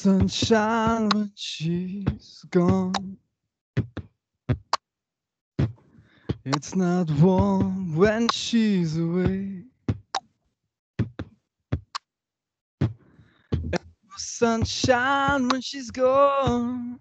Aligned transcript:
sunshine 0.00 1.10
when 1.10 1.30
she's 1.34 2.42
gone. 2.48 3.18
It's 6.42 6.74
not 6.74 7.10
warm 7.20 7.94
when 7.94 8.26
she's 8.30 8.96
away. 8.96 9.64
sunshine 14.16 15.48
when 15.48 15.60
she's 15.60 15.90
gone. 15.90 16.98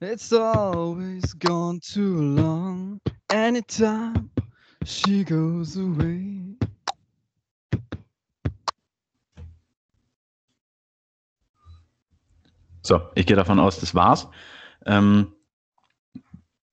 It's 0.00 0.32
always 0.32 1.34
gone 1.34 1.80
too 1.80 2.16
long. 2.16 2.98
Anytime 3.30 4.30
she 4.86 5.22
goes 5.22 5.76
away. 5.76 6.51
So, 12.82 13.00
ich 13.14 13.26
gehe 13.26 13.36
davon 13.36 13.60
aus, 13.60 13.78
das 13.78 13.94
war's. 13.94 14.28
Ähm, 14.86 15.32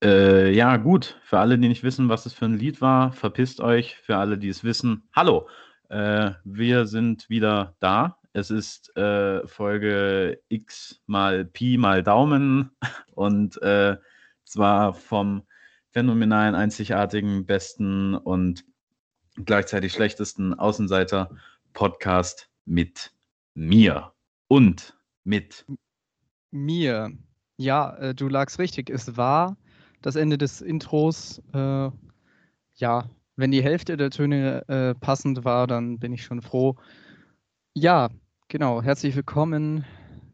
äh, 0.04 0.52
ja, 0.52 0.78
gut. 0.78 1.20
Für 1.24 1.40
alle, 1.40 1.58
die 1.60 1.68
nicht 1.68 1.84
wissen, 1.84 2.10
was 2.10 2.26
es 2.26 2.34
für 2.34 2.46
ein 2.46 2.58
Lied 2.58 2.82
war, 2.82 3.12
verpisst 3.12 3.62
euch. 3.62 3.96
Für 3.98 4.18
alle, 4.18 4.38
die 4.38 4.50
es 4.50 4.64
wissen, 4.64 5.08
hallo. 5.14 5.48
Äh, 5.90 6.32
wir 6.44 6.88
sind 6.88 7.30
wieder 7.30 7.76
da. 7.80 8.18
Es 8.34 8.50
ist 8.50 8.96
äh, 8.98 9.46
Folge 9.48 10.42
X 10.50 11.02
mal 11.06 11.46
Pi 11.46 11.78
mal 11.78 12.02
Daumen 12.04 12.72
und 13.16 13.62
äh, 13.62 13.98
zwar 14.46 14.94
vom 14.94 15.44
phänomenalen, 15.92 16.56
einzigartigen, 16.56 17.46
besten 17.46 18.16
und 18.16 18.64
gleichzeitig 19.36 19.94
schlechtesten 19.94 20.54
Außenseiter-Podcast 20.54 22.50
mit 22.66 23.12
mir 23.54 24.14
und 24.48 24.98
mit 25.24 25.66
mir. 26.52 27.12
Ja, 27.58 27.96
äh, 27.98 28.16
du 28.16 28.28
lagst 28.28 28.60
richtig. 28.60 28.90
Es 28.90 29.18
war 29.18 29.58
das 30.02 30.16
Ende 30.16 30.38
des 30.38 30.62
Intros. 30.62 31.42
Äh, 31.54 31.90
ja, 32.76 33.10
wenn 33.36 33.52
die 33.52 33.64
Hälfte 33.64 33.98
der 33.98 34.10
Töne 34.10 34.68
äh, 34.68 34.96
passend 34.96 35.44
war, 35.46 35.68
dann 35.68 36.00
bin 36.00 36.14
ich 36.14 36.24
schon 36.24 36.42
froh. 36.42 36.76
Ja, 37.74 38.10
genau. 38.48 38.82
Herzlich 38.82 39.16
willkommen. 39.16 39.86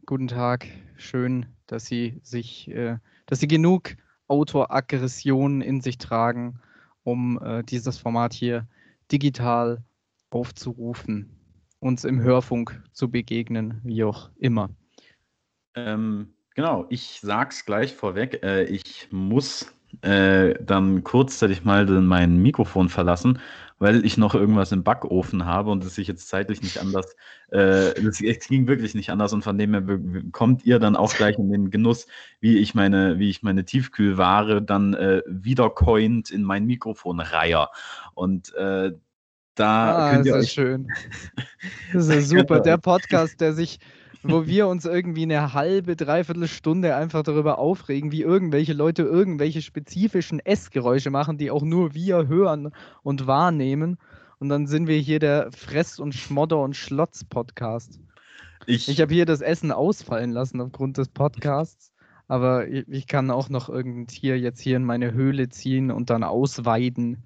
Guten 0.06 0.28
Tag. 0.28 0.68
Schön, 0.98 1.48
dass 1.68 1.86
Sie 1.86 2.20
sich, 2.24 2.70
äh, 2.70 2.98
dass 3.26 3.40
Sie 3.40 3.48
genug 3.48 3.96
Autoaggression 4.28 5.62
in 5.62 5.82
sich 5.82 5.98
tragen, 5.98 6.60
um 7.04 7.40
äh, 7.42 7.64
dieses 7.64 7.98
Format 7.98 8.34
hier 8.34 8.68
digital 9.12 9.84
aufzurufen, 10.30 11.30
uns 11.80 12.04
im 12.04 12.22
Hörfunk 12.22 12.82
zu 12.92 13.10
begegnen, 13.10 13.82
wie 13.84 14.04
auch 14.04 14.32
immer. 14.38 14.70
Ähm, 15.76 16.34
genau, 16.56 16.86
ich 16.90 17.20
sag's 17.22 17.66
gleich 17.66 17.94
vorweg. 17.94 18.42
Äh, 18.44 18.64
ich 18.64 19.08
muss 19.12 19.74
äh, 20.02 20.56
dann 20.62 21.04
kurzzeitig 21.04 21.64
mal 21.64 21.86
mein 21.86 22.38
Mikrofon 22.38 22.90
verlassen, 22.90 23.40
weil 23.80 24.06
ich 24.06 24.18
noch 24.18 24.36
irgendwas 24.36 24.72
im 24.72 24.84
Backofen 24.84 25.46
habe 25.46 25.72
und 25.72 25.84
es 25.84 25.96
sich 25.96 26.08
jetzt 26.08 26.28
zeitlich 26.28 26.62
nicht 26.62 26.80
anders, 26.80 27.16
äh, 27.52 27.92
es 28.00 28.48
ging 28.48 28.68
wirklich 28.68 28.96
nicht 28.96 29.10
anders 29.10 29.34
und 29.34 29.44
von 29.44 29.58
dem 29.58 29.74
her 29.74 30.00
kommt 30.32 30.66
ihr 30.66 30.80
dann 30.80 30.96
auch 30.96 31.14
gleich 31.14 31.38
in 31.38 31.52
den 31.52 31.72
Genuss, 31.72 32.08
wie 32.40 32.58
ich 32.58 32.74
meine, 32.74 33.20
wie 33.20 33.30
ich 33.30 33.44
meine 33.44 33.66
Tiefkühlware 33.66 34.62
dann 34.62 34.94
äh, 34.94 35.22
wiedercoint 35.28 36.32
in 36.32 36.44
mein 36.44 36.66
Mikrofon 36.66 37.20
reiher. 37.20 37.70
Und 38.14 38.54
äh, 38.56 38.92
da 39.56 39.96
ah, 39.96 40.12
könnt 40.12 40.26
ihr 40.26 40.36
euch 40.36 40.52
schön. 40.52 40.88
Das 41.94 42.08
ist 42.08 42.14
ja 42.14 42.22
super. 42.22 42.60
Der 42.60 42.78
Podcast, 42.78 43.42
der 43.42 43.54
sich 43.54 43.80
wo 44.30 44.46
wir 44.48 44.68
uns 44.68 44.86
irgendwie 44.86 45.24
eine 45.24 45.54
halbe, 45.54 45.96
dreiviertel 45.96 46.48
Stunde 46.48 46.96
einfach 46.96 47.24
darüber 47.24 47.60
aufregen, 47.60 48.12
wie 48.12 48.22
irgendwelche 48.22 48.74
Leute 48.74 49.04
irgendwelche 49.04 49.62
spezifischen 49.62 50.40
Essgeräusche 50.40 51.10
machen, 51.10 51.38
die 51.38 51.52
auch 51.52 51.64
nur 51.64 51.94
wir 51.94 52.28
hören 52.28 52.72
und 53.04 53.28
wahrnehmen. 53.28 53.98
Und 54.40 54.50
dann 54.50 54.68
sind 54.68 54.88
wir 54.88 54.98
hier 54.98 55.20
der 55.20 55.52
Fress- 55.52 56.00
und 56.00 56.14
Schmodder- 56.14 56.62
und 56.62 56.76
Schlotz-Podcast. 56.76 58.00
Ich, 58.68 58.90
ich 58.90 59.02
habe 59.02 59.14
hier 59.14 59.26
das 59.26 59.42
Essen 59.42 59.72
ausfallen 59.72 60.32
lassen 60.32 60.60
aufgrund 60.62 60.98
des 60.98 61.10
Podcasts. 61.10 61.92
Aber 62.28 62.68
ich, 62.68 63.06
kann 63.06 63.30
auch 63.30 63.50
noch 63.50 63.70
irgend 63.70 64.12
hier 64.12 64.40
jetzt 64.40 64.60
hier 64.60 64.78
in 64.78 64.84
meine 64.84 65.14
Höhle 65.14 65.50
ziehen 65.50 65.92
und 65.92 66.10
dann 66.10 66.24
ausweiden, 66.24 67.24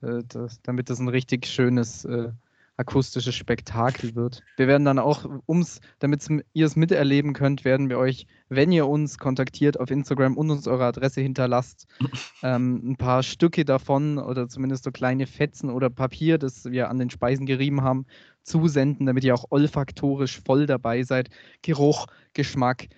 äh, 0.00 0.22
das, 0.26 0.62
damit 0.62 0.88
das 0.88 1.00
ein 1.00 1.08
richtig 1.08 1.46
schönes 1.46 2.06
äh, 2.06 2.30
akustisches 2.78 3.34
Spektakel 3.34 4.14
wird. 4.14 4.42
Wir 4.56 4.68
werden 4.68 4.84
dann 4.84 5.00
auch, 5.00 5.28
ums, 5.48 5.80
damit 5.98 6.26
ihr 6.52 6.66
es 6.66 6.76
miterleben 6.76 7.32
könnt, 7.32 7.64
werden 7.64 7.90
wir 7.90 7.98
euch, 7.98 8.26
wenn 8.48 8.70
ihr 8.70 8.86
uns 8.86 9.18
kontaktiert 9.18 9.78
auf 9.80 9.90
Instagram 9.90 10.36
und 10.36 10.50
uns 10.50 10.68
eure 10.68 10.84
Adresse 10.84 11.20
hinterlasst, 11.20 11.88
ähm, 12.42 12.92
ein 12.92 12.96
paar 12.96 13.24
Stücke 13.24 13.64
davon 13.64 14.18
oder 14.18 14.48
zumindest 14.48 14.84
so 14.84 14.92
kleine 14.92 15.26
Fetzen 15.26 15.70
oder 15.70 15.90
Papier, 15.90 16.38
das 16.38 16.66
wir 16.66 16.88
an 16.88 16.98
den 16.98 17.10
Speisen 17.10 17.46
gerieben 17.46 17.82
haben, 17.82 18.06
zusenden, 18.44 19.06
damit 19.06 19.24
ihr 19.24 19.34
auch 19.34 19.46
olfaktorisch 19.50 20.40
voll 20.40 20.66
dabei 20.66 21.02
seid. 21.02 21.30
Geruch, 21.62 22.06
Geschmack, 22.32 22.88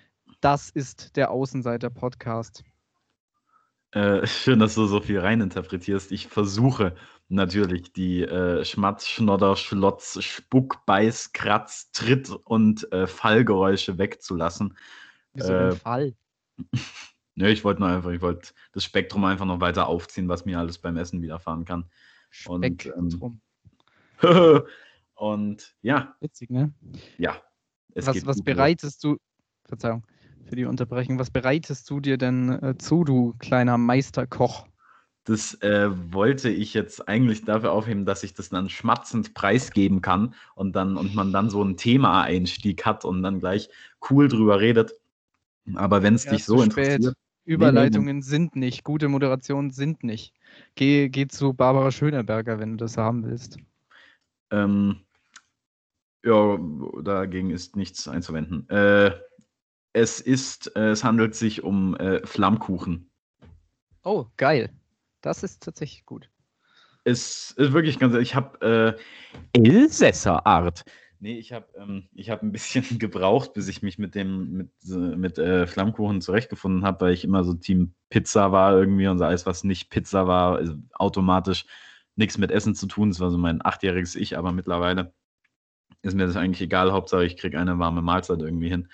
das 0.43 0.69
ist 0.69 1.17
der 1.17 1.31
Außenseiter-Podcast. 1.31 2.65
Äh, 3.93 4.27
schön, 4.27 4.61
dass 4.61 4.75
du 4.75 4.87
so 4.87 5.01
viel 5.01 5.19
reininterpretierst. 5.19 6.13
Ich 6.13 6.29
versuche 6.29 6.95
natürlich 7.31 7.93
die 7.93 8.23
äh, 8.23 8.65
Schmatz, 8.65 9.07
Schnodder, 9.07 9.57
Schlotz, 9.57 10.23
Spuck, 10.23 10.85
Beiß, 10.87 11.33
Kratz, 11.33 11.91
Tritt 11.93 12.31
und 12.31 12.91
äh, 12.93 13.07
Fallgeräusche 13.07 13.99
wegzulassen. 13.99 14.77
Wieso 15.35 15.53
äh, 15.53 15.69
ein 15.71 15.77
Fall? 15.77 16.15
Nö, 17.37 17.49
ich 17.49 17.65
wollte 17.65 17.81
nur 17.81 17.91
einfach, 17.91 18.11
ich 18.11 18.21
wollte 18.21 18.53
das 18.73 18.85
Spektrum 18.85 19.25
einfach 19.25 19.47
noch 19.47 19.61
weiter 19.61 19.87
aufziehen, 19.87 20.29
was 20.29 20.45
mir 20.45 20.59
alles 20.59 20.79
beim 20.79 20.97
Essen 20.97 21.23
widerfahren 21.23 21.65
kann. 21.65 21.89
Spektrum. 22.31 22.93
Und, 22.95 23.41
ähm, 24.23 24.63
und 25.15 25.77
ja. 25.81 26.15
Witzig, 26.21 26.51
ne? 26.51 26.75
Ja. 27.17 27.41
was 27.95 28.27
was 28.27 28.43
bereitest 28.43 29.05
du, 29.05 29.17
Verzeihung 29.65 30.05
für 30.51 30.57
die 30.57 30.65
Unterbrechung, 30.65 31.19
was 31.19 31.31
bereitest 31.31 31.89
du 31.89 32.01
dir 32.01 32.19
denn 32.19 32.51
äh, 32.63 32.77
zu, 32.77 33.05
du 33.05 33.35
kleiner 33.39 33.79
Meisterkoch? 33.79 34.67
Das 35.25 35.55
äh, 35.63 35.91
wollte 36.13 36.49
ich 36.49 36.73
jetzt 36.73 37.07
eigentlich 37.09 37.45
dafür 37.45 37.73
aufheben, 37.73 38.07
dass 38.07 38.23
ich 38.23 38.35
das 38.35 38.49
dann 38.49 38.69
schmatzend 38.69 39.35
preisgeben 39.35 40.01
kann 40.01 40.35
und 40.55 40.75
dann 40.75 40.97
und 40.97 41.15
man 41.15 41.33
dann 41.33 41.51
so 41.51 41.61
einen 41.61 41.77
Thema-Einstieg 41.77 42.87
hat 42.87 43.05
und 43.05 43.23
dann 43.23 43.39
gleich 43.39 43.69
cool 44.11 44.29
drüber 44.29 44.61
redet. 44.61 44.95
Aber 45.75 46.03
wenn 46.03 46.15
es 46.15 46.25
ja, 46.25 46.33
dich 46.33 46.45
so 46.45 46.63
interessiert. 46.63 47.15
Überleitungen 47.45 48.07
nee, 48.07 48.13
nee. 48.13 48.21
sind 48.21 48.55
nicht, 48.55 48.85
gute 48.85 49.09
Moderationen 49.09 49.71
sind 49.71 50.05
nicht. 50.05 50.35
Geh, 50.75 51.09
geh 51.09 51.27
zu 51.27 51.53
Barbara 51.53 51.91
Schöneberger, 51.91 52.59
wenn 52.61 52.73
du 52.73 52.77
das 52.77 52.97
haben 52.97 53.25
willst. 53.25 53.59
Ähm, 54.51 55.01
ja, 56.25 56.59
dagegen 57.03 57.51
ist 57.51 57.77
nichts 57.77 58.07
einzuwenden. 58.07 58.69
Äh, 58.69 59.13
es 59.93 60.21
ist, 60.21 60.75
äh, 60.77 60.91
es 60.91 61.03
handelt 61.03 61.35
sich 61.35 61.63
um 61.63 61.97
äh, 61.97 62.25
Flammkuchen. 62.27 63.11
Oh, 64.05 64.27
geil. 64.37 64.71
Das 65.21 65.43
ist 65.43 65.63
tatsächlich 65.63 66.07
gut. 66.07 66.31
Es 67.05 67.53
ist 67.53 67.73
wirklich 67.73 67.99
ganz, 67.99 68.15
ich 68.15 68.35
habe 68.35 68.97
äh, 69.55 69.59
Elsässer 69.59 70.47
Art. 70.47 70.85
Nee, 71.23 71.39
ich 71.39 71.53
habe 71.53 71.67
ähm, 71.77 72.09
hab 72.19 72.43
ein 72.43 72.53
bisschen 72.53 72.85
gebraucht, 72.99 73.53
bis 73.53 73.69
ich 73.69 73.83
mich 73.83 73.99
mit 73.99 74.15
dem 74.15 74.53
mit, 74.53 74.71
mit 75.17 75.39
äh, 75.39 75.67
Flammkuchen 75.67 76.21
zurechtgefunden 76.23 76.85
habe, 76.85 77.07
weil 77.07 77.15
ich 77.15 77.25
immer 77.25 77.45
so 77.45 77.55
Team 77.55 77.95
Pizza 78.09 78.53
war 78.53 78.77
irgendwie 78.77 79.07
und 79.07 79.19
so 79.19 79.25
alles, 79.25 79.45
was 79.47 79.65
nicht 79.65 79.91
Pizza 79.91 80.27
war, 80.27 80.61
automatisch 80.95 81.67
nichts 82.17 82.39
mit 82.39 82.51
Essen 82.51 82.75
zu 82.75 82.87
tun. 82.87 83.11
Das 83.11 83.21
war 83.21 83.31
so 83.31 83.39
mein 83.39 83.65
achtjähriges 83.65 84.15
Ich, 84.17 84.39
aber 84.39 84.53
mittlerweile 84.53 85.13
ist 86.03 86.15
mir 86.15 86.27
das 86.27 86.37
eigentlich 86.37 86.63
egal. 86.63 86.93
Hauptsache, 86.93 87.25
ich 87.25 87.37
kriege 87.37 87.59
eine 87.59 87.79
warme 87.79 88.03
Mahlzeit 88.03 88.41
irgendwie 88.41 88.71
hin. 88.71 88.89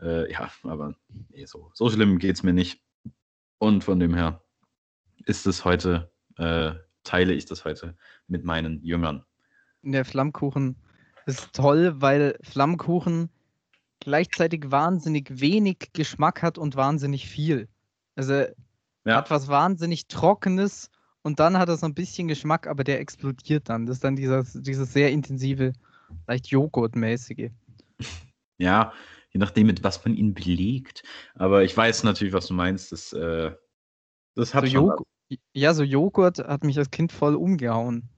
Äh, 0.00 0.30
ja, 0.30 0.50
aber 0.62 0.94
nee, 1.30 1.46
so, 1.46 1.70
so 1.74 1.90
schlimm 1.90 2.18
geht 2.18 2.36
es 2.36 2.42
mir 2.42 2.52
nicht. 2.52 2.82
Und 3.58 3.82
von 3.82 3.98
dem 3.98 4.14
her 4.14 4.43
ist 5.26 5.46
es 5.46 5.64
heute, 5.64 6.10
äh, 6.36 6.72
teile 7.02 7.32
ich 7.34 7.46
das 7.46 7.64
heute 7.64 7.96
mit 8.28 8.44
meinen 8.44 8.82
Jüngern. 8.84 9.24
Der 9.82 10.04
Flammkuchen 10.04 10.76
ist 11.26 11.52
toll, 11.52 11.94
weil 12.00 12.38
Flammkuchen 12.42 13.30
gleichzeitig 14.00 14.70
wahnsinnig 14.70 15.40
wenig 15.40 15.90
Geschmack 15.92 16.42
hat 16.42 16.58
und 16.58 16.76
wahnsinnig 16.76 17.28
viel. 17.28 17.68
Also 18.16 18.44
ja. 19.04 19.16
hat 19.16 19.30
was 19.30 19.48
wahnsinnig 19.48 20.06
Trockenes 20.08 20.90
und 21.22 21.40
dann 21.40 21.58
hat 21.58 21.68
er 21.68 21.76
so 21.76 21.86
ein 21.86 21.94
bisschen 21.94 22.28
Geschmack, 22.28 22.66
aber 22.66 22.84
der 22.84 23.00
explodiert 23.00 23.68
dann. 23.68 23.86
Das 23.86 23.96
ist 23.96 24.04
dann 24.04 24.16
dieses, 24.16 24.52
dieses 24.54 24.92
sehr 24.92 25.10
intensive, 25.10 25.72
leicht 26.26 26.48
Joghurtmäßige. 26.48 27.50
Ja, 28.58 28.92
je 29.30 29.40
nachdem, 29.40 29.66
mit 29.66 29.82
was 29.82 30.04
man 30.04 30.14
ihn 30.14 30.34
belegt. 30.34 31.02
Aber 31.34 31.64
ich 31.64 31.76
weiß 31.76 32.04
natürlich, 32.04 32.34
was 32.34 32.46
du 32.46 32.54
meinst. 32.54 32.92
Das, 32.92 33.12
äh, 33.12 33.52
das 34.34 34.54
hat 34.54 34.66
so 34.66 34.70
schon 34.70 35.06
ja, 35.52 35.74
so 35.74 35.82
Joghurt 35.82 36.38
hat 36.38 36.64
mich 36.64 36.78
als 36.78 36.90
Kind 36.90 37.12
voll 37.12 37.34
umgehauen. 37.34 38.08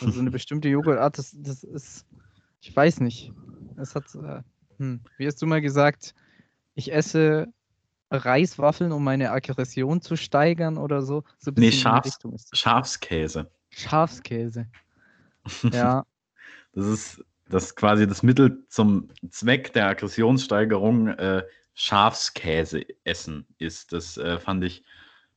Also 0.00 0.14
so 0.14 0.20
eine 0.20 0.30
bestimmte 0.30 0.68
Joghurtart, 0.68 1.18
das, 1.18 1.34
das 1.36 1.62
ist, 1.62 2.06
ich 2.60 2.74
weiß 2.74 3.00
nicht. 3.00 3.32
Es 3.76 3.94
hat, 3.94 4.14
äh, 4.14 4.42
hm, 4.78 5.00
wie 5.16 5.26
hast 5.26 5.40
du 5.40 5.46
mal 5.46 5.60
gesagt, 5.60 6.14
ich 6.74 6.92
esse 6.92 7.52
Reiswaffeln, 8.10 8.92
um 8.92 9.04
meine 9.04 9.30
Aggression 9.30 10.00
zu 10.00 10.16
steigern 10.16 10.76
oder 10.76 11.02
so. 11.02 11.22
so 11.38 11.52
Nee, 11.54 11.70
Schafs 11.70 12.06
Richtung 12.06 12.32
ist 12.34 12.52
das. 12.52 12.58
Schafskäse. 12.58 13.50
Schafskäse. 13.70 14.66
Ja, 15.72 16.04
Das 16.74 16.86
ist, 16.86 17.24
das 17.48 17.64
ist 17.64 17.76
quasi 17.76 18.06
das 18.06 18.22
Mittel 18.22 18.64
zum 18.68 19.08
Zweck 19.30 19.72
der 19.72 19.88
Aggressionssteigerung, 19.88 21.08
äh, 21.08 21.44
Schafskäse 21.72 22.84
essen 23.04 23.46
ist. 23.58 23.92
Das 23.92 24.18
äh, 24.18 24.38
fand 24.38 24.64
ich 24.64 24.84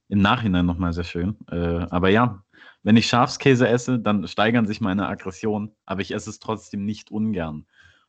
im 0.09 0.19
Nachhinein 0.19 0.65
nochmal 0.65 0.93
sehr 0.93 1.03
schön. 1.03 1.37
Äh, 1.49 1.85
aber 1.89 2.09
ja, 2.09 2.43
wenn 2.83 2.97
ich 2.97 3.07
Schafskäse 3.07 3.67
esse, 3.67 3.99
dann 3.99 4.27
steigern 4.27 4.67
sich 4.67 4.81
meine 4.81 5.07
Aggressionen, 5.07 5.71
aber 5.85 6.01
ich 6.01 6.13
esse 6.13 6.29
es 6.29 6.39
trotzdem 6.39 6.85
nicht 6.85 7.11
ungern. 7.11 7.65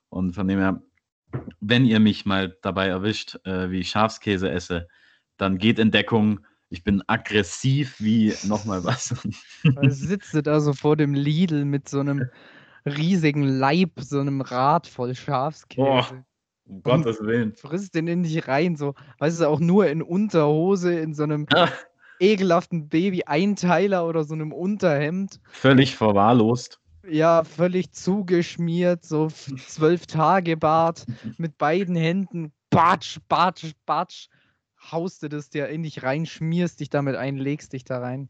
Und 0.09 0.35
von 0.35 0.49
dem 0.49 0.59
her, 0.59 0.83
wenn 1.61 1.85
ihr 1.85 2.01
mich 2.01 2.27
mal 2.27 2.57
dabei 2.63 2.89
erwischt, 2.89 3.39
äh, 3.45 3.71
wie 3.71 3.81
ich 3.81 3.91
Schafskäse 3.91 4.51
esse, 4.51 4.89
dann 5.37 5.59
geht 5.59 5.79
in 5.79 5.91
Deckung. 5.91 6.41
Ich 6.71 6.83
bin 6.83 7.03
aggressiv 7.07 8.01
wie 8.01 8.35
nochmal 8.45 8.85
was. 8.85 9.15
sitzt 9.83 10.35
du 10.35 10.43
da 10.43 10.61
so 10.61 10.73
vor 10.73 10.97
dem 10.97 11.15
Lidl 11.15 11.65
mit 11.65 11.89
so 11.89 12.01
einem 12.01 12.29
riesigen 12.85 13.45
Leib, 13.45 13.93
so 14.01 14.21
einem 14.21 14.41
Rad 14.41 14.87
voll 14.87 15.15
Schafskäse. 15.15 15.87
Boah. 15.87 16.25
Um 16.67 16.83
Gottes 16.83 17.21
Willen. 17.21 17.55
Frisst 17.57 17.95
den 17.95 18.07
in 18.09 18.23
dich 18.23 18.49
rein, 18.49 18.77
so, 18.77 18.95
weißt 19.19 19.41
du, 19.41 19.49
auch 19.49 19.61
nur 19.61 19.87
in 19.89 20.03
Unterhose, 20.03 20.99
in 20.99 21.15
so 21.15 21.23
einem 21.25 21.47
Ah, 21.53 21.69
ekelhaften 22.19 22.89
Baby-Einteiler 22.89 24.07
oder 24.07 24.25
so 24.25 24.35
einem 24.35 24.53
Unterhemd. 24.53 25.41
völlig 25.51 25.95
verwahrlost. 25.97 26.81
Ja, 27.07 27.45
völlig 27.45 27.93
zugeschmiert, 27.93 29.05
so 29.05 29.29
zwölf 29.29 30.07
Tage 30.07 30.57
Bart 30.57 31.05
mit 31.37 31.59
beiden 31.59 31.97
Händen. 31.97 32.51
Batsch, 32.71 33.19
batsch, 33.29 33.73
batsch. 33.85 34.29
Haust 34.91 35.23
du 35.23 35.29
das 35.29 35.51
dir 35.51 35.69
in 35.69 35.83
dich 35.83 36.03
rein, 36.03 36.25
schmierst 36.25 36.81
dich 36.81 36.89
damit 36.89 37.15
ein, 37.17 37.37
legst 37.37 37.75
dich 37.75 37.85
da 37.85 37.99
rein. 37.99 38.29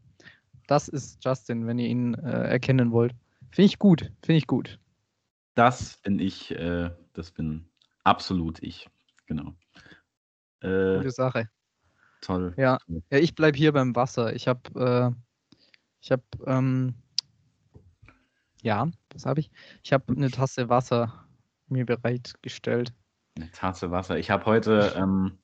Das 0.67 0.87
ist 0.89 1.23
Justin, 1.23 1.67
wenn 1.67 1.79
ihr 1.79 1.87
ihn 1.87 2.15
äh, 2.15 2.49
erkennen 2.49 2.91
wollt. 2.91 3.13
Finde 3.51 3.67
ich 3.67 3.79
gut, 3.79 4.11
finde 4.23 4.37
ich 4.37 4.47
gut. 4.47 4.77
Das 5.55 5.97
bin 6.03 6.19
ich, 6.19 6.51
äh, 6.51 6.89
das 7.13 7.31
bin 7.31 7.69
absolut 8.05 8.63
ich. 8.63 8.89
Genau. 9.25 9.53
Äh, 10.61 10.97
Gute 10.97 11.11
Sache. 11.11 11.49
toll. 12.21 12.53
Ja. 12.57 12.77
Ja, 13.09 13.17
ich 13.17 13.35
bleib 13.35 13.55
hier 13.55 13.73
beim 13.73 13.95
Wasser. 13.95 14.33
Ich 14.33 14.47
habe, 14.47 15.13
äh, 15.13 15.61
ich 16.01 16.11
habe, 16.11 16.23
ähm, 16.45 16.95
ja, 18.61 18.87
was 19.13 19.25
habe 19.25 19.41
ich? 19.41 19.51
Ich 19.83 19.93
habe 19.93 20.13
eine 20.13 20.31
Tasse 20.31 20.69
Wasser 20.69 21.27
mir 21.67 21.85
bereitgestellt. 21.85 22.93
Eine 23.35 23.51
Tasse 23.51 23.91
Wasser. 23.91 24.17
Ich 24.17 24.31
habe 24.31 24.45
heute, 24.45 24.93
ähm, 24.95 25.37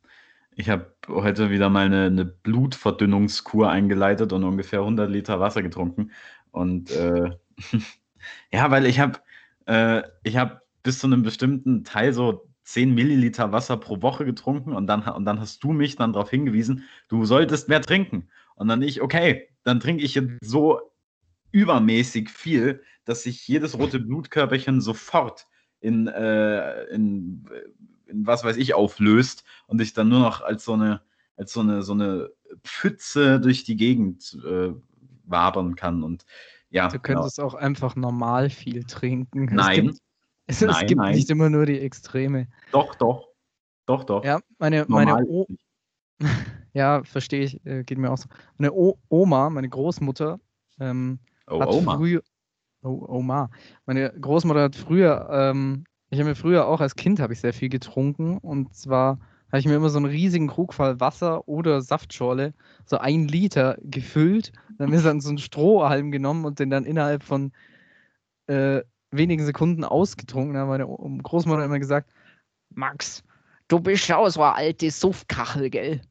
ich 0.55 0.69
habe 0.69 0.93
heute 1.07 1.49
wieder 1.49 1.69
mal 1.69 1.85
eine, 1.85 2.05
eine 2.05 2.25
Blutverdünnungskur 2.25 3.69
eingeleitet 3.69 4.33
und 4.33 4.43
ungefähr 4.43 4.79
100 4.79 5.09
Liter 5.09 5.39
Wasser 5.39 5.61
getrunken. 5.61 6.11
Und 6.51 6.91
äh, 6.91 7.31
ja, 8.51 8.71
weil 8.71 8.85
ich 8.85 8.99
habe, 8.99 9.19
äh, 9.65 10.03
ich 10.23 10.37
habe 10.37 10.61
bis 10.83 10.99
zu 10.99 11.07
einem 11.07 11.23
bestimmten 11.23 11.83
Teil 11.83 12.13
so 12.13 12.50
10 12.71 12.93
Milliliter 12.93 13.51
Wasser 13.51 13.77
pro 13.77 14.01
Woche 14.01 14.25
getrunken 14.25 14.73
und 14.73 14.87
dann, 14.87 15.03
und 15.03 15.25
dann 15.25 15.39
hast 15.39 15.63
du 15.63 15.71
mich 15.71 15.95
dann 15.95 16.13
darauf 16.13 16.29
hingewiesen, 16.29 16.83
du 17.07 17.25
solltest 17.25 17.69
mehr 17.69 17.81
trinken. 17.81 18.29
Und 18.55 18.67
dann 18.67 18.81
ich, 18.81 19.01
okay, 19.01 19.49
dann 19.63 19.79
trinke 19.79 20.03
ich 20.03 20.15
jetzt 20.15 20.33
so 20.41 20.79
übermäßig 21.51 22.29
viel, 22.29 22.83
dass 23.05 23.23
sich 23.23 23.47
jedes 23.47 23.77
rote 23.77 23.99
Blutkörperchen 23.99 24.81
sofort 24.81 25.47
in, 25.79 26.07
äh, 26.07 26.83
in, 26.85 27.45
in 28.05 28.25
was 28.25 28.43
weiß 28.43 28.57
ich 28.57 28.73
auflöst 28.73 29.43
und 29.67 29.81
ich 29.81 29.93
dann 29.93 30.09
nur 30.09 30.19
noch 30.19 30.41
als 30.41 30.63
so 30.63 30.73
eine, 30.73 31.01
als 31.35 31.53
so 31.53 31.61
eine, 31.61 31.81
so 31.81 31.93
eine 31.93 32.29
Pfütze 32.63 33.39
durch 33.39 33.63
die 33.63 33.75
Gegend 33.75 34.37
äh, 34.45 34.71
wabern 35.25 35.75
kann. 35.75 36.03
Und 36.03 36.25
ja, 36.69 36.87
Du 36.87 36.99
genau. 36.99 37.19
könntest 37.19 37.39
auch 37.39 37.55
einfach 37.55 37.95
normal 37.95 38.49
viel 38.49 38.83
trinken. 38.83 39.47
Es 39.49 39.53
Nein. 39.53 39.97
Gibt, 40.59 40.61
es, 40.61 40.75
es 40.75 40.79
Nein, 40.79 40.87
gibt 40.87 41.01
nein. 41.01 41.15
nicht 41.15 41.29
immer 41.29 41.49
nur 41.49 41.65
die 41.65 41.79
Extreme. 41.79 42.47
doch, 42.71 42.95
doch, 42.95 43.29
doch, 43.85 44.03
doch. 44.03 44.23
Ja, 44.23 44.39
meine, 44.59 44.85
meine 44.87 45.25
o 45.25 45.47
ja, 46.73 47.03
verstehe 47.03 47.43
ich, 47.43 47.65
äh, 47.65 47.83
geht 47.83 47.97
mir 47.97 48.11
auch 48.11 48.17
so. 48.17 48.27
Meine 48.57 48.73
o 48.73 48.97
Oma, 49.09 49.49
meine 49.49 49.69
Großmutter, 49.69 50.39
ähm, 50.79 51.19
oh, 51.47 51.61
hat 51.61 51.69
Oma. 51.69 51.97
früher, 51.97 52.21
oh, 52.83 53.05
Oma, 53.07 53.49
meine 53.85 54.11
Großmutter 54.11 54.63
hat 54.63 54.75
früher, 54.75 55.29
ähm, 55.31 55.85
ich 56.09 56.19
habe 56.19 56.29
mir 56.29 56.35
früher 56.35 56.67
auch 56.67 56.81
als 56.81 56.95
Kind 56.95 57.19
habe 57.19 57.33
ich 57.33 57.39
sehr 57.39 57.53
viel 57.53 57.69
getrunken 57.69 58.37
und 58.37 58.75
zwar 58.75 59.19
habe 59.51 59.59
ich 59.59 59.65
mir 59.65 59.75
immer 59.75 59.89
so 59.89 59.97
einen 59.97 60.07
riesigen 60.07 60.47
Krug 60.47 60.73
voll 60.73 60.99
Wasser 60.99 61.47
oder 61.47 61.81
Saftschorle, 61.81 62.53
so 62.85 62.97
ein 62.97 63.27
Liter 63.27 63.77
gefüllt, 63.81 64.51
dann 64.77 64.93
ist 64.93 65.05
dann 65.05 65.19
so 65.19 65.29
ein 65.29 65.37
Strohhalm 65.37 66.11
genommen 66.11 66.45
und 66.45 66.59
den 66.59 66.69
dann 66.69 66.85
innerhalb 66.85 67.23
von 67.23 67.51
äh, 68.47 68.81
wenigen 69.11 69.45
Sekunden 69.45 69.83
ausgetrunken. 69.83 70.53
Da 70.53 70.61
hat 70.61 70.67
meine 70.67 70.85
Großmutter 70.85 71.63
immer 71.65 71.79
gesagt, 71.79 72.11
Max, 72.69 73.23
du 73.67 73.79
bist 73.79 74.11
auch 74.11 74.29
so 74.29 74.41
eine 74.41 74.55
alte 74.55 74.89
Suffkachel, 74.89 75.69
gell? 75.69 76.01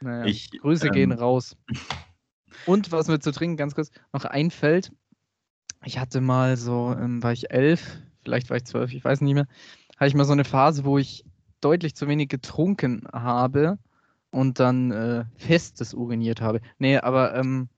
Naja, 0.00 0.24
Ich, 0.26 0.50
Grüße 0.50 0.90
gehen 0.90 1.12
ähm, 1.12 1.18
raus. 1.18 1.56
Und 2.66 2.92
was 2.92 3.08
mir 3.08 3.20
zu 3.20 3.32
trinken 3.32 3.56
ganz 3.56 3.74
kurz 3.74 3.90
noch 4.12 4.24
einfällt, 4.24 4.92
ich 5.84 5.98
hatte 5.98 6.20
mal 6.20 6.56
so, 6.56 6.94
ähm, 6.98 7.22
war 7.22 7.32
ich 7.32 7.50
elf, 7.50 7.98
vielleicht 8.22 8.50
war 8.50 8.56
ich 8.56 8.64
zwölf, 8.64 8.92
ich 8.92 9.04
weiß 9.04 9.20
nicht 9.20 9.34
mehr, 9.34 9.46
hatte 9.96 10.08
ich 10.08 10.14
mal 10.14 10.24
so 10.24 10.32
eine 10.32 10.44
Phase, 10.44 10.84
wo 10.84 10.98
ich 10.98 11.24
deutlich 11.60 11.94
zu 11.94 12.08
wenig 12.08 12.28
getrunken 12.28 13.06
habe 13.12 13.78
und 14.30 14.60
dann 14.60 14.90
äh, 14.90 15.24
festes 15.36 15.94
uriniert 15.94 16.40
habe. 16.40 16.60
Nee, 16.78 16.98
aber 16.98 17.34
ähm, 17.34 17.68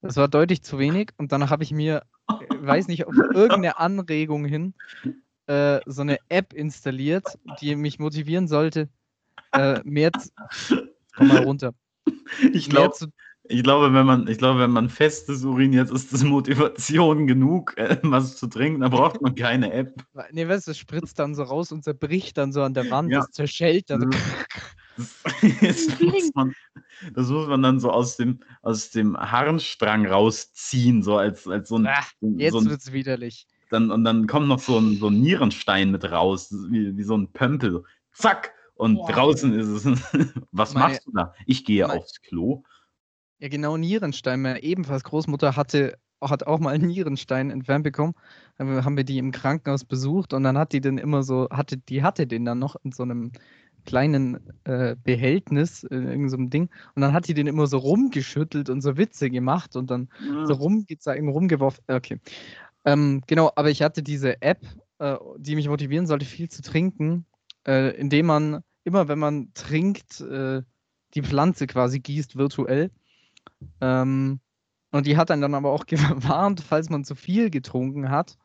das 0.00 0.16
war 0.16 0.28
deutlich 0.28 0.62
zu 0.62 0.78
wenig 0.78 1.10
und 1.16 1.32
dann 1.32 1.50
habe 1.50 1.62
ich 1.62 1.72
mir, 1.72 2.02
weiß 2.28 2.88
nicht, 2.88 3.06
auf 3.06 3.14
irgendeine 3.16 3.78
Anregung 3.78 4.44
hin, 4.44 4.74
äh, 5.46 5.80
so 5.86 6.02
eine 6.02 6.18
App 6.28 6.52
installiert, 6.52 7.38
die 7.60 7.76
mich 7.76 7.98
motivieren 7.98 8.48
sollte, 8.48 8.88
äh, 9.52 9.80
mehr 9.84 10.12
zu, 10.12 10.30
komm 11.16 11.28
mal 11.28 11.42
runter, 11.42 11.74
ich 12.52 12.68
glaube, 12.68 12.94
ich 13.50 13.62
glaube, 13.62 13.94
wenn 13.94 14.04
man, 14.04 14.28
ich 14.28 14.38
glaube, 14.38 14.60
wenn 14.60 14.70
man 14.70 14.90
festes 14.90 15.44
uriniert, 15.44 15.90
ist 15.90 16.12
das 16.12 16.22
Motivation 16.22 17.26
genug, 17.26 17.76
äh, 17.78 17.98
was 18.02 18.36
zu 18.36 18.46
trinken. 18.46 18.80
Da 18.80 18.88
braucht 18.88 19.22
man 19.22 19.34
keine 19.34 19.72
App. 19.72 19.94
Nee, 20.32 20.48
weißt 20.48 20.66
du, 20.66 20.72
es 20.72 20.78
spritzt 20.78 21.18
dann 21.18 21.34
so 21.34 21.44
raus 21.44 21.72
und 21.72 21.84
zerbricht 21.84 22.36
dann 22.36 22.52
so 22.52 22.62
an 22.62 22.74
der 22.74 22.90
Wand, 22.90 23.10
Ja. 23.10 23.20
das 23.20 23.30
zerschellt 23.30 23.90
dann 23.90 24.02
so. 24.02 24.08
Das, 24.98 25.88
muss 26.00 26.30
man, 26.34 26.54
das 27.14 27.28
muss 27.28 27.46
man 27.48 27.62
dann 27.62 27.78
so 27.80 27.90
aus 27.90 28.16
dem, 28.16 28.40
aus 28.62 28.90
dem 28.90 29.16
Harnstrang 29.16 30.06
rausziehen, 30.06 31.02
so 31.02 31.16
als, 31.16 31.46
als 31.46 31.68
so 31.68 31.78
ein, 31.78 31.88
so 32.20 32.28
Jetzt 32.36 32.54
ein 32.54 32.68
wird's 32.70 32.92
widerlich. 32.92 33.46
dann, 33.70 33.90
und 33.90 34.04
dann 34.04 34.26
kommt 34.26 34.48
noch 34.48 34.58
so 34.60 34.78
ein, 34.78 34.96
so 34.96 35.08
ein 35.08 35.20
Nierenstein 35.20 35.90
mit 35.90 36.10
raus, 36.10 36.52
wie, 36.70 36.96
wie 36.96 37.02
so 37.04 37.16
ein 37.16 37.30
Pömpel. 37.32 37.84
Zack! 38.12 38.52
Und 38.74 38.94
Boah. 38.96 39.10
draußen 39.12 39.52
ist 39.58 39.68
es. 39.68 39.84
Was 40.52 40.74
Meine- 40.74 40.86
machst 40.94 41.06
du 41.06 41.12
da? 41.12 41.34
Ich 41.46 41.64
gehe 41.64 41.86
Meine- 41.86 42.00
aufs 42.00 42.20
Klo. 42.20 42.62
Ja, 43.40 43.48
genau, 43.48 43.76
Nierenstein. 43.76 44.42
Meine 44.42 44.62
ebenfalls 44.62 45.04
Großmutter 45.04 45.54
hatte, 45.56 45.96
hat 46.20 46.46
auch 46.46 46.58
mal 46.58 46.70
einen 46.74 46.86
Nierenstein 46.88 47.50
entfernt 47.50 47.84
bekommen. 47.84 48.14
Dann 48.56 48.84
haben 48.84 48.96
wir 48.96 49.04
die 49.04 49.18
im 49.18 49.30
Krankenhaus 49.30 49.84
besucht 49.84 50.32
und 50.32 50.42
dann 50.44 50.58
hat 50.58 50.72
die 50.72 50.80
den 50.80 50.98
immer 50.98 51.22
so, 51.22 51.48
hatte, 51.50 51.76
die 51.76 52.02
hatte 52.02 52.26
den 52.26 52.44
dann 52.44 52.58
noch 52.58 52.74
in 52.82 52.90
so 52.92 53.04
einem 53.04 53.30
kleinen 53.88 54.38
äh, 54.64 54.96
Behältnis, 55.02 55.82
in 55.82 56.06
irgendeinem 56.06 56.28
so 56.28 56.50
Ding. 56.50 56.68
Und 56.94 57.00
dann 57.00 57.14
hat 57.14 57.26
die 57.26 57.32
den 57.32 57.46
immer 57.46 57.66
so 57.66 57.78
rumgeschüttelt 57.78 58.68
und 58.68 58.82
so 58.82 58.98
Witze 58.98 59.30
gemacht 59.30 59.76
und 59.76 59.90
dann 59.90 60.10
so 60.44 60.52
rumgezeigt, 60.52 61.22
rumgeworfen. 61.22 61.82
Okay. 61.88 62.20
Ähm, 62.84 63.22
genau, 63.26 63.50
aber 63.56 63.70
ich 63.70 63.80
hatte 63.80 64.02
diese 64.02 64.42
App, 64.42 64.60
äh, 64.98 65.16
die 65.38 65.56
mich 65.56 65.68
motivieren 65.68 66.06
sollte, 66.06 66.26
viel 66.26 66.50
zu 66.50 66.60
trinken, 66.60 67.24
äh, 67.66 67.96
indem 67.96 68.26
man 68.26 68.62
immer, 68.84 69.08
wenn 69.08 69.18
man 69.18 69.52
trinkt, 69.54 70.20
äh, 70.20 70.60
die 71.14 71.22
Pflanze 71.22 71.66
quasi 71.66 72.00
gießt 72.00 72.36
virtuell. 72.36 72.90
Ähm, 73.80 74.40
und 74.92 75.06
die 75.06 75.16
hat 75.16 75.30
einen 75.30 75.40
dann 75.40 75.54
aber 75.54 75.72
auch 75.72 75.86
gewarnt, 75.86 76.60
falls 76.60 76.90
man 76.90 77.04
zu 77.04 77.14
viel 77.14 77.48
getrunken 77.48 78.10
hat. 78.10 78.36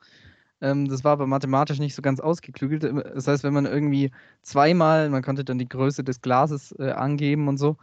Ähm, 0.64 0.88
das 0.88 1.04
war 1.04 1.12
aber 1.12 1.28
mathematisch 1.28 1.80
nicht 1.80 1.94
so 1.94 2.02
ganz 2.02 2.22
ausgeklügelt. 2.22 2.84
Das 2.84 3.28
heißt, 3.28 3.44
wenn 3.44 3.54
man 3.54 3.66
irgendwie 3.66 4.12
zweimal, 4.44 5.10
man 5.10 5.22
konnte 5.22 5.44
dann 5.44 5.60
die 5.60 5.68
Größe 5.68 6.06
des 6.06 6.22
Glases 6.22 6.74
äh, 6.80 6.92
angeben 6.92 7.50
und 7.50 7.58
so. 7.58 7.76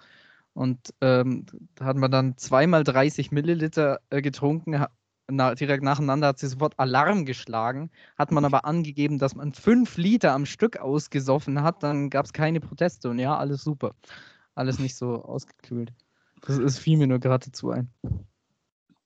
Und 0.54 0.78
ähm, 1.02 1.44
da 1.74 1.84
hat 1.84 1.98
man 1.98 2.10
dann 2.10 2.38
zweimal 2.38 2.82
30 2.82 3.32
Milliliter 3.32 4.00
äh, 4.08 4.22
getrunken, 4.22 4.86
na, 5.28 5.54
direkt 5.54 5.84
nacheinander 5.84 6.28
hat 6.28 6.38
sie 6.38 6.48
sofort 6.48 6.76
Alarm 6.78 7.24
geschlagen. 7.24 7.90
Hat 8.16 8.32
man 8.32 8.44
aber 8.44 8.64
angegeben, 8.64 9.18
dass 9.18 9.36
man 9.36 9.52
fünf 9.52 9.96
Liter 9.98 10.32
am 10.32 10.46
Stück 10.46 10.78
ausgesoffen 10.78 11.62
hat, 11.62 11.82
dann 11.82 12.10
gab 12.10 12.24
es 12.24 12.32
keine 12.32 12.60
Proteste 12.60 13.10
und 13.10 13.18
ja, 13.18 13.36
alles 13.36 13.62
super. 13.62 13.94
Alles 14.54 14.78
nicht 14.78 14.96
so 14.96 15.22
ausgeklügelt. 15.22 15.92
Das, 16.40 16.58
das 16.58 16.78
fiel 16.78 16.96
mir 16.96 17.06
nur 17.06 17.20
gerade 17.20 17.46
dazu 17.46 17.70
ein. 17.70 17.90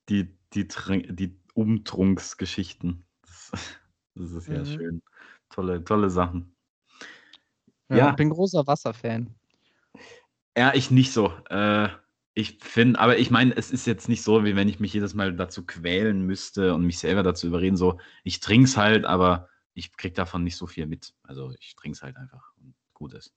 Die, 0.08 0.28
die, 0.54 0.66
die 1.10 1.36
Umtrunksgeschichten. 1.54 3.04
Das, 4.14 4.30
ist 4.32 4.48
ja 4.48 4.60
Mhm. 4.60 4.64
schön. 4.64 5.02
Tolle, 5.50 5.84
tolle 5.84 6.10
Sachen. 6.10 6.54
Ja, 7.88 7.96
Ja. 7.96 8.10
Ich 8.10 8.16
bin 8.16 8.30
großer 8.30 8.66
Wasserfan. 8.66 9.34
Ja, 10.56 10.72
ich 10.74 10.90
nicht 10.90 11.12
so. 11.12 11.32
Äh, 11.50 11.88
ich 12.34 12.58
finde, 12.60 12.98
aber 12.98 13.18
ich 13.18 13.30
meine, 13.30 13.56
es 13.56 13.70
ist 13.70 13.86
jetzt 13.86 14.08
nicht 14.08 14.22
so, 14.22 14.44
wie 14.44 14.56
wenn 14.56 14.68
ich 14.68 14.80
mich 14.80 14.92
jedes 14.92 15.14
Mal 15.14 15.34
dazu 15.36 15.64
quälen 15.64 16.22
müsste 16.26 16.74
und 16.74 16.84
mich 16.84 16.98
selber 16.98 17.22
dazu 17.22 17.46
überreden, 17.46 17.76
so, 17.76 18.00
ich 18.24 18.40
trinke 18.40 18.66
es 18.66 18.76
halt, 18.76 19.04
aber 19.04 19.48
ich 19.74 19.96
krieg 19.96 20.14
davon 20.14 20.44
nicht 20.44 20.56
so 20.56 20.66
viel 20.66 20.86
mit. 20.86 21.14
Also 21.22 21.52
ich 21.60 21.74
trinke 21.76 21.96
es 21.96 22.02
halt 22.02 22.16
einfach 22.16 22.52
und 22.56 22.74
gut 22.92 23.14
ist. 23.14 23.32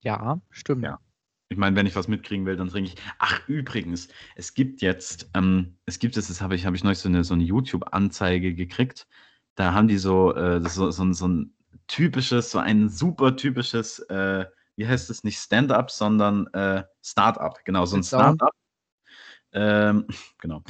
Ja, 0.00 0.40
stimmt. 0.50 0.84
Ja. 0.84 1.00
Ich 1.50 1.56
meine, 1.56 1.74
wenn 1.76 1.86
ich 1.86 1.96
was 1.96 2.08
mitkriegen 2.08 2.44
will, 2.44 2.56
dann 2.56 2.68
trinke 2.68 2.90
ich. 2.90 2.96
Ach, 3.18 3.40
übrigens, 3.48 4.08
es 4.36 4.52
gibt 4.52 4.82
jetzt, 4.82 5.30
ähm, 5.34 5.76
es 5.86 5.98
gibt 5.98 6.16
jetzt, 6.16 6.28
das 6.28 6.42
habe 6.42 6.54
ich, 6.54 6.66
habe 6.66 6.76
ich 6.76 6.84
neulich 6.84 6.98
so 6.98 7.08
eine, 7.08 7.24
so 7.24 7.32
eine 7.34 7.42
YouTube-Anzeige 7.44 8.54
gekriegt. 8.54 9.06
Da 9.54 9.72
haben 9.72 9.88
die 9.88 9.96
so, 9.96 10.34
äh, 10.34 10.60
so, 10.68 10.90
so, 10.90 11.02
ein- 11.04 11.14
so 11.14 11.26
ein 11.26 11.54
typisches, 11.86 12.50
so 12.50 12.58
ein 12.58 12.90
super 12.90 13.34
typisches, 13.36 13.98
äh, 14.10 14.44
wie 14.76 14.86
heißt 14.86 15.08
es, 15.08 15.24
nicht 15.24 15.38
Stand-up, 15.38 15.90
sondern 15.90 16.46
äh, 16.48 16.84
Start-up. 17.02 17.64
Genau, 17.64 17.86
so 17.86 17.96
ein. 17.96 18.04
Start-up. 18.04 18.52
Ähm, 19.52 20.06
genau. 20.38 20.62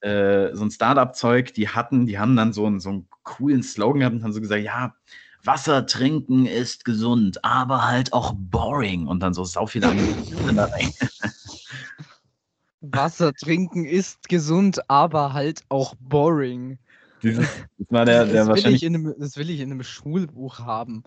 Äh, 0.00 0.52
so 0.54 0.64
ein 0.64 0.70
Start-up-Zeug, 0.72 1.54
die 1.54 1.68
hatten, 1.68 2.06
die 2.06 2.18
haben 2.18 2.34
dann 2.34 2.52
so 2.52 2.66
einen, 2.66 2.80
so 2.80 2.88
einen 2.90 3.08
coolen 3.22 3.62
Slogan 3.62 4.00
gehabt 4.00 4.16
und 4.16 4.24
haben 4.24 4.32
so 4.32 4.40
gesagt, 4.40 4.64
ja, 4.64 4.96
Wasser 5.44 5.86
trinken 5.86 6.46
ist 6.46 6.84
gesund, 6.84 7.44
aber 7.44 7.86
halt 7.86 8.12
auch 8.12 8.34
boring. 8.36 9.06
Und 9.06 9.20
dann 9.20 9.34
so 9.34 9.44
sau 9.44 9.68
da 9.80 9.88
rein. 9.90 10.92
Wasser 12.80 13.32
trinken 13.34 13.84
ist 13.84 14.28
gesund, 14.28 14.90
aber 14.90 15.32
halt 15.32 15.62
auch 15.68 15.94
boring. 16.00 16.78
Dieses, 17.22 17.46
das 17.78 17.86
war 17.90 18.04
der, 18.04 18.26
der 18.26 18.44
das, 18.44 18.48
will 18.48 18.56
ich 18.56 18.64
wahrscheinlich. 18.64 18.82
in 18.82 18.94
einem, 18.94 19.14
das 19.18 19.36
will 19.36 19.50
ich 19.50 19.60
in 19.60 19.70
einem 19.70 19.82
Schulbuch 19.82 20.58
haben. 20.60 21.04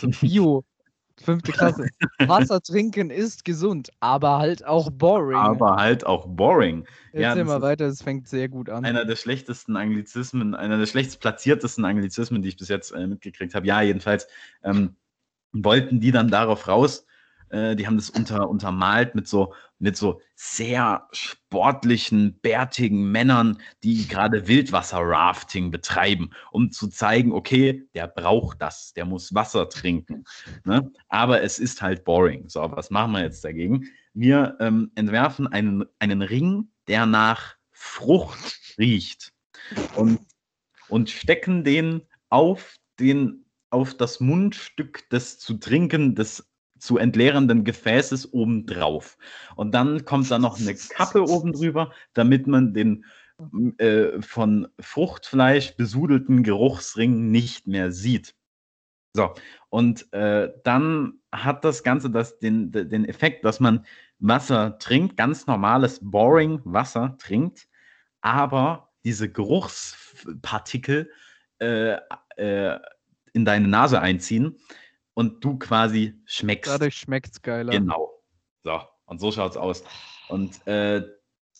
So 0.00 0.08
Bio, 0.08 0.64
fünfte 1.22 1.52
Klasse. 1.52 1.88
Wasser 2.18 2.60
trinken 2.62 3.10
ist 3.10 3.44
gesund, 3.44 3.90
aber 4.00 4.38
halt 4.38 4.64
auch 4.64 4.90
boring. 4.90 5.36
Aber 5.36 5.76
halt 5.76 6.06
auch 6.06 6.26
boring. 6.26 6.86
ja, 7.12 7.28
Erzähl 7.28 7.44
das 7.44 7.48
mal 7.48 7.62
weiter, 7.62 7.86
es 7.86 8.02
fängt 8.02 8.28
sehr 8.28 8.48
gut 8.48 8.68
an. 8.68 8.84
Einer 8.84 9.04
der 9.04 9.16
schlechtesten 9.16 9.76
Anglizismen, 9.76 10.54
einer 10.54 10.78
der 10.78 10.86
schlechtest 10.86 11.20
platziertesten 11.20 11.84
Anglizismen, 11.84 12.42
die 12.42 12.48
ich 12.48 12.56
bis 12.56 12.68
jetzt 12.68 12.92
äh, 12.92 13.06
mitgekriegt 13.06 13.54
habe. 13.54 13.66
Ja, 13.66 13.82
jedenfalls 13.82 14.28
ähm, 14.62 14.96
wollten 15.52 16.00
die 16.00 16.12
dann 16.12 16.28
darauf 16.28 16.68
raus. 16.68 17.06
Äh, 17.50 17.76
die 17.76 17.86
haben 17.86 17.96
das 17.96 18.10
unter, 18.10 18.48
untermalt 18.48 19.14
mit 19.14 19.28
so, 19.28 19.54
mit 19.78 19.96
so 19.96 20.20
sehr 20.34 21.08
sportlichen, 21.12 22.38
bärtigen 22.40 23.10
Männern, 23.10 23.58
die 23.82 24.08
gerade 24.08 24.48
Wildwasser-Rafting 24.48 25.70
betreiben, 25.70 26.30
um 26.50 26.70
zu 26.72 26.88
zeigen, 26.88 27.32
okay, 27.32 27.88
der 27.94 28.08
braucht 28.08 28.60
das, 28.60 28.92
der 28.94 29.04
muss 29.04 29.34
Wasser 29.34 29.68
trinken. 29.68 30.24
Ne? 30.64 30.90
Aber 31.08 31.42
es 31.42 31.58
ist 31.58 31.82
halt 31.82 32.04
boring. 32.04 32.48
So, 32.48 32.60
was 32.72 32.90
machen 32.90 33.12
wir 33.12 33.22
jetzt 33.22 33.44
dagegen? 33.44 33.86
Wir 34.14 34.56
ähm, 34.60 34.90
entwerfen 34.94 35.46
einen, 35.46 35.84
einen 35.98 36.22
Ring, 36.22 36.70
der 36.88 37.06
nach 37.06 37.56
Frucht 37.70 38.74
riecht 38.78 39.32
und, 39.94 40.20
und 40.88 41.10
stecken 41.10 41.64
den 41.64 42.02
auf, 42.30 42.76
den 42.98 43.44
auf 43.70 43.94
das 43.94 44.20
Mundstück 44.20 45.08
des 45.10 45.38
zu 45.38 45.54
trinken, 45.54 46.14
des 46.14 46.48
zu 46.78 46.98
entleerenden 46.98 47.64
Gefäßes 47.64 48.32
obendrauf. 48.32 49.16
Und 49.56 49.74
dann 49.74 50.04
kommt 50.04 50.30
da 50.30 50.38
noch 50.38 50.58
eine 50.60 50.74
Kappe 50.74 51.22
oben 51.22 51.52
drüber, 51.52 51.92
damit 52.14 52.46
man 52.46 52.74
den 52.74 53.04
äh, 53.78 54.20
von 54.22 54.68
Fruchtfleisch 54.80 55.76
besudelten 55.76 56.42
Geruchsring 56.42 57.30
nicht 57.30 57.66
mehr 57.66 57.92
sieht. 57.92 58.34
So, 59.12 59.34
und 59.70 60.12
äh, 60.12 60.52
dann 60.64 61.20
hat 61.32 61.64
das 61.64 61.82
Ganze 61.82 62.10
das, 62.10 62.38
den, 62.38 62.70
den 62.70 63.04
Effekt, 63.06 63.44
dass 63.44 63.60
man 63.60 63.84
Wasser 64.18 64.78
trinkt, 64.78 65.16
ganz 65.16 65.46
normales, 65.46 66.00
boring 66.02 66.60
Wasser 66.64 67.16
trinkt, 67.18 67.68
aber 68.20 68.90
diese 69.04 69.30
Geruchspartikel 69.30 71.10
äh, 71.58 71.96
äh, 72.36 72.78
in 73.32 73.44
deine 73.44 73.68
Nase 73.68 74.00
einziehen 74.00 74.56
und 75.16 75.42
du 75.42 75.58
quasi 75.58 76.14
schmeckst. 76.26 76.70
Dadurch 76.70 76.98
schmeckt 76.98 77.32
es 77.32 77.42
geiler. 77.42 77.72
Genau. 77.72 78.22
So, 78.62 78.80
und 79.06 79.18
so 79.18 79.32
schaut's 79.32 79.56
aus. 79.56 79.82
Und 80.28 80.64
äh, 80.66 81.02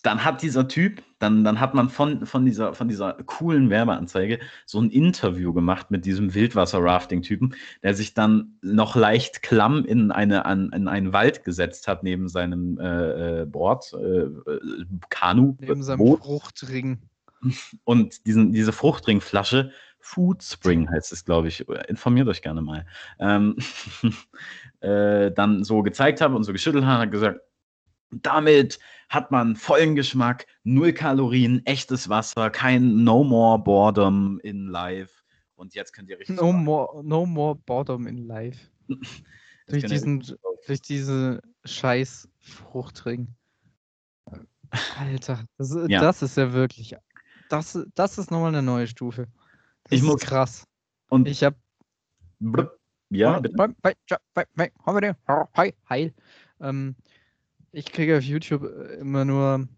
dann 0.02 0.24
hat 0.24 0.42
dieser 0.42 0.68
Typ, 0.68 1.02
dann, 1.18 1.42
dann 1.42 1.58
hat 1.58 1.72
man 1.72 1.88
von, 1.88 2.26
von, 2.26 2.44
dieser, 2.44 2.74
von 2.74 2.86
dieser 2.86 3.14
coolen 3.14 3.70
Werbeanzeige 3.70 4.40
so 4.66 4.78
ein 4.78 4.90
Interview 4.90 5.54
gemacht 5.54 5.90
mit 5.90 6.04
diesem 6.04 6.34
Wildwasser-Rafting-Typen, 6.34 7.54
der 7.82 7.94
sich 7.94 8.12
dann 8.12 8.58
noch 8.60 8.94
leicht 8.94 9.42
klamm 9.42 9.86
in, 9.86 10.10
eine, 10.12 10.44
an, 10.44 10.70
in 10.72 10.86
einen 10.86 11.14
Wald 11.14 11.42
gesetzt 11.42 11.88
hat, 11.88 12.02
neben 12.02 12.28
seinem 12.28 12.78
äh, 12.78 13.42
äh, 13.42 13.46
Board, 13.46 13.94
äh, 13.94 14.26
äh, 14.26 14.84
Kanu, 15.08 15.56
Neben 15.60 15.82
seinem 15.82 15.98
Boot 15.98 16.20
Fruchtring. 16.20 16.98
und 17.84 18.26
diesen, 18.26 18.52
diese 18.52 18.72
Fruchtringflasche, 18.72 19.72
Food 20.08 20.42
Spring 20.42 20.88
heißt 20.88 21.12
es, 21.12 21.24
glaube 21.24 21.48
ich. 21.48 21.68
Informiert 21.88 22.28
euch 22.28 22.40
gerne 22.42 22.62
mal. 22.62 22.86
Ähm, 23.18 23.56
äh, 24.80 25.32
dann 25.32 25.64
so 25.64 25.82
gezeigt 25.82 26.20
habe 26.20 26.36
und 26.36 26.44
so 26.44 26.52
geschüttelt 26.52 26.84
habe, 26.84 27.02
hat 27.02 27.10
gesagt, 27.10 27.40
damit 28.10 28.78
hat 29.08 29.32
man 29.32 29.56
vollen 29.56 29.96
Geschmack, 29.96 30.46
null 30.62 30.92
Kalorien, 30.92 31.60
echtes 31.66 32.08
Wasser, 32.08 32.50
kein 32.50 33.02
No 33.02 33.24
More 33.24 33.58
Boredom 33.58 34.38
in 34.44 34.68
Life. 34.68 35.12
Und 35.56 35.74
jetzt 35.74 35.92
könnt 35.92 36.08
ihr 36.08 36.18
richtig. 36.20 36.36
No 36.36 36.52
more, 36.52 37.02
no 37.02 37.26
more 37.26 37.56
boredom 37.56 38.06
in 38.06 38.26
life. 38.28 38.70
Durch 39.68 39.84
diesen- 39.84 40.22
Durch 40.66 40.82
diese 40.82 41.40
scheiß 41.64 42.28
Fruchtring. 42.38 43.28
Alter, 44.98 45.44
das, 45.58 45.70
ist- 45.72 45.90
Ja. 45.90 46.00
das 46.00 46.22
ist 46.22 46.36
ja 46.36 46.52
wirklich. 46.52 46.94
Das, 47.48 47.78
das 47.94 48.18
ist 48.18 48.30
nochmal 48.30 48.48
eine 48.48 48.62
neue 48.62 48.86
Stufe. 48.86 49.26
Das 49.88 49.92
Ich 49.98 50.00
ist 50.00 50.06
muss- 50.06 50.20
krass. 50.20 50.64
Und 51.08 51.28
Ich 51.28 51.42
habe 51.44 51.56
ja, 53.10 53.38
bitte. 53.38 53.56
Heil. 55.88 56.12
Ähm, 56.60 56.96
ich 57.72 57.86
kriege 57.86 58.16
auf 58.18 58.24
YouTube 58.24 58.64
äh, 58.64 58.94
immer 58.96 59.24
nur, 59.24 59.68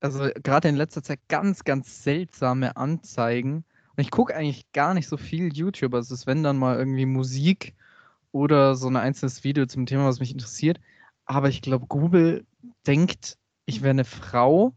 also 0.00 0.28
gerade 0.42 0.68
in 0.68 0.74
letzter 0.76 1.02
Zeit 1.02 1.20
ganz, 1.28 1.62
ganz 1.64 2.02
seltsame 2.02 2.76
Anzeigen. 2.76 3.64
Und 3.96 3.98
ich 4.02 4.10
gucke 4.10 4.34
eigentlich 4.34 4.72
gar 4.72 4.94
nicht 4.94 5.06
so 5.08 5.16
viel 5.16 5.54
YouTube. 5.56 5.94
Also 5.94 6.12
es 6.14 6.22
ist, 6.22 6.26
wenn 6.26 6.42
dann 6.42 6.56
mal 6.58 6.76
irgendwie 6.76 7.06
Musik 7.06 7.74
oder 8.32 8.74
so 8.74 8.88
ein 8.88 8.96
einzelnes 8.96 9.44
Video 9.44 9.66
zum 9.66 9.86
Thema, 9.86 10.06
was 10.06 10.18
mich 10.18 10.32
interessiert. 10.32 10.80
Aber 11.24 11.48
ich 11.48 11.62
glaube, 11.62 11.86
Google 11.86 12.44
denkt, 12.86 13.38
ich 13.66 13.82
wäre 13.82 13.90
eine 13.90 14.04
Frau 14.04 14.74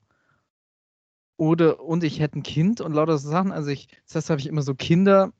oder 1.37 1.81
und 1.81 2.03
ich 2.03 2.19
hätte 2.19 2.39
ein 2.39 2.43
Kind 2.43 2.81
und 2.81 2.93
lauter 2.93 3.17
so 3.17 3.29
Sachen. 3.29 3.51
Also 3.51 3.69
ich, 3.69 3.87
das 4.05 4.15
heißt, 4.15 4.29
habe 4.29 4.41
ich 4.41 4.47
immer 4.47 4.61
so 4.61 4.75
Kinder, 4.75 5.33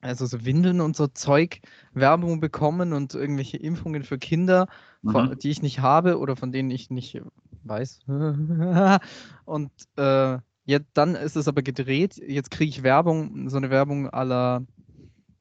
also 0.00 0.26
so 0.26 0.44
Windeln 0.44 0.80
und 0.80 0.96
so 0.96 1.06
Zeug, 1.08 1.60
Werbung 1.92 2.40
bekommen 2.40 2.92
und 2.92 3.14
irgendwelche 3.14 3.58
Impfungen 3.58 4.02
für 4.04 4.18
Kinder, 4.18 4.66
von, 5.04 5.28
Mhm. 5.30 5.38
die 5.38 5.50
ich 5.50 5.62
nicht 5.62 5.80
habe 5.80 6.18
oder 6.18 6.36
von 6.36 6.52
denen 6.52 6.70
ich 6.70 6.90
nicht 6.90 7.20
weiß. 7.64 8.00
und 9.44 9.70
äh, 9.96 10.38
jetzt, 10.64 10.88
dann 10.94 11.14
ist 11.14 11.36
es 11.36 11.48
aber 11.48 11.62
gedreht. 11.62 12.16
Jetzt 12.16 12.50
kriege 12.50 12.70
ich 12.70 12.82
Werbung, 12.82 13.48
so 13.50 13.56
eine 13.58 13.70
Werbung 13.70 14.08
aller, 14.08 14.64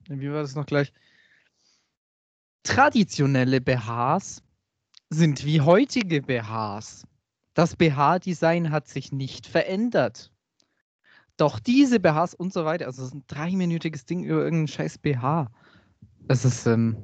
wie 0.09 0.31
war 0.31 0.41
das 0.41 0.55
noch 0.55 0.65
gleich? 0.65 0.93
Traditionelle 2.63 3.61
BHs 3.61 4.43
sind 5.09 5.45
wie 5.45 5.61
heutige 5.61 6.21
BHs. 6.21 7.05
Das 7.59 7.75
BH-Design 7.75 8.71
hat 8.71 8.87
sich 8.87 9.11
nicht 9.11 9.45
verändert. 9.45 10.31
Doch 11.35 11.59
diese 11.59 11.99
BHs 11.99 12.33
und 12.33 12.53
so 12.53 12.63
weiter, 12.63 12.85
also 12.85 13.01
es 13.01 13.09
ist 13.09 13.15
ein 13.15 13.25
dreiminütiges 13.27 14.05
Ding 14.05 14.23
über 14.23 14.39
irgendeinen 14.39 14.69
scheiß 14.69 14.97
BH. 14.99 15.51
Es 16.29 16.45
ist, 16.45 16.65
ähm, 16.67 16.95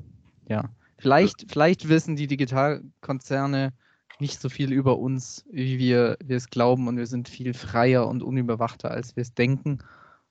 ja. 0.47 0.69
Vielleicht, 0.97 1.51
vielleicht 1.51 1.89
wissen 1.89 2.15
die 2.15 2.27
Digitalkonzerne 2.27 3.74
nicht 4.19 4.39
so 4.39 4.47
viel 4.47 4.71
über 4.71 4.97
uns, 4.97 5.43
wie 5.51 5.77
wir, 5.77 6.17
wir 6.24 6.38
es 6.38 6.50
glauben, 6.50 6.88
und 6.88 6.95
wir 6.95 7.07
sind 7.07 7.27
viel 7.27 7.53
freier 7.53 8.07
und 8.07 8.24
unüberwachter, 8.24 8.89
als 8.89 9.17
wir 9.17 9.24
es 9.24 9.33
denken. 9.33 9.79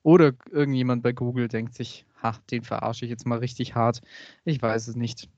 Oder 0.03 0.33
irgendjemand 0.51 1.03
bei 1.03 1.13
Google 1.13 1.49
denkt 1.49 1.75
sich, 1.75 2.07
ha, 2.23 2.35
den 2.51 2.63
verarsche 2.63 3.05
ich 3.05 3.11
jetzt 3.11 3.27
mal 3.27 3.41
richtig 3.41 3.75
hart. 3.75 4.01
Ich 4.47 4.63
weiß 4.63 4.89
es 4.89 4.97
nicht. 4.97 5.29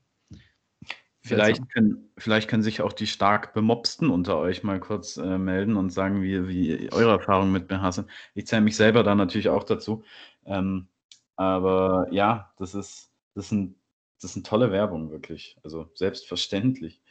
Vielleicht 1.27 1.69
können, 1.69 2.09
vielleicht 2.17 2.49
können 2.49 2.63
sich 2.63 2.81
auch 2.81 2.93
die 2.93 3.07
stark 3.07 3.53
Bemobsten 3.53 4.09
unter 4.09 4.37
euch 4.37 4.63
mal 4.63 4.79
kurz 4.79 5.17
äh, 5.17 5.37
melden 5.37 5.75
und 5.75 5.89
sagen, 5.89 6.21
wie, 6.21 6.47
wie 6.47 6.91
eure 6.91 7.11
Erfahrungen 7.11 7.51
mit 7.51 7.67
BHs 7.67 7.95
sind. 7.95 8.09
Ich 8.33 8.47
zähle 8.47 8.61
mich 8.61 8.75
selber 8.75 9.03
da 9.03 9.15
natürlich 9.15 9.49
auch 9.49 9.63
dazu. 9.63 10.03
Ähm, 10.45 10.87
aber 11.35 12.07
ja, 12.11 12.53
das 12.57 12.73
ist, 12.73 13.11
das, 13.35 13.49
sind, 13.49 13.75
das 14.21 14.33
sind 14.33 14.47
tolle 14.47 14.71
Werbung, 14.71 15.11
wirklich. 15.11 15.57
Also 15.63 15.91
selbstverständlich. 15.93 17.01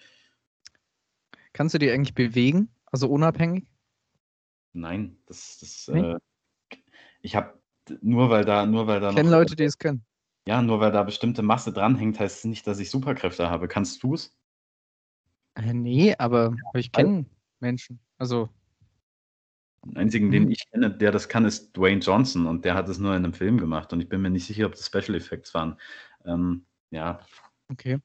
Kannst 1.53 1.75
du 1.75 1.79
dich 1.79 1.91
eigentlich 1.91 2.15
bewegen? 2.15 2.69
Also 2.87 3.09
unabhängig? 3.09 3.67
Nein, 4.73 5.19
das, 5.27 5.59
das 5.61 5.89
Nee? 5.93 6.13
äh, 6.13 6.19
ich 7.21 7.37
habe 7.37 7.59
nur 8.01 8.31
weil 8.31 8.45
da, 8.45 8.67
nur 8.67 8.87
weil 8.87 9.01
da 9.01 9.11
Ich 9.11 9.17
kenne 9.17 9.31
Leute, 9.31 9.57
die 9.57 9.65
es 9.65 9.79
können. 9.79 10.05
Ja, 10.47 10.63
nur 10.63 10.79
weil 10.81 10.93
da 10.93 11.03
bestimmte 11.03 11.43
Masse 11.43 11.73
dranhängt, 11.73 12.21
heißt 12.21 12.39
es 12.39 12.45
nicht, 12.45 12.67
dass 12.67 12.79
ich 12.79 12.89
Superkräfte 12.89 13.51
habe. 13.51 13.67
Kannst 13.67 14.03
du 14.03 14.15
es? 14.15 14.37
Äh, 15.55 15.75
nee, 15.75 16.15
aber 16.17 16.57
ich 16.75 16.93
kenne 16.93 17.27
Menschen. 17.61 17.99
Also, 18.19 18.49
Den 19.85 19.97
einzigen, 19.97 20.29
Mhm. 20.29 20.33
den 20.33 20.51
ich 20.51 20.71
kenne, 20.71 20.91
der 20.91 21.11
das 21.11 21.29
kann, 21.29 21.45
ist 21.45 21.77
Dwayne 21.77 22.01
Johnson 22.01 22.47
und 22.47 22.65
der 22.65 22.75
hat 22.75 22.89
es 22.89 22.99
nur 22.99 23.17
in 23.17 23.25
einem 23.25 23.35
Film 23.35 23.59
gemacht 23.59 23.93
und 23.93 24.01
ich 24.01 24.09
bin 24.09 24.23
mir 24.23 24.31
nicht 24.31 24.47
sicher, 24.47 24.67
ob 24.67 24.73
das 24.73 24.87
Special 24.87 25.17
Effects 25.17 25.53
waren. 25.55 25.79
Ähm, 26.25 26.65
ja, 26.91 27.21
okay. 27.69 27.99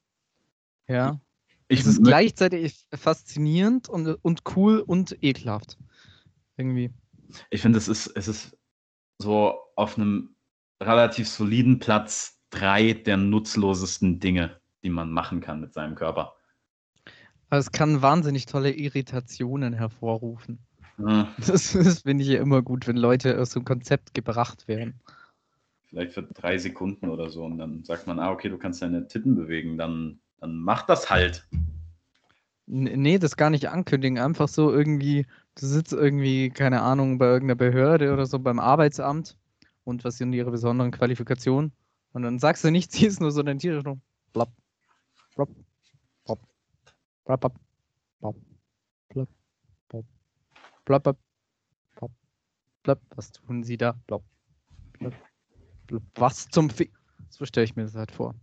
Ja. 0.88 1.20
ich 1.68 1.82
es 1.82 1.86
ist 1.86 2.04
gleichzeitig 2.04 2.86
faszinierend 2.94 3.88
und, 3.88 4.08
und 4.08 4.42
cool 4.56 4.80
und 4.80 5.24
ekelhaft. 5.24 5.78
Irgendwie. 6.58 6.92
ich 7.50 7.62
finde, 7.62 7.78
es 7.78 7.88
ist, 7.88 8.08
es 8.08 8.28
ist 8.28 8.58
so 9.20 9.60
auf 9.76 9.98
einem 9.98 10.36
relativ 10.82 11.28
soliden 11.30 11.80
Platz 11.80 12.40
drei 12.50 12.94
der 12.94 13.18
nutzlosesten 13.18 14.20
Dinge, 14.20 14.60
die 14.84 14.90
man 14.90 15.12
machen 15.12 15.42
kann 15.42 15.62
mit 15.62 15.74
seinem 15.74 15.96
Körper. 15.96 16.36
Aber 17.50 17.60
es 17.60 17.72
kann 17.72 18.02
wahnsinnig 18.02 18.46
tolle 18.46 18.72
Irritationen 18.72 19.74
hervorrufen. 19.74 20.60
Hm, 20.98 21.28
Das, 21.38 21.74
das 21.74 22.02
finde 22.02 22.24
ich 22.24 22.30
ja 22.30 22.42
immer 22.42 22.62
gut, 22.62 22.88
wenn 22.88 22.98
Leute 22.98 23.40
aus 23.40 23.52
so 23.52 23.60
einem 23.60 23.66
Konzept 23.66 24.14
gebracht 24.14 24.68
werden. 24.68 25.00
Vielleicht 25.90 26.14
für 26.14 26.24
drei 26.24 26.58
Sekunden 26.58 27.10
oder 27.10 27.30
so 27.30 27.44
und 27.44 27.58
dann 27.58 27.84
sagt 27.84 28.08
man, 28.08 28.20
ah, 28.20 28.32
okay, 28.32 28.50
du 28.50 28.58
kannst 28.58 28.82
deine 28.82 29.08
Titten 29.08 29.36
bewegen, 29.36 29.78
dann, 29.78 30.20
dann 30.40 30.58
mach 30.58 30.84
das 30.84 31.10
halt. 31.10 31.46
Nee, 32.66 33.18
das 33.20 33.36
gar 33.36 33.50
nicht 33.50 33.68
ankündigen. 33.68 34.18
Einfach 34.18 34.48
so 34.48 34.72
irgendwie, 34.72 35.26
du 35.56 35.66
sitzt 35.66 35.92
irgendwie, 35.92 36.50
keine 36.50 36.82
Ahnung, 36.82 37.18
bei 37.18 37.26
irgendeiner 37.26 37.58
Behörde 37.58 38.14
oder 38.14 38.26
so 38.26 38.40
beim 38.40 38.60
Arbeitsamt 38.60 39.38
und 39.84 40.04
was 40.04 40.18
sind 40.18 40.34
ihre 40.34 40.52
besonderen 40.52 40.92
Qualifikationen? 40.92 41.72
Und 42.14 42.24
dann 42.24 42.40
sagst 42.40 42.64
du 42.64 42.72
nichts, 42.72 42.94
ziehst 42.98 43.22
nur 43.22 43.32
so 43.32 43.44
dein 43.44 43.60
Tier 43.60 43.82
nur 43.84 44.00
blapp, 44.34 44.52
blapp, 45.36 45.50
blapp, 46.26 46.40
blapp, 47.26 47.42
blapp, 47.42 47.60
blapp, 48.20 48.36
blapp, 49.10 49.30
blapp, 49.90 50.06
blapp, 50.86 51.04
blapp, 51.04 51.18
blapp, 51.96 52.12
blapp. 52.84 53.02
Was 53.16 53.32
tun 53.32 53.64
sie 53.64 53.78
da? 53.78 53.94
Blapp, 54.08 54.24
blapp, 55.00 55.14
blapp. 55.88 56.04
Was 56.16 56.48
zum 56.50 56.70
Fi... 56.70 56.92
So 57.30 57.46
stelle 57.46 57.64
ich 57.64 57.76
mir 57.76 57.84
das 57.84 57.96
halt 57.96 58.12
vor. 58.12 58.36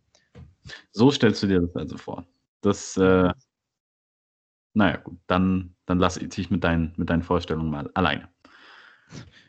So 0.92 1.10
stellst 1.10 1.42
du 1.42 1.46
dir 1.46 1.60
das 1.60 1.76
also 1.76 1.96
vor. 1.96 2.26
Das, 2.60 2.96
äh, 2.96 3.32
naja, 4.74 4.96
gut, 4.96 5.18
dann, 5.26 5.74
dann 5.86 5.98
lass 5.98 6.16
ich 6.16 6.28
dich 6.30 6.50
mit 6.50 6.64
deinen, 6.64 6.92
mit 6.96 7.10
deinen 7.10 7.22
Vorstellungen 7.22 7.70
mal 7.70 7.90
alleine. 7.94 8.28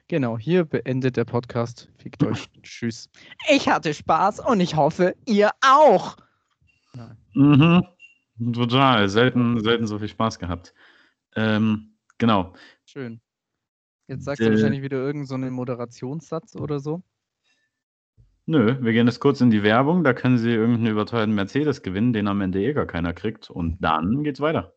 Genau, 0.07 0.37
hier 0.37 0.65
beendet 0.65 1.17
der 1.17 1.25
Podcast. 1.25 1.89
Fickt 1.97 2.23
euch. 2.25 2.49
Tschüss. 2.63 3.09
Ich 3.49 3.67
hatte 3.69 3.93
Spaß 3.93 4.39
und 4.39 4.59
ich 4.59 4.75
hoffe, 4.75 5.15
ihr 5.25 5.51
auch. 5.61 6.17
Mhm. 7.33 7.83
Total. 8.53 9.07
Selten, 9.09 9.59
selten 9.61 9.85
so 9.87 9.99
viel 9.99 10.07
Spaß 10.07 10.39
gehabt. 10.39 10.73
Ähm, 11.35 11.93
genau. 12.17 12.53
Schön. 12.85 13.21
Jetzt 14.07 14.25
sagst 14.25 14.41
du 14.41 14.45
Äh. 14.45 14.51
wahrscheinlich 14.51 14.81
wieder 14.81 14.97
irgendeinen 14.97 15.27
so 15.27 15.35
einen 15.35 15.53
Moderationssatz 15.53 16.55
oder 16.55 16.79
so. 16.79 17.03
Nö, 18.47 18.77
wir 18.83 18.93
gehen 18.93 19.05
jetzt 19.05 19.19
kurz 19.19 19.41
in 19.41 19.51
die 19.51 19.61
Werbung. 19.61 20.03
Da 20.03 20.13
können 20.13 20.39
Sie 20.39 20.49
irgendeinen 20.49 20.87
überteuerten 20.93 21.35
Mercedes 21.35 21.83
gewinnen, 21.83 22.13
den 22.13 22.27
am 22.27 22.41
Ende 22.41 22.63
eh 22.63 22.73
gar 22.73 22.87
keiner 22.87 23.13
kriegt. 23.13 23.51
Und 23.51 23.77
dann 23.79 24.23
geht's 24.23 24.39
weiter. 24.39 24.73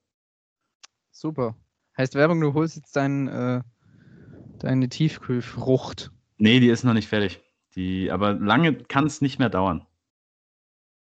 Super. 1.11 1.57
Heißt 1.97 2.14
Werbung, 2.14 2.40
du 2.42 2.53
holst 2.53 2.77
jetzt 2.77 2.95
dein, 2.97 3.29
äh, 3.29 3.62
deine 4.64 4.88
Tiefkühlfrucht. 4.88 6.11
Nee, 6.38 6.61
die 6.61 6.68
ist 6.68 6.85
noch 6.85 6.94
nicht 6.94 7.09
fertig. 7.09 7.40
Die, 7.75 8.11
aber 8.11 8.35
lange 8.35 8.75
kann 8.75 9.07
es 9.07 9.20
nicht 9.20 9.38
mehr 9.38 9.51
dauern. 9.51 9.87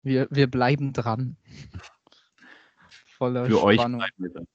Wir, 0.03 0.29
wir 0.31 0.51
bleiben 0.51 0.93
dran. 0.93 1.37
Voller 3.17 3.47
Für 3.47 3.63
euch 3.63 3.81
Spannung. 3.81 4.01
bleiben 4.01 4.15
wir 4.19 4.31
dran. 4.31 4.47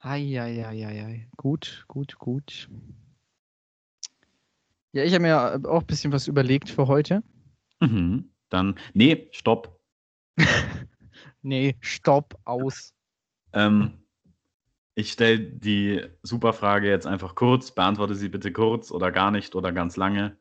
Eieieiei. 0.00 1.28
Gut, 1.36 1.84
gut, 1.86 2.18
gut. 2.18 2.68
Ja, 4.92 5.04
ich 5.04 5.14
habe 5.14 5.22
mir 5.22 5.60
auch 5.70 5.80
ein 5.80 5.86
bisschen 5.86 6.12
was 6.12 6.26
überlegt 6.26 6.68
für 6.68 6.88
heute. 6.88 7.22
Mhm. 7.80 8.30
Dann, 8.48 8.78
nee, 8.94 9.28
stopp. 9.32 9.80
Nee, 11.44 11.76
stopp, 11.80 12.38
aus. 12.44 12.94
Ähm, 13.52 14.01
ich 14.94 15.12
stelle 15.12 15.38
die 15.38 16.02
Superfrage 16.22 16.88
jetzt 16.88 17.06
einfach 17.06 17.34
kurz. 17.34 17.70
Beantworte 17.70 18.14
sie 18.14 18.28
bitte 18.28 18.52
kurz 18.52 18.90
oder 18.90 19.10
gar 19.10 19.30
nicht 19.30 19.54
oder 19.54 19.72
ganz 19.72 19.96
lange. 19.96 20.36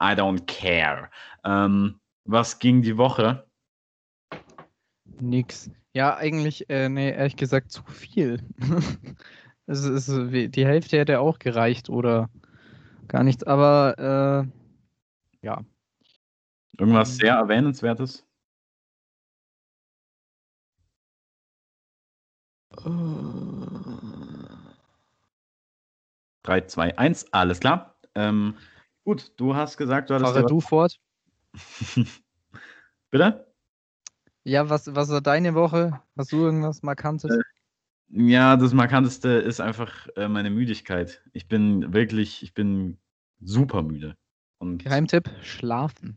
I 0.00 0.14
don't 0.14 0.46
care. 0.46 1.10
Ähm, 1.44 1.98
was 2.24 2.58
ging 2.58 2.82
die 2.82 2.96
Woche? 2.96 3.46
Nix. 5.20 5.70
Ja, 5.94 6.16
eigentlich, 6.16 6.70
äh, 6.70 6.88
nee, 6.88 7.10
ehrlich 7.10 7.36
gesagt, 7.36 7.72
zu 7.72 7.82
viel. 7.84 8.40
es 9.66 9.84
ist, 9.84 10.08
die 10.08 10.66
Hälfte 10.66 10.98
hätte 10.98 11.18
auch 11.20 11.38
gereicht 11.40 11.90
oder 11.90 12.30
gar 13.08 13.24
nichts, 13.24 13.42
aber 13.42 14.46
äh, 15.42 15.46
ja. 15.46 15.64
Irgendwas 16.78 17.14
Mhm. 17.14 17.20
sehr 17.20 17.34
Erwähnenswertes? 17.34 18.24
Äh, 22.76 23.47
3, 26.48 26.62
2, 26.62 26.96
1, 26.98 27.32
alles 27.32 27.60
klar. 27.60 27.94
Ähm, 28.14 28.54
gut, 29.04 29.32
du 29.36 29.54
hast 29.54 29.76
gesagt, 29.76 30.08
du 30.08 30.14
hattest. 30.14 30.32
Fahre 30.32 30.46
du 30.46 30.60
fort. 30.60 30.98
Bitte? 33.10 33.46
Ja, 34.44 34.70
was, 34.70 34.94
was 34.94 35.10
war 35.10 35.20
deine 35.20 35.54
Woche? 35.54 36.00
Hast 36.16 36.32
du 36.32 36.38
irgendwas 36.38 36.82
Markantes? 36.82 37.30
Äh, 37.30 37.42
Ja, 38.10 38.56
das 38.56 38.72
Markanteste 38.72 39.28
ist 39.28 39.60
einfach 39.60 40.08
äh, 40.16 40.26
meine 40.28 40.48
Müdigkeit. 40.48 41.22
Ich 41.34 41.48
bin 41.48 41.92
wirklich, 41.92 42.42
ich 42.42 42.54
bin 42.54 42.96
super 43.40 43.82
müde. 43.82 44.16
Und 44.58 44.84
Geheimtipp: 44.84 45.30
Schlafen. 45.42 46.16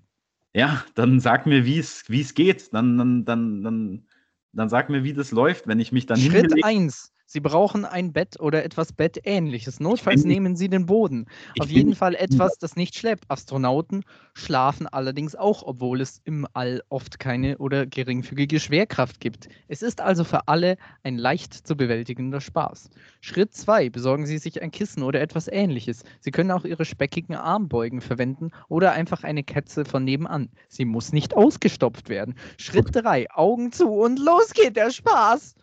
ja, 0.54 0.84
dann 0.96 1.20
sag 1.20 1.46
mir, 1.46 1.66
wie 1.66 1.80
es 1.80 2.34
geht. 2.34 2.74
Dann, 2.74 2.98
dann, 2.98 3.26
dann, 3.26 3.64
dann, 3.64 4.08
dann 4.54 4.70
sag 4.70 4.90
mir, 4.90 5.04
wie 5.04 5.14
das 5.14 5.32
läuft, 5.32 5.68
wenn 5.68 5.82
ich 5.82 5.92
mich 5.92 6.06
dann 6.06 6.18
Schritt 6.18 6.44
hingelegt 6.44 6.66
1. 6.66 7.14
Sie 7.32 7.40
brauchen 7.40 7.86
ein 7.86 8.12
Bett 8.12 8.42
oder 8.42 8.66
etwas 8.66 8.92
Bettähnliches. 8.92 9.80
Notfalls 9.80 10.26
nehmen 10.26 10.58
Sie 10.58 10.68
den 10.68 10.86
Boden. 10.86 11.28
Auf 11.62 11.70
jeden 11.70 11.96
Fall 11.96 12.14
etwas, 12.14 12.58
das 12.58 12.76
nicht 12.76 12.94
schleppt. 12.94 13.24
Astronauten 13.30 14.04
schlafen 14.34 14.86
allerdings 14.86 15.38
auch, 15.38 15.64
obwohl 15.64 16.02
es 16.02 16.20
im 16.26 16.46
All 16.52 16.84
oft 16.90 17.20
keine 17.20 17.58
oder 17.60 17.86
geringfügige 17.86 18.60
Schwerkraft 18.60 19.22
gibt. 19.22 19.48
Es 19.70 19.82
ist 19.82 20.02
also 20.02 20.26
für 20.26 20.50
alle 20.50 20.76
ein 21.04 21.18
leicht 21.18 21.54
zu 21.54 21.78
bewältigender 21.78 22.42
Spaß. 22.42 22.90
Schritt 23.22 23.54
2. 23.54 23.92
Besorgen 23.92 24.26
Sie 24.26 24.38
sich 24.38 24.62
ein 24.62 24.72
Kissen 24.72 25.02
oder 25.02 25.22
etwas 25.22 25.48
ähnliches. 25.48 26.04
Sie 26.20 26.32
können 26.32 26.52
auch 26.52 26.66
Ihre 26.66 26.84
speckigen 26.84 27.38
Armbeugen 27.38 28.02
verwenden 28.02 28.52
oder 28.68 28.92
einfach 28.92 29.24
eine 29.24 29.46
Katze 29.46 29.86
von 29.86 30.04
nebenan. 30.04 30.50
Sie 30.68 30.84
muss 30.84 31.14
nicht 31.14 31.34
ausgestopft 31.38 32.10
werden. 32.10 32.36
Schritt 32.58 32.90
3. 32.92 33.32
Augen 33.32 33.72
zu 33.72 33.88
und 33.88 34.20
los 34.20 34.52
geht 34.54 34.76
der 34.76 34.92
Spaß. 34.92 35.56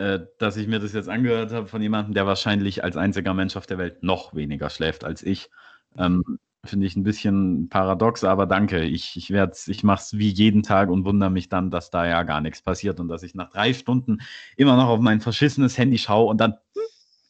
Äh, 0.00 0.26
dass 0.38 0.56
ich 0.56 0.66
mir 0.68 0.80
das 0.80 0.92
jetzt 0.94 1.08
angehört 1.08 1.52
habe 1.52 1.68
von 1.68 1.82
jemandem, 1.82 2.14
der 2.14 2.26
wahrscheinlich 2.26 2.84
als 2.84 2.96
einziger 2.96 3.34
Mensch 3.34 3.56
auf 3.56 3.66
der 3.66 3.78
Welt 3.78 4.02
noch 4.02 4.34
weniger 4.34 4.70
schläft 4.70 5.04
als 5.04 5.22
ich. 5.22 5.50
Ähm, 5.98 6.24
Finde 6.66 6.86
ich 6.86 6.94
ein 6.96 7.04
bisschen 7.04 7.70
paradox, 7.70 8.22
aber 8.24 8.46
danke. 8.46 8.84
Ich, 8.84 9.16
ich, 9.16 9.30
werd's- 9.30 9.66
ich 9.68 9.82
mache 9.82 10.02
es 10.02 10.18
wie 10.18 10.28
jeden 10.28 10.62
Tag 10.62 10.90
und 10.90 11.06
wundere 11.06 11.30
mich 11.30 11.48
dann, 11.48 11.70
dass 11.70 11.90
da 11.90 12.06
ja 12.06 12.22
gar 12.24 12.42
nichts 12.42 12.60
passiert 12.62 13.00
und 13.00 13.08
dass 13.08 13.22
ich 13.22 13.34
nach 13.34 13.50
drei 13.50 13.72
Stunden 13.72 14.20
immer 14.56 14.76
noch 14.76 14.88
auf 14.88 15.00
mein 15.00 15.20
verschissenes 15.22 15.78
Handy 15.78 15.96
schaue 15.98 16.28
und 16.28 16.38
dann, 16.38 16.52
hm, 16.74 16.82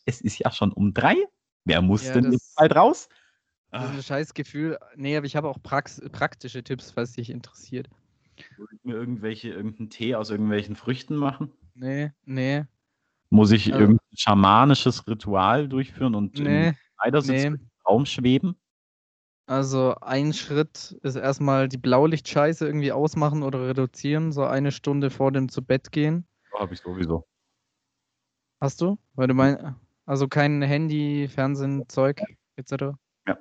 es 0.04 0.20
ist 0.20 0.38
ja 0.40 0.50
schon 0.52 0.72
um 0.72 0.94
drei. 0.94 1.14
Wer 1.64 1.80
muss 1.83 2.11
Ja, 2.11 2.12
denn 2.12 2.33
jetzt 2.33 2.42
bald 2.56 2.74
raus? 2.74 3.09
Das 3.78 3.88
ist 3.90 3.94
Ah, 3.94 3.96
ein 3.96 4.02
scheiß 4.04 4.35
Gefühl. 4.35 4.78
Nee, 4.96 5.16
aber 5.16 5.26
ich 5.26 5.35
habe 5.37 5.48
auch 5.48 5.61
Prax 5.62 6.00
praktische 6.12 6.62
Tipps, 6.62 6.90
falls 6.92 7.12
dich 7.14 7.30
interessiert. 7.30 7.88
Mir 8.83 8.94
irgendwelche, 8.94 9.48
irgendeinen 9.50 9.90
Tee 9.90 10.14
aus 10.14 10.31
irgendwelchen 10.31 10.76
Früchten 10.76 11.16
machen? 11.16 11.53
Nee, 11.74 12.12
nee, 12.24 12.64
Muss 13.31 13.53
ich 13.53 13.66
Also- 13.72 13.79
irgendein 13.81 14.16
schamanisches 14.16 15.07
Ritual 15.07 15.68
durchführen 15.68 16.14
und 16.14 16.38
nee, 16.38 16.74
Schneidersitz 17.00 17.42
nee. 17.42 17.46
im 17.46 17.70
Raum 17.87 18.05
schweben? 18.07 18.57
Also 19.46 19.94
ein 20.00 20.33
Schritt 20.33 20.96
ist 21.03 21.16
erstmal 21.16 21.68
die 21.68 21.79
Blaulichtscheiße 21.79 22.66
irgendwie 22.66 22.92
ausmachen 22.92 23.42
oder 23.42 23.66
reduzieren, 23.68 24.31
so 24.33 24.44
eine 24.44 24.70
Stunde 24.72 25.11
vor 25.11 25.33
dem 25.33 25.48
zu 25.48 25.62
Bett 25.64 25.90
gehen. 25.90 26.26
Habe 26.59 26.74
ich 26.74 26.81
sowieso. 26.81 27.26
Hast 28.61 28.81
du? 28.81 28.98
Weil 29.14 29.29
du 29.29 29.35
mein, 29.35 29.74
also 30.07 30.29
kein 30.29 30.61
Handy, 30.62 31.29
Fernsehen, 31.29 31.88
Zeug 31.88 32.22
etc. 32.57 32.96
Ja. 33.26 33.38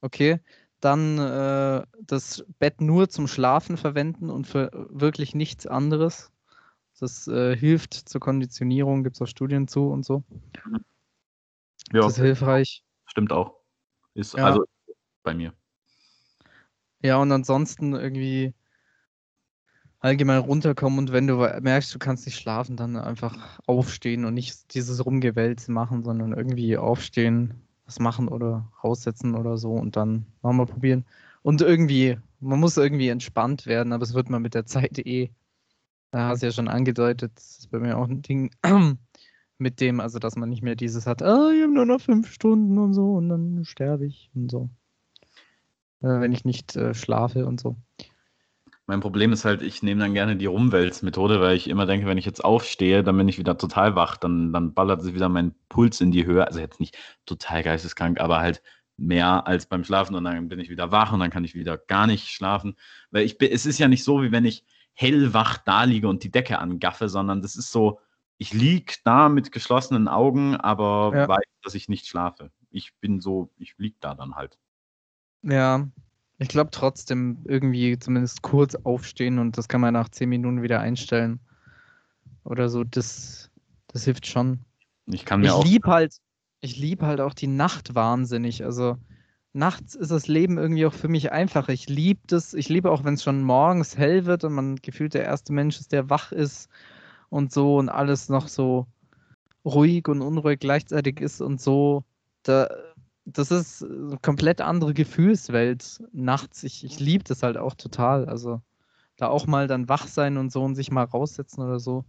Okay. 0.00 0.40
Dann 0.80 1.18
äh, 1.18 1.84
das 2.00 2.44
Bett 2.58 2.80
nur 2.80 3.08
zum 3.08 3.26
Schlafen 3.26 3.76
verwenden 3.76 4.30
und 4.30 4.46
für 4.46 4.70
wirklich 4.90 5.34
nichts 5.34 5.66
anderes. 5.66 6.32
Das 6.98 7.28
äh, 7.28 7.56
hilft 7.56 7.94
zur 7.94 8.20
Konditionierung, 8.20 9.04
gibt 9.04 9.16
es 9.16 9.22
auch 9.22 9.26
Studien 9.26 9.68
zu 9.68 9.88
und 9.88 10.04
so. 10.04 10.22
Ja, 11.92 12.00
Das 12.00 12.12
ist 12.12 12.18
hilfreich. 12.22 12.84
stimmt 13.06 13.32
auch. 13.32 13.54
Ist 14.14 14.34
Ja. 14.34 14.44
also 14.44 14.64
bei 15.22 15.34
mir. 15.34 15.52
Ja, 17.02 17.16
und 17.16 17.32
ansonsten 17.32 17.94
irgendwie 17.94 18.54
allgemein 20.00 20.38
runterkommen 20.40 20.98
und 20.98 21.12
wenn 21.12 21.26
du 21.26 21.36
merkst, 21.60 21.94
du 21.94 21.98
kannst 21.98 22.26
nicht 22.26 22.38
schlafen, 22.38 22.76
dann 22.76 22.96
einfach 22.96 23.58
aufstehen 23.66 24.24
und 24.24 24.34
nicht 24.34 24.74
dieses 24.74 25.04
Rumgewälz 25.04 25.68
machen, 25.68 26.04
sondern 26.04 26.32
irgendwie 26.32 26.76
aufstehen, 26.76 27.66
was 27.90 27.98
machen 27.98 28.28
oder 28.28 28.70
raussetzen 28.84 29.34
oder 29.34 29.56
so 29.58 29.72
und 29.72 29.96
dann 29.96 30.24
nochmal 30.44 30.66
probieren. 30.66 31.04
Und 31.42 31.60
irgendwie, 31.60 32.18
man 32.38 32.60
muss 32.60 32.76
irgendwie 32.76 33.08
entspannt 33.08 33.66
werden, 33.66 33.92
aber 33.92 34.04
es 34.04 34.14
wird 34.14 34.30
man 34.30 34.42
mit 34.42 34.54
der 34.54 34.64
Zeit 34.64 35.00
eh. 35.00 35.30
Da 36.12 36.28
hast 36.28 36.42
du 36.42 36.46
ja 36.46 36.52
schon 36.52 36.68
angedeutet, 36.68 37.32
das 37.34 37.58
ist 37.58 37.70
bei 37.72 37.80
mir 37.80 37.98
auch 37.98 38.08
ein 38.08 38.22
Ding 38.22 38.52
mit 39.58 39.80
dem, 39.80 39.98
also 39.98 40.20
dass 40.20 40.36
man 40.36 40.50
nicht 40.50 40.62
mehr 40.62 40.76
dieses 40.76 41.06
hat, 41.06 41.20
ah, 41.20 41.50
ich 41.50 41.62
habe 41.62 41.74
nur 41.74 41.84
noch 41.84 42.00
fünf 42.00 42.32
Stunden 42.32 42.78
und 42.78 42.94
so 42.94 43.14
und 43.14 43.28
dann 43.28 43.64
sterbe 43.64 44.06
ich 44.06 44.30
und 44.34 44.52
so. 44.52 44.70
Äh, 46.00 46.20
wenn 46.20 46.32
ich 46.32 46.44
nicht 46.44 46.76
äh, 46.76 46.94
schlafe 46.94 47.44
und 47.44 47.58
so. 47.60 47.76
Mein 48.90 48.98
Problem 48.98 49.32
ist 49.32 49.44
halt, 49.44 49.62
ich 49.62 49.84
nehme 49.84 50.00
dann 50.00 50.14
gerne 50.14 50.34
die 50.34 50.46
Rumwälzmethode, 50.46 51.40
weil 51.40 51.56
ich 51.56 51.70
immer 51.70 51.86
denke, 51.86 52.08
wenn 52.08 52.18
ich 52.18 52.24
jetzt 52.24 52.44
aufstehe, 52.44 53.04
dann 53.04 53.16
bin 53.16 53.28
ich 53.28 53.38
wieder 53.38 53.56
total 53.56 53.94
wach, 53.94 54.16
dann, 54.16 54.52
dann 54.52 54.74
ballert 54.74 55.00
sich 55.00 55.14
wieder 55.14 55.28
mein 55.28 55.54
Puls 55.68 56.00
in 56.00 56.10
die 56.10 56.26
Höhe. 56.26 56.44
Also 56.44 56.58
jetzt 56.58 56.80
nicht 56.80 56.98
total 57.24 57.62
geisteskrank, 57.62 58.18
aber 58.18 58.40
halt 58.40 58.64
mehr 58.96 59.46
als 59.46 59.66
beim 59.66 59.84
Schlafen 59.84 60.16
und 60.16 60.24
dann 60.24 60.48
bin 60.48 60.58
ich 60.58 60.70
wieder 60.70 60.90
wach 60.90 61.12
und 61.12 61.20
dann 61.20 61.30
kann 61.30 61.44
ich 61.44 61.54
wieder 61.54 61.78
gar 61.78 62.08
nicht 62.08 62.30
schlafen. 62.30 62.74
Weil 63.12 63.22
ich 63.22 63.38
bin, 63.38 63.52
es 63.52 63.64
ist 63.64 63.78
ja 63.78 63.86
nicht 63.86 64.02
so, 64.02 64.24
wie 64.24 64.32
wenn 64.32 64.44
ich 64.44 64.64
hellwach 64.92 65.58
da 65.58 65.84
liege 65.84 66.08
und 66.08 66.24
die 66.24 66.32
Decke 66.32 66.58
angaffe, 66.58 67.08
sondern 67.08 67.42
das 67.42 67.54
ist 67.54 67.70
so, 67.70 68.00
ich 68.38 68.52
liege 68.52 68.94
da 69.04 69.28
mit 69.28 69.52
geschlossenen 69.52 70.08
Augen, 70.08 70.56
aber 70.56 71.12
ja. 71.14 71.28
weiß, 71.28 71.44
dass 71.62 71.76
ich 71.76 71.88
nicht 71.88 72.08
schlafe. 72.08 72.50
Ich 72.72 72.92
bin 72.96 73.20
so, 73.20 73.52
ich 73.56 73.78
liege 73.78 73.98
da 74.00 74.16
dann 74.16 74.34
halt. 74.34 74.58
Ja, 75.42 75.86
ich 76.40 76.48
glaube 76.48 76.70
trotzdem 76.70 77.38
irgendwie 77.44 77.98
zumindest 77.98 78.40
kurz 78.40 78.74
aufstehen 78.74 79.38
und 79.38 79.58
das 79.58 79.68
kann 79.68 79.82
man 79.82 79.92
nach 79.92 80.08
zehn 80.08 80.30
Minuten 80.30 80.62
wieder 80.62 80.80
einstellen. 80.80 81.38
Oder 82.44 82.70
so, 82.70 82.82
das, 82.82 83.50
das 83.88 84.04
hilft 84.04 84.26
schon. 84.26 84.60
Ich 85.04 85.26
kann 85.26 85.40
mir 85.40 85.48
ich 85.48 85.52
auch. 85.52 85.64
Lieb 85.64 85.84
halt, 85.84 86.16
ich 86.62 86.78
liebe 86.78 87.06
halt 87.06 87.20
auch 87.20 87.34
die 87.34 87.46
Nacht 87.46 87.94
wahnsinnig. 87.94 88.64
Also 88.64 88.96
nachts 89.52 89.94
ist 89.94 90.10
das 90.10 90.28
Leben 90.28 90.56
irgendwie 90.56 90.86
auch 90.86 90.94
für 90.94 91.08
mich 91.08 91.30
einfacher. 91.30 91.74
Ich 91.74 91.90
liebe 91.90 92.22
das. 92.26 92.54
Ich 92.54 92.70
liebe 92.70 92.90
auch, 92.90 93.04
wenn 93.04 93.14
es 93.14 93.22
schon 93.22 93.42
morgens 93.42 93.98
hell 93.98 94.24
wird 94.24 94.42
und 94.42 94.54
man 94.54 94.76
gefühlt 94.76 95.12
der 95.12 95.24
erste 95.24 95.52
Mensch 95.52 95.78
ist, 95.78 95.92
der 95.92 96.08
wach 96.08 96.32
ist 96.32 96.70
und 97.28 97.52
so 97.52 97.76
und 97.76 97.90
alles 97.90 98.30
noch 98.30 98.48
so 98.48 98.86
ruhig 99.66 100.08
und 100.08 100.22
unruhig 100.22 100.58
gleichzeitig 100.58 101.20
ist 101.20 101.42
und 101.42 101.60
so. 101.60 102.02
Da, 102.44 102.66
das 103.24 103.50
ist 103.50 103.82
eine 103.82 104.18
komplett 104.20 104.60
andere 104.60 104.94
Gefühlswelt 104.94 106.02
nachts. 106.12 106.62
Ich, 106.62 106.84
ich 106.84 107.00
liebe 107.00 107.24
das 107.24 107.42
halt 107.42 107.56
auch 107.56 107.74
total. 107.74 108.28
Also 108.28 108.60
da 109.16 109.28
auch 109.28 109.46
mal 109.46 109.66
dann 109.66 109.88
wach 109.88 110.06
sein 110.06 110.36
und 110.36 110.50
so 110.50 110.62
und 110.62 110.74
sich 110.74 110.90
mal 110.90 111.04
raussetzen 111.04 111.62
oder 111.62 111.78
so. 111.78 112.04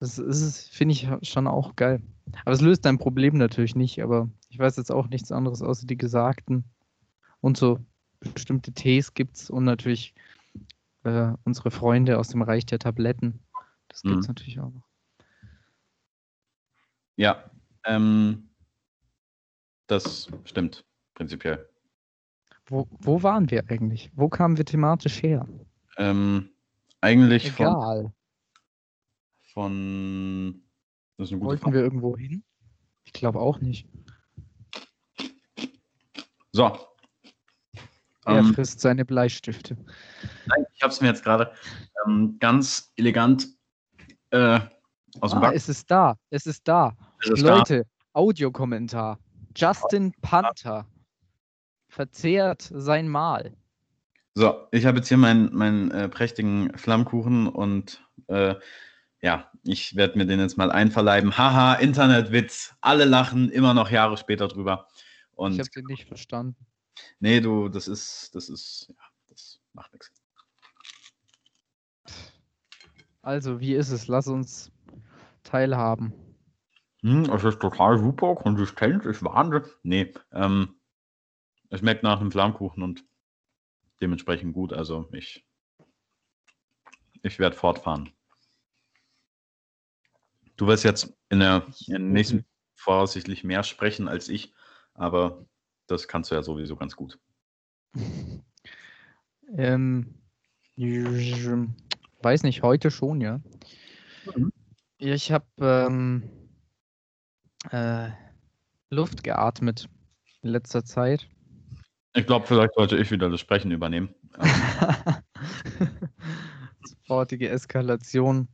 Das 0.00 0.18
ist, 0.18 0.68
finde 0.68 0.92
ich 0.92 1.08
schon 1.22 1.46
auch 1.46 1.74
geil. 1.74 2.00
Aber 2.44 2.52
es 2.52 2.60
löst 2.60 2.84
dein 2.84 2.98
Problem 2.98 3.36
natürlich 3.36 3.74
nicht, 3.74 4.02
aber 4.02 4.28
ich 4.48 4.58
weiß 4.58 4.76
jetzt 4.76 4.92
auch 4.92 5.08
nichts 5.08 5.32
anderes 5.32 5.62
außer 5.62 5.86
die 5.86 5.96
Gesagten. 5.96 6.64
Und 7.40 7.56
so 7.56 7.80
bestimmte 8.20 8.72
Tees 8.72 9.14
gibt 9.14 9.36
es 9.36 9.50
und 9.50 9.64
natürlich 9.64 10.14
äh, 11.04 11.32
unsere 11.44 11.70
Freunde 11.70 12.18
aus 12.18 12.28
dem 12.28 12.42
Reich 12.42 12.66
der 12.66 12.78
Tabletten. 12.78 13.40
Das 13.88 14.02
gibt 14.02 14.18
es 14.18 14.28
mhm. 14.28 14.34
natürlich 14.34 14.60
auch 14.60 14.70
noch. 14.70 14.88
Ja, 17.16 17.50
ähm, 17.84 18.47
das 19.88 20.28
stimmt, 20.44 20.84
prinzipiell. 21.14 21.68
Wo, 22.66 22.86
wo 23.00 23.22
waren 23.22 23.50
wir 23.50 23.64
eigentlich? 23.68 24.10
Wo 24.14 24.28
kamen 24.28 24.56
wir 24.56 24.64
thematisch 24.64 25.22
her? 25.22 25.48
Ähm, 25.96 26.50
eigentlich 27.00 27.46
Egal. 27.46 28.12
von. 29.52 29.72
von 30.52 30.62
das 31.16 31.28
ist 31.28 31.32
eine 31.32 31.40
gute 31.40 31.48
Wollten 31.48 31.62
Frage. 31.62 31.76
wir 31.76 31.82
irgendwo 31.82 32.16
hin? 32.16 32.44
Ich 33.04 33.12
glaube 33.12 33.40
auch 33.40 33.60
nicht. 33.60 33.88
So. 36.52 36.78
Er 38.24 38.38
ähm, 38.38 38.52
frisst 38.52 38.80
seine 38.80 39.04
Bleistifte. 39.06 39.76
Nein, 40.46 40.66
ich 40.74 40.82
habe 40.82 40.92
es 40.92 41.00
mir 41.00 41.08
jetzt 41.08 41.24
gerade 41.24 41.52
ähm, 42.06 42.36
ganz 42.38 42.92
elegant 42.96 43.48
äh, 44.30 44.60
aus 45.20 45.30
dem 45.30 45.38
ah, 45.38 45.40
Back. 45.40 45.54
Es 45.54 45.68
ist 45.68 45.90
da. 45.90 46.16
Es 46.28 46.44
ist 46.44 46.68
da. 46.68 46.94
Es 47.22 47.30
ist 47.30 47.40
Leute. 47.40 47.86
Audiokommentar. 48.12 49.18
Justin 49.58 50.12
Panther 50.20 50.86
verzehrt 51.88 52.70
sein 52.72 53.08
Mahl. 53.08 53.56
So, 54.34 54.68
ich 54.70 54.86
habe 54.86 54.98
jetzt 54.98 55.08
hier 55.08 55.16
meinen, 55.16 55.52
meinen 55.52 55.90
äh, 55.90 56.08
prächtigen 56.08 56.78
Flammkuchen 56.78 57.48
und 57.48 58.00
äh, 58.28 58.54
ja, 59.20 59.50
ich 59.64 59.96
werde 59.96 60.16
mir 60.16 60.26
den 60.26 60.38
jetzt 60.38 60.58
mal 60.58 60.70
einverleiben. 60.70 61.36
Haha, 61.36 61.74
Internetwitz. 61.74 62.76
Alle 62.80 63.04
lachen 63.04 63.50
immer 63.50 63.74
noch 63.74 63.90
Jahre 63.90 64.16
später 64.16 64.46
drüber. 64.46 64.86
Und 65.32 65.54
ich 65.54 65.58
habe 65.58 65.70
den 65.70 65.86
nicht 65.86 66.06
verstanden. 66.06 66.64
Nee, 67.18 67.40
du, 67.40 67.68
das 67.68 67.88
ist, 67.88 68.32
das 68.36 68.48
ist, 68.48 68.86
ja, 68.90 69.04
das 69.28 69.60
macht 69.72 69.92
nichts. 69.92 70.12
Also, 73.22 73.58
wie 73.58 73.74
ist 73.74 73.90
es? 73.90 74.06
Lass 74.06 74.28
uns 74.28 74.70
teilhaben. 75.42 76.27
Hm, 77.02 77.24
es 77.30 77.44
ist 77.44 77.60
total 77.60 77.98
super, 77.98 78.34
konsistent, 78.34 79.06
ist 79.06 79.24
Wahnsinn. 79.24 79.64
Nee, 79.82 80.14
ähm, 80.32 80.80
es 81.70 81.80
schmeckt 81.80 82.02
nach 82.02 82.20
einem 82.20 82.32
Flammkuchen 82.32 82.82
und 82.82 83.04
dementsprechend 84.00 84.52
gut. 84.52 84.72
Also 84.72 85.08
ich, 85.12 85.46
ich 87.22 87.38
werde 87.38 87.56
fortfahren. 87.56 88.10
Du 90.56 90.66
wirst 90.66 90.82
jetzt 90.84 91.16
in 91.28 91.38
der, 91.38 91.66
in 91.86 91.92
der 91.92 91.98
nächsten 92.00 92.44
voraussichtlich 92.74 93.44
mehr 93.44 93.62
sprechen 93.62 94.08
als 94.08 94.28
ich, 94.28 94.52
aber 94.94 95.46
das 95.86 96.08
kannst 96.08 96.30
du 96.30 96.34
ja 96.34 96.42
sowieso 96.42 96.76
ganz 96.76 96.96
gut. 96.96 97.18
Ähm, 99.56 100.14
weiß 100.76 102.42
nicht, 102.42 102.62
heute 102.62 102.90
schon, 102.90 103.22
ja. 103.22 103.40
Mhm. 104.36 104.52
Ich 104.98 105.32
habe 105.32 105.46
ähm, 105.58 106.47
äh, 107.70 108.08
Luft 108.90 109.22
geatmet 109.22 109.88
in 110.42 110.50
letzter 110.50 110.84
Zeit. 110.84 111.28
Ich 112.14 112.26
glaube, 112.26 112.46
vielleicht 112.46 112.74
sollte 112.74 112.96
ich 112.96 113.10
wieder 113.10 113.28
das 113.30 113.40
Sprechen 113.40 113.70
übernehmen. 113.70 114.14
Sofortige 116.82 117.48
Eskalation. 117.48 118.48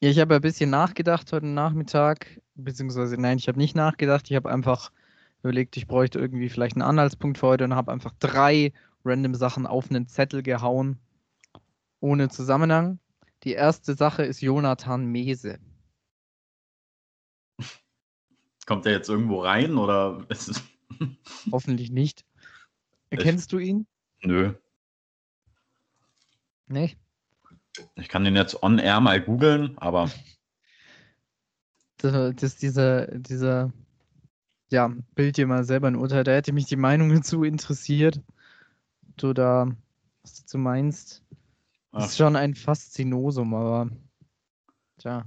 Ja, 0.00 0.10
ich 0.10 0.18
habe 0.20 0.36
ein 0.36 0.40
bisschen 0.40 0.70
nachgedacht 0.70 1.32
heute 1.32 1.46
Nachmittag, 1.46 2.40
beziehungsweise 2.54 3.20
nein, 3.20 3.38
ich 3.38 3.48
habe 3.48 3.58
nicht 3.58 3.74
nachgedacht. 3.74 4.30
Ich 4.30 4.36
habe 4.36 4.50
einfach 4.50 4.92
überlegt, 5.42 5.76
ich 5.76 5.86
bräuchte 5.86 6.18
irgendwie 6.18 6.48
vielleicht 6.48 6.76
einen 6.76 6.82
Anhaltspunkt 6.82 7.38
für 7.38 7.48
heute 7.48 7.64
und 7.64 7.74
habe 7.74 7.92
einfach 7.92 8.12
drei 8.20 8.72
random 9.04 9.34
Sachen 9.34 9.66
auf 9.66 9.90
einen 9.90 10.06
Zettel 10.06 10.42
gehauen, 10.42 10.98
ohne 12.00 12.28
Zusammenhang. 12.28 13.00
Die 13.44 13.52
erste 13.52 13.94
Sache 13.94 14.24
ist 14.24 14.40
Jonathan 14.40 15.04
Mese. 15.06 15.58
Kommt 18.68 18.84
der 18.84 18.92
jetzt 18.92 19.08
irgendwo 19.08 19.40
rein 19.40 19.78
oder 19.78 20.26
ist 20.28 20.50
es. 20.50 20.62
Hoffentlich 21.50 21.90
nicht. 21.90 22.26
Erkennst 23.08 23.46
ich, 23.46 23.48
du 23.48 23.58
ihn? 23.58 23.86
Nö. 24.20 24.52
Nee. 26.66 26.94
Ich 27.94 28.10
kann 28.10 28.24
den 28.24 28.36
jetzt 28.36 28.62
on 28.62 28.78
air 28.78 29.00
mal 29.00 29.22
googeln, 29.22 29.78
aber. 29.78 30.10
Das, 31.96 32.36
das 32.36 32.56
dieser, 32.56 33.06
dieser, 33.06 33.72
ja, 34.70 34.92
bild 35.14 35.38
dir 35.38 35.46
mal 35.46 35.64
selber 35.64 35.88
ein 35.88 35.96
Urteil. 35.96 36.24
Da 36.24 36.32
hätte 36.32 36.52
mich 36.52 36.66
die 36.66 36.76
Meinung 36.76 37.08
dazu 37.14 37.44
interessiert. 37.44 38.20
Du 39.16 39.32
da, 39.32 39.74
was 40.20 40.34
du 40.34 40.42
dazu 40.42 40.58
meinst. 40.58 41.24
Ach. 41.92 42.04
Ist 42.04 42.18
schon 42.18 42.36
ein 42.36 42.54
Faszinosum, 42.54 43.54
aber. 43.54 43.88
Tja. 44.98 45.24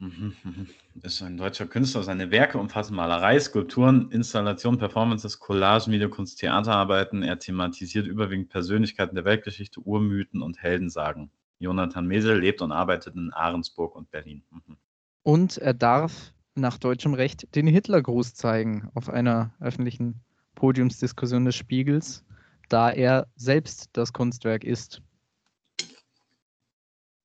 Mhm, 0.00 0.36
mhm. 0.44 0.68
Ist 1.02 1.22
ein 1.22 1.36
deutscher 1.36 1.66
Künstler. 1.66 2.04
Seine 2.04 2.30
Werke 2.30 2.58
umfassen 2.58 2.94
Malerei, 2.94 3.38
Skulpturen, 3.40 4.10
Installationen, 4.12 4.78
Performances, 4.78 5.40
Collagen, 5.40 5.92
Videokunst, 5.92 6.38
Theaterarbeiten. 6.38 7.22
Er 7.22 7.38
thematisiert 7.38 8.06
überwiegend 8.06 8.48
Persönlichkeiten 8.48 9.16
der 9.16 9.24
Weltgeschichte, 9.24 9.80
Urmythen 9.80 10.40
und 10.40 10.62
Heldensagen. 10.62 11.32
Jonathan 11.58 12.06
Mesel 12.06 12.38
lebt 12.38 12.62
und 12.62 12.70
arbeitet 12.70 13.16
in 13.16 13.32
Ahrensburg 13.32 13.96
und 13.96 14.10
Berlin. 14.12 14.44
Mhm. 14.50 14.76
Und 15.24 15.58
er 15.58 15.74
darf 15.74 16.32
nach 16.54 16.78
deutschem 16.78 17.14
Recht 17.14 17.54
den 17.56 17.66
Hitlergruß 17.66 18.34
zeigen 18.34 18.90
auf 18.94 19.08
einer 19.08 19.52
öffentlichen 19.60 20.20
Podiumsdiskussion 20.54 21.44
des 21.44 21.56
Spiegels, 21.56 22.24
da 22.68 22.90
er 22.90 23.26
selbst 23.34 23.90
das 23.92 24.12
Kunstwerk 24.12 24.62
ist. 24.62 25.02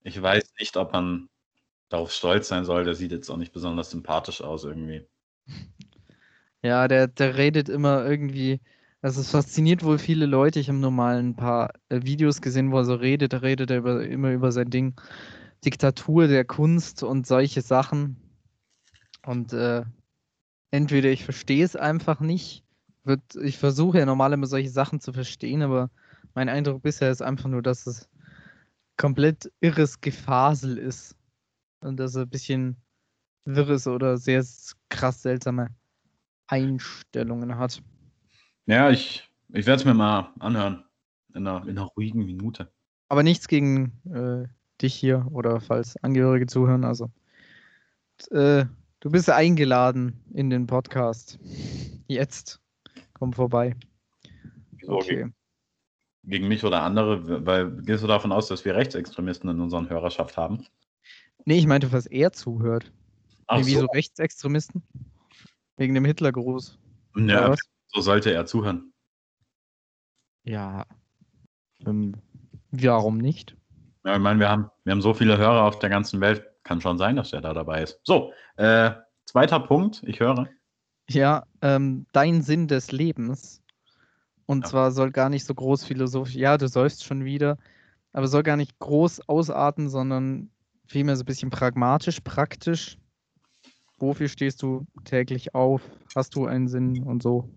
Ich 0.03 0.21
weiß 0.21 0.53
nicht, 0.59 0.75
ob 0.75 0.91
man 0.91 1.29
darauf 1.93 2.12
stolz 2.12 2.47
sein 2.47 2.65
soll, 2.65 2.84
der 2.84 2.95
sieht 2.95 3.12
jetzt 3.12 3.29
auch 3.29 3.38
nicht 3.38 3.53
besonders 3.53 3.91
sympathisch 3.91 4.41
aus 4.41 4.63
irgendwie. 4.63 5.08
Ja, 6.65 6.88
der, 6.88 7.08
der 7.10 7.36
redet 7.36 7.67
immer 7.67 8.06
irgendwie, 8.06 8.62
Also 9.01 9.19
es 9.19 9.32
fasziniert 9.32 9.84
wohl 9.84 9.99
viele 9.99 10.25
Leute. 10.25 10.62
Ich 10.62 10.69
habe 10.69 10.77
nur 10.77 10.91
mal 10.91 11.17
ein 11.17 11.36
paar 11.36 11.73
äh, 11.89 11.99
Videos 12.03 12.41
gesehen, 12.41 12.71
wo 12.71 12.77
er 12.77 12.86
so 12.86 12.95
redet. 12.95 13.34
Da 13.34 13.39
redet 13.39 13.69
er 13.69 13.79
über, 13.79 14.06
immer 14.08 14.32
über 14.32 14.53
sein 14.53 14.69
Ding. 14.69 14.93
Diktatur 15.65 16.27
der 16.27 16.45
Kunst 16.45 17.03
und 17.03 17.27
solche 17.27 17.62
Sachen. 17.62 18.15
Und 19.25 19.51
äh, 19.51 19.84
entweder 20.71 21.10
ich 21.10 21.25
verstehe 21.25 21.65
es 21.65 21.75
einfach 21.75 22.21
nicht. 22.21 22.63
Wird, 23.03 23.36
ich 23.43 23.58
versuche 23.58 23.99
ja 23.99 24.06
normal 24.06 24.32
immer 24.32 24.47
solche 24.47 24.69
Sachen 24.69 25.01
zu 25.01 25.12
verstehen, 25.12 25.63
aber 25.63 25.89
mein 26.34 26.47
Eindruck 26.47 26.82
bisher 26.82 27.12
ist 27.12 27.21
einfach 27.21 27.49
nur, 27.49 27.62
dass 27.62 27.88
es 27.88 28.08
komplett 28.95 29.51
irres 29.60 29.99
Gefasel 29.99 30.77
ist. 30.77 31.17
Und 31.84 31.98
dass 31.98 32.15
er 32.15 32.24
ein 32.24 32.30
bisschen 32.30 32.78
wirres 33.46 33.88
oder 33.88 34.17
sehr 34.17 34.43
krass 34.89 35.22
seltsame 35.22 35.69
Einstellungen 36.48 37.58
hat. 37.58 37.82
Ja, 38.65 38.89
ich, 38.89 39.30
ich 39.50 39.65
werde 39.65 39.80
es 39.82 39.86
mir 39.86 39.93
mal 39.93 40.32
anhören. 40.39 40.84
In 41.36 41.48
einer, 41.48 41.63
in 41.63 41.78
einer 41.78 41.88
ruhigen 41.88 42.26
Minute. 42.26 42.72
Aber 43.10 43.24
nichts 43.24 43.48
gegen 43.48 43.91
äh, 44.13 44.48
dich 44.82 44.93
hier 44.93 45.28
oder 45.32 45.60
falls 45.62 45.98
Angehörige 46.04 46.46
zuhören. 46.46 46.84
Also, 46.84 47.10
äh, 48.30 48.65
du 49.00 49.10
bist 49.10 49.30
eingeladen 49.30 50.24
in 50.34 50.52
den 50.52 50.67
Podcast. 50.67 51.39
Jetzt. 52.08 52.62
Komm 53.13 53.34
vorbei. 53.34 53.76
Wieso? 54.72 54.98
Okay. 54.98 55.15
Gegen, 55.15 55.34
gegen 56.24 56.48
mich 56.48 56.63
oder 56.63 56.84
andere? 56.84 57.46
Weil 57.46 57.72
gehst 57.82 58.04
du 58.04 58.08
davon 58.08 58.32
aus, 58.32 58.48
dass 58.48 58.63
wir 58.63 58.76
Rechtsextremisten 58.76 59.50
in 59.50 59.60
unserer 59.60 59.89
Hörerschaft 59.89 60.38
haben? 60.38 60.67
Nee, 61.45 61.58
ich 61.58 61.67
meinte, 61.67 61.91
was 61.91 62.06
er 62.06 62.32
zuhört. 62.32 62.91
Ach 63.47 63.60
wie 63.60 63.73
so. 63.73 63.82
so 63.82 63.86
Rechtsextremisten? 63.88 64.84
Wegen 65.77 65.93
dem 65.93 66.06
Hitlergruß. 66.06 66.79
Ja, 67.15 67.56
so 67.88 68.01
sollte 68.01 68.32
er 68.32 68.45
zuhören. 68.45 68.93
Ja. 70.43 70.86
Ähm, 71.86 72.15
warum 72.71 73.17
nicht? 73.17 73.56
Ja, 74.06 74.15
ich 74.15 74.21
meine, 74.21 74.39
wir 74.39 74.49
haben, 74.49 74.69
wir 74.84 74.91
haben 74.91 75.01
so 75.01 75.13
viele 75.13 75.38
Hörer 75.38 75.63
auf 75.63 75.79
der 75.79 75.89
ganzen 75.89 76.21
Welt. 76.21 76.45
Kann 76.63 76.82
schon 76.82 76.97
sein, 76.97 77.15
dass 77.15 77.34
er 77.34 77.41
da 77.41 77.53
dabei 77.53 77.84
ist. 77.84 77.99
So, 78.03 78.32
äh, 78.56 78.91
zweiter 79.25 79.60
Punkt, 79.60 80.01
ich 80.06 80.19
höre. 80.19 80.47
Ja, 81.10 81.45
ähm, 81.62 82.06
dein 82.13 82.41
Sinn 82.41 82.67
des 82.67 82.91
Lebens. 82.91 83.62
Und 84.45 84.63
ja. 84.63 84.69
zwar 84.69 84.91
soll 84.91 85.12
gar 85.12 85.29
nicht 85.29 85.45
so 85.45 85.53
groß 85.53 85.84
philosophisch, 85.84 86.36
ja, 86.36 86.58
du 86.58 86.67
sollst 86.67 87.03
schon 87.03 87.23
wieder, 87.25 87.58
aber 88.12 88.27
soll 88.27 88.43
gar 88.43 88.58
nicht 88.58 88.77
groß 88.79 89.27
ausarten, 89.27 89.89
sondern 89.89 90.53
vielmehr 90.93 91.15
so 91.15 91.23
ein 91.23 91.25
bisschen 91.25 91.49
pragmatisch, 91.49 92.19
praktisch. 92.21 92.97
Wofür 93.97 94.27
stehst 94.27 94.62
du 94.62 94.86
täglich 95.06 95.56
auf? 95.56 95.82
Hast 96.15 96.36
du 96.36 96.45
einen 96.45 96.67
Sinn 96.67 97.03
und 97.03 97.23
so? 97.23 97.49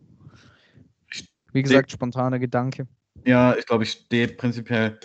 Wie 1.53 1.62
gesagt, 1.62 1.90
spontaner 1.90 2.38
Gedanke. 2.38 2.88
Ja, 3.25 3.55
ich 3.55 3.66
glaube, 3.66 3.85
ich 3.85 3.92
stehe 3.92 4.29
prinzipiell 4.29 4.99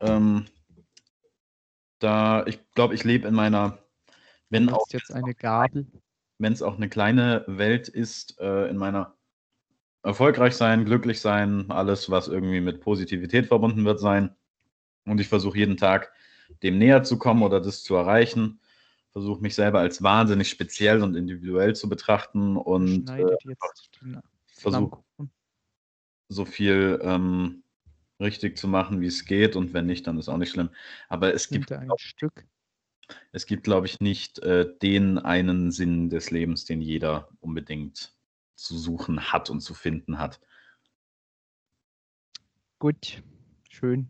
ähm, 0.00 0.44
da, 1.98 2.44
ich 2.46 2.60
glaube, 2.74 2.94
ich 2.94 3.04
lebe 3.04 3.26
in 3.26 3.34
meiner, 3.34 3.78
wenn 4.50 4.68
auch 4.68 4.86
jetzt 4.90 5.12
eine 5.12 5.34
Gabel, 5.34 5.86
wenn 6.38 6.52
es 6.52 6.60
auch 6.60 6.76
eine 6.76 6.90
kleine 6.90 7.44
Welt 7.46 7.88
ist, 7.88 8.38
äh, 8.38 8.68
in 8.68 8.76
meiner 8.76 9.14
erfolgreich 10.02 10.54
sein, 10.54 10.84
glücklich 10.84 11.20
sein, 11.20 11.70
alles, 11.70 12.10
was 12.10 12.28
irgendwie 12.28 12.60
mit 12.60 12.82
Positivität 12.82 13.46
verbunden 13.46 13.86
wird, 13.86 13.98
sein. 13.98 14.36
Und 15.06 15.20
ich 15.20 15.28
versuche 15.28 15.56
jeden 15.56 15.78
Tag 15.78 16.12
dem 16.62 16.78
näher 16.78 17.02
zu 17.02 17.18
kommen 17.18 17.42
oder 17.42 17.60
das 17.60 17.82
zu 17.82 17.94
erreichen. 17.94 18.60
Versuche 19.12 19.40
mich 19.40 19.54
selber 19.54 19.80
als 19.80 20.02
wahnsinnig 20.02 20.48
speziell 20.48 21.02
und 21.02 21.14
individuell 21.14 21.74
zu 21.74 21.88
betrachten 21.88 22.56
und 22.56 23.08
äh, 23.08 23.36
versuche 24.46 25.02
so 26.28 26.44
viel 26.44 26.98
ähm, 27.02 27.62
richtig 28.20 28.58
zu 28.58 28.68
machen, 28.68 29.00
wie 29.00 29.06
es 29.06 29.24
geht. 29.24 29.56
Und 29.56 29.72
wenn 29.72 29.86
nicht, 29.86 30.06
dann 30.06 30.18
ist 30.18 30.28
auch 30.28 30.36
nicht 30.36 30.50
schlimm. 30.50 30.70
Aber 31.08 31.32
es 31.34 31.48
gibt, 31.48 31.72
ein 31.72 31.90
Stück. 31.96 32.46
Es 33.32 33.46
gibt, 33.46 33.64
glaube 33.64 33.86
ich, 33.86 34.00
nicht 34.00 34.40
äh, 34.40 34.66
den 34.82 35.18
einen 35.18 35.70
Sinn 35.70 36.10
des 36.10 36.30
Lebens, 36.30 36.64
den 36.64 36.80
jeder 36.80 37.28
unbedingt 37.40 38.14
zu 38.56 38.76
suchen 38.76 39.32
hat 39.32 39.50
und 39.50 39.60
zu 39.60 39.74
finden 39.74 40.18
hat. 40.18 40.40
Gut, 42.78 43.22
schön. 43.70 44.08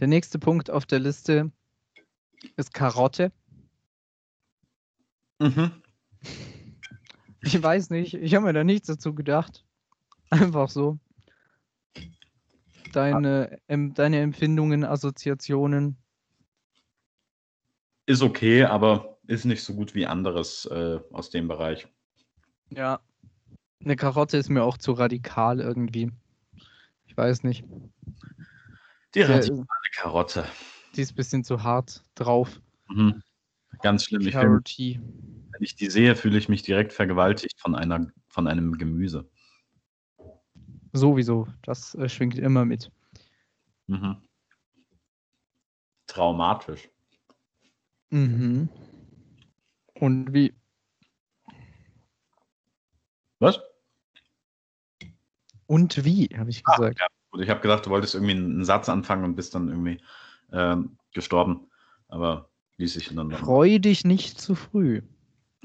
Der 0.00 0.06
nächste 0.06 0.38
Punkt 0.38 0.70
auf 0.70 0.86
der 0.86 1.00
Liste 1.00 1.50
ist 2.56 2.72
Karotte. 2.72 3.32
Mhm. 5.40 5.70
Ich 7.42 7.62
weiß 7.62 7.90
nicht, 7.90 8.14
ich 8.14 8.34
habe 8.34 8.46
mir 8.46 8.52
da 8.52 8.64
nichts 8.64 8.88
dazu 8.88 9.14
gedacht. 9.14 9.64
Einfach 10.30 10.68
so 10.68 10.98
deine, 12.92 13.60
ähm, 13.68 13.94
deine 13.94 14.20
Empfindungen, 14.20 14.84
Assoziationen? 14.84 15.96
Ist 18.06 18.22
okay, 18.22 18.64
aber 18.64 19.18
ist 19.26 19.44
nicht 19.44 19.62
so 19.62 19.74
gut 19.74 19.94
wie 19.94 20.06
anderes 20.06 20.66
äh, 20.66 20.98
aus 21.12 21.30
dem 21.30 21.48
Bereich. 21.48 21.86
Ja. 22.70 23.00
Eine 23.84 23.96
Karotte 23.96 24.36
ist 24.36 24.48
mir 24.48 24.64
auch 24.64 24.78
zu 24.78 24.92
radikal 24.92 25.60
irgendwie. 25.60 26.10
Ich 27.06 27.16
weiß 27.16 27.44
nicht. 27.44 27.64
Die 29.18 29.22
radikale 29.22 29.66
Karotte. 29.94 30.46
Die 30.94 31.02
ist 31.02 31.12
ein 31.12 31.16
bisschen 31.16 31.42
zu 31.42 31.64
hart 31.64 32.04
drauf. 32.14 32.60
Mhm. 32.88 33.20
Ganz 33.82 34.04
schlimm. 34.04 34.20
Ich 34.20 34.36
find, 34.36 34.78
wenn 34.78 35.62
ich 35.62 35.74
die 35.74 35.90
sehe, 35.90 36.14
fühle 36.14 36.38
ich 36.38 36.48
mich 36.48 36.62
direkt 36.62 36.92
vergewaltigt 36.92 37.60
von, 37.60 37.74
einer, 37.74 38.06
von 38.28 38.46
einem 38.46 38.78
Gemüse. 38.78 39.28
Sowieso, 40.92 41.48
das 41.62 41.96
äh, 41.96 42.08
schwingt 42.08 42.38
immer 42.38 42.64
mit. 42.64 42.92
Mhm. 43.88 44.22
Traumatisch. 46.06 46.88
Mhm. 48.10 48.68
Und 49.94 50.32
wie? 50.32 50.54
Was? 53.40 53.60
Und 55.66 56.04
wie, 56.04 56.28
habe 56.36 56.50
ich 56.50 56.62
gesagt. 56.62 57.00
Ah, 57.00 57.04
ja. 57.04 57.17
Ich 57.38 57.50
habe 57.50 57.60
gedacht, 57.60 57.86
du 57.86 57.90
wolltest 57.90 58.14
irgendwie 58.14 58.34
einen 58.34 58.64
Satz 58.64 58.88
anfangen 58.88 59.24
und 59.24 59.36
bist 59.36 59.54
dann 59.54 59.68
irgendwie 59.68 60.00
ähm, 60.52 60.96
gestorben. 61.12 61.68
Aber 62.08 62.50
ließ 62.78 62.94
sich 62.94 63.14
dann. 63.14 63.30
Freu 63.32 63.78
dich 63.78 64.04
nicht 64.04 64.40
zu 64.40 64.54
früh. 64.54 65.02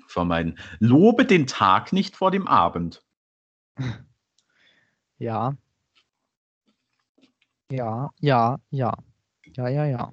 Vermeiden. 0.07 0.59
Lobe 0.79 1.25
den 1.25 1.47
Tag 1.47 1.93
nicht 1.93 2.15
vor 2.15 2.31
dem 2.31 2.47
Abend. 2.47 3.03
Ja. 5.19 5.55
Ja, 7.71 8.09
ja, 8.19 8.59
ja. 8.71 8.93
Ja, 9.55 9.67
ja, 9.69 9.85
ja. 9.85 10.11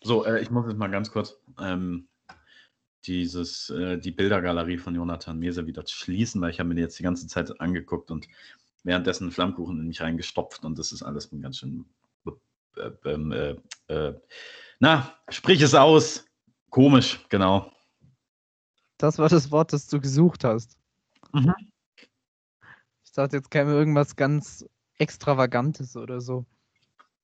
So, 0.00 0.24
äh, 0.24 0.40
ich 0.40 0.50
muss 0.50 0.66
jetzt 0.66 0.78
mal 0.78 0.88
ganz 0.88 1.10
kurz 1.10 1.36
ähm, 1.60 2.08
dieses, 3.04 3.68
äh, 3.70 3.98
die 3.98 4.10
Bildergalerie 4.10 4.78
von 4.78 4.94
Jonathan 4.94 5.38
Mese 5.38 5.66
wieder 5.66 5.84
schließen, 5.86 6.40
weil 6.40 6.50
ich 6.50 6.60
habe 6.60 6.68
mir 6.68 6.76
die 6.76 6.80
jetzt 6.80 6.98
die 6.98 7.02
ganze 7.02 7.26
Zeit 7.26 7.60
angeguckt 7.60 8.10
und 8.10 8.26
währenddessen 8.84 9.30
Flammkuchen 9.30 9.78
in 9.80 9.88
mich 9.88 10.00
reingestopft 10.00 10.64
und 10.64 10.78
das 10.78 10.92
ist 10.92 11.02
alles 11.02 11.30
ganz 11.40 11.58
schön. 11.58 11.84
Äh, 12.76 12.90
ähm, 13.04 13.32
äh, 13.32 13.56
äh, 13.92 14.14
na, 14.80 15.12
sprich 15.28 15.60
es 15.62 15.74
aus. 15.74 16.24
Komisch, 16.70 17.24
genau. 17.28 17.72
Das 18.98 19.18
war 19.18 19.28
das 19.28 19.50
Wort, 19.50 19.72
das 19.72 19.86
du 19.86 20.00
gesucht 20.00 20.44
hast. 20.44 20.76
Mhm. 21.32 21.54
Ich 23.04 23.12
dachte, 23.12 23.36
jetzt 23.36 23.50
käme 23.50 23.72
irgendwas 23.72 24.16
ganz 24.16 24.64
Extravagantes 24.98 25.96
oder 25.96 26.20
so. 26.20 26.44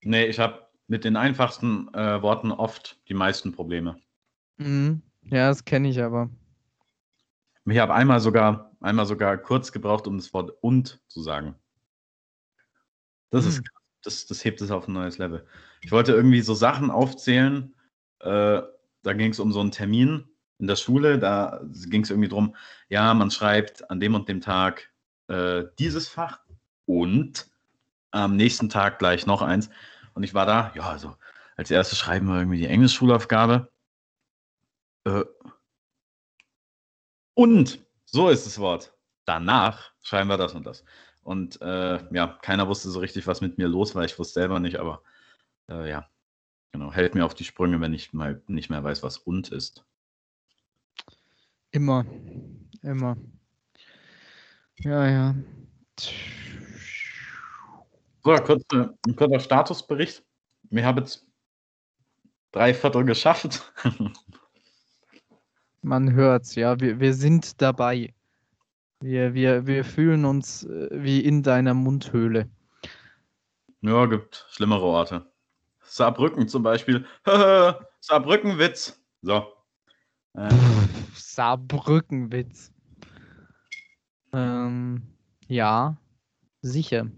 Nee, 0.02 0.26
ich 0.26 0.38
habe 0.38 0.66
mit 0.86 1.04
den 1.04 1.16
einfachsten 1.16 1.92
äh, 1.94 2.22
Worten 2.22 2.52
oft 2.52 3.00
die 3.08 3.14
meisten 3.14 3.52
Probleme. 3.52 3.96
Mhm. 4.56 5.02
Ja, 5.24 5.48
das 5.48 5.64
kenne 5.64 5.88
ich 5.88 6.02
aber. 6.02 6.30
Ich 7.66 7.78
habe 7.78 7.94
einmal 7.94 8.20
sogar, 8.20 8.72
einmal 8.80 9.06
sogar 9.06 9.38
kurz 9.38 9.72
gebraucht, 9.72 10.06
um 10.06 10.16
das 10.18 10.34
Wort 10.34 10.52
und 10.60 11.00
zu 11.08 11.22
sagen. 11.22 11.54
Das 13.30 13.44
mhm. 13.44 13.50
ist 13.50 13.62
das, 14.02 14.26
das 14.26 14.44
hebt 14.44 14.60
es 14.60 14.70
auf 14.70 14.86
ein 14.86 14.92
neues 14.92 15.18
Level. 15.18 15.46
Ich 15.80 15.90
wollte 15.90 16.12
irgendwie 16.12 16.42
so 16.42 16.54
Sachen 16.54 16.90
aufzählen. 16.90 17.74
Äh, 18.20 18.62
da 19.02 19.12
ging 19.12 19.30
es 19.30 19.40
um 19.40 19.52
so 19.52 19.60
einen 19.60 19.70
Termin 19.70 20.28
in 20.58 20.66
der 20.66 20.76
Schule. 20.76 21.18
Da 21.18 21.60
ging 21.88 22.02
es 22.02 22.10
irgendwie 22.10 22.28
drum, 22.28 22.54
ja, 22.88 23.12
man 23.14 23.30
schreibt 23.30 23.90
an 23.90 24.00
dem 24.00 24.14
und 24.14 24.28
dem 24.28 24.40
Tag 24.40 24.92
äh, 25.28 25.64
dieses 25.78 26.08
Fach 26.08 26.40
und 26.86 27.50
am 28.10 28.36
nächsten 28.36 28.68
Tag 28.68 28.98
gleich 28.98 29.26
noch 29.26 29.42
eins. 29.42 29.70
Und 30.12 30.22
ich 30.22 30.34
war 30.34 30.46
da, 30.46 30.72
ja, 30.74 30.82
also 30.82 31.16
als 31.56 31.70
erstes 31.70 31.98
schreiben 31.98 32.26
wir 32.28 32.38
irgendwie 32.38 32.58
die 32.58 32.66
Englischschulaufgabe. 32.66 33.70
Äh, 35.04 35.24
und 37.34 37.84
so 38.04 38.28
ist 38.28 38.46
das 38.46 38.58
Wort. 38.58 38.92
Danach 39.24 39.92
schreiben 40.02 40.28
wir 40.28 40.36
das 40.36 40.54
und 40.54 40.66
das. 40.66 40.84
Und 41.22 41.60
äh, 41.62 42.14
ja, 42.14 42.38
keiner 42.42 42.68
wusste 42.68 42.90
so 42.90 43.00
richtig, 43.00 43.26
was 43.26 43.40
mit 43.40 43.58
mir 43.58 43.68
los 43.68 43.94
war. 43.94 44.04
Ich 44.04 44.18
wusste 44.18 44.40
selber 44.40 44.60
nicht, 44.60 44.76
aber 44.76 45.02
äh, 45.68 45.88
ja, 45.88 46.08
genau, 46.72 46.92
hält 46.92 47.14
mir 47.14 47.24
auf 47.24 47.34
die 47.34 47.44
Sprünge, 47.44 47.80
wenn 47.80 47.94
ich 47.94 48.12
mal 48.12 48.42
nicht 48.46 48.70
mehr 48.70 48.84
weiß, 48.84 49.02
was 49.02 49.18
und 49.18 49.48
ist. 49.50 49.84
Immer, 51.70 52.04
immer. 52.82 53.16
Ja, 54.76 55.08
ja. 55.08 55.34
So, 58.22 58.34
kurze, 58.36 58.98
ein 59.06 59.16
kurzer 59.16 59.40
Statusbericht. 59.40 60.22
Wir 60.64 60.84
haben 60.84 60.98
jetzt 60.98 61.26
drei 62.52 62.74
Viertel 62.74 63.04
geschafft. 63.04 63.72
Man 65.84 66.14
hört's, 66.14 66.54
ja. 66.54 66.80
Wir, 66.80 66.98
wir 66.98 67.12
sind 67.12 67.60
dabei. 67.60 68.14
Wir, 69.00 69.34
wir, 69.34 69.66
wir 69.66 69.84
fühlen 69.84 70.24
uns 70.24 70.64
äh, 70.64 70.88
wie 70.90 71.20
in 71.20 71.42
deiner 71.42 71.74
Mundhöhle. 71.74 72.48
Ja, 73.82 74.06
gibt 74.06 74.46
schlimmere 74.48 74.82
Orte. 74.82 75.26
Saarbrücken 75.82 76.48
zum 76.48 76.62
Beispiel. 76.62 77.04
Saarbrückenwitz. 78.00 78.98
So. 79.20 79.46
Äh. 80.32 80.48
Saarbrückenwitz. 81.14 82.72
Ähm, 84.32 85.02
ja, 85.48 85.98
sicher. 86.62 87.08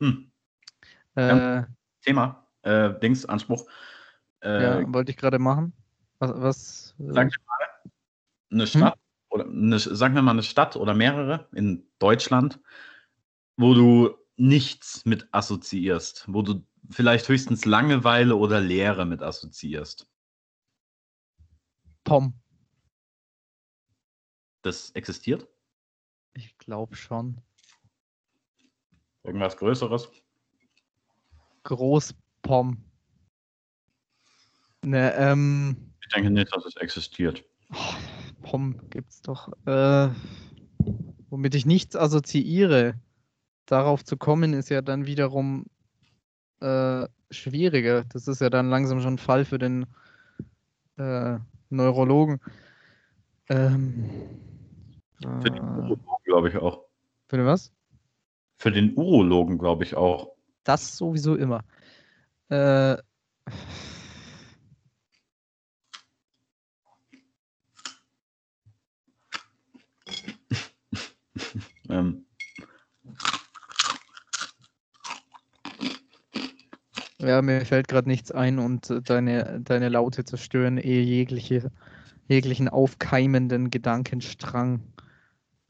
Hm. 0.00 0.32
Äh, 1.14 1.62
Thema, 2.02 2.44
äh, 2.62 2.90
Dings, 2.98 3.24
Anspruch. 3.24 3.66
Äh, 4.42 4.62
ja, 4.62 4.92
wollte 4.92 5.12
ich 5.12 5.16
gerade 5.16 5.38
machen. 5.38 5.72
Was? 6.18 6.32
was 6.34 6.94
äh, 6.98 7.12
sag 7.12 7.30
mal, 7.46 7.57
eine 8.50 8.62
hm? 8.62 8.68
Stadt 8.68 8.94
hm? 8.94 9.00
oder 9.30 9.44
eine, 9.44 9.78
sagen 9.78 10.14
wir 10.14 10.22
mal 10.22 10.32
eine 10.32 10.42
Stadt 10.42 10.76
oder 10.76 10.94
mehrere 10.94 11.48
in 11.52 11.86
Deutschland, 11.98 12.60
wo 13.56 13.74
du 13.74 14.14
nichts 14.36 15.04
mit 15.04 15.28
assoziierst, 15.32 16.24
wo 16.28 16.42
du 16.42 16.64
vielleicht 16.90 17.28
höchstens 17.28 17.64
Langeweile 17.64 18.36
oder 18.36 18.60
Leere 18.60 19.04
mit 19.04 19.22
assoziierst. 19.22 20.08
Pom. 22.04 22.34
Das 24.62 24.90
existiert? 24.90 25.46
Ich 26.34 26.56
glaube 26.58 26.96
schon. 26.96 27.40
Irgendwas 29.24 29.56
Größeres? 29.56 30.10
Großpom. 31.64 32.82
Ne, 34.82 35.12
ähm. 35.16 35.92
Ich 36.00 36.08
denke 36.08 36.30
nicht, 36.30 36.54
dass 36.54 36.64
es 36.64 36.76
existiert. 36.76 37.44
Pom 38.48 38.80
gibt's 38.88 39.20
doch. 39.20 39.52
Äh, 39.66 40.08
womit 41.28 41.54
ich 41.54 41.66
nichts 41.66 41.94
assoziiere. 41.96 42.94
Darauf 43.66 44.02
zu 44.02 44.16
kommen, 44.16 44.54
ist 44.54 44.70
ja 44.70 44.80
dann 44.80 45.04
wiederum 45.04 45.66
äh, 46.60 47.06
schwieriger. 47.30 48.04
Das 48.04 48.26
ist 48.26 48.40
ja 48.40 48.48
dann 48.48 48.70
langsam 48.70 49.02
schon 49.02 49.14
ein 49.14 49.18
Fall 49.18 49.44
für 49.44 49.58
den 49.58 49.86
äh, 50.96 51.38
Neurologen. 51.68 52.40
Ähm, 53.50 54.08
für 55.20 55.50
den 55.50 55.62
Urologen, 55.62 56.06
glaube 56.24 56.48
ich 56.48 56.56
auch. 56.56 56.84
Für 57.28 57.36
den 57.36 57.46
was? 57.46 57.70
Für 58.56 58.72
den 58.72 58.96
Urologen, 58.96 59.58
glaube 59.58 59.84
ich 59.84 59.94
auch. 59.94 60.32
Das 60.64 60.96
sowieso 60.96 61.36
immer. 61.36 61.64
Äh, 62.48 62.96
ähm. 71.88 72.24
Ja, 77.20 77.42
mir 77.42 77.64
fällt 77.66 77.88
gerade 77.88 78.08
nichts 78.08 78.30
ein 78.30 78.58
und 78.58 78.92
deine, 79.08 79.60
deine 79.60 79.88
Laute 79.88 80.24
zerstören 80.24 80.78
eh 80.78 81.00
jegliche, 81.00 81.72
jeglichen 82.28 82.68
aufkeimenden 82.68 83.70
Gedankenstrang. 83.70 84.82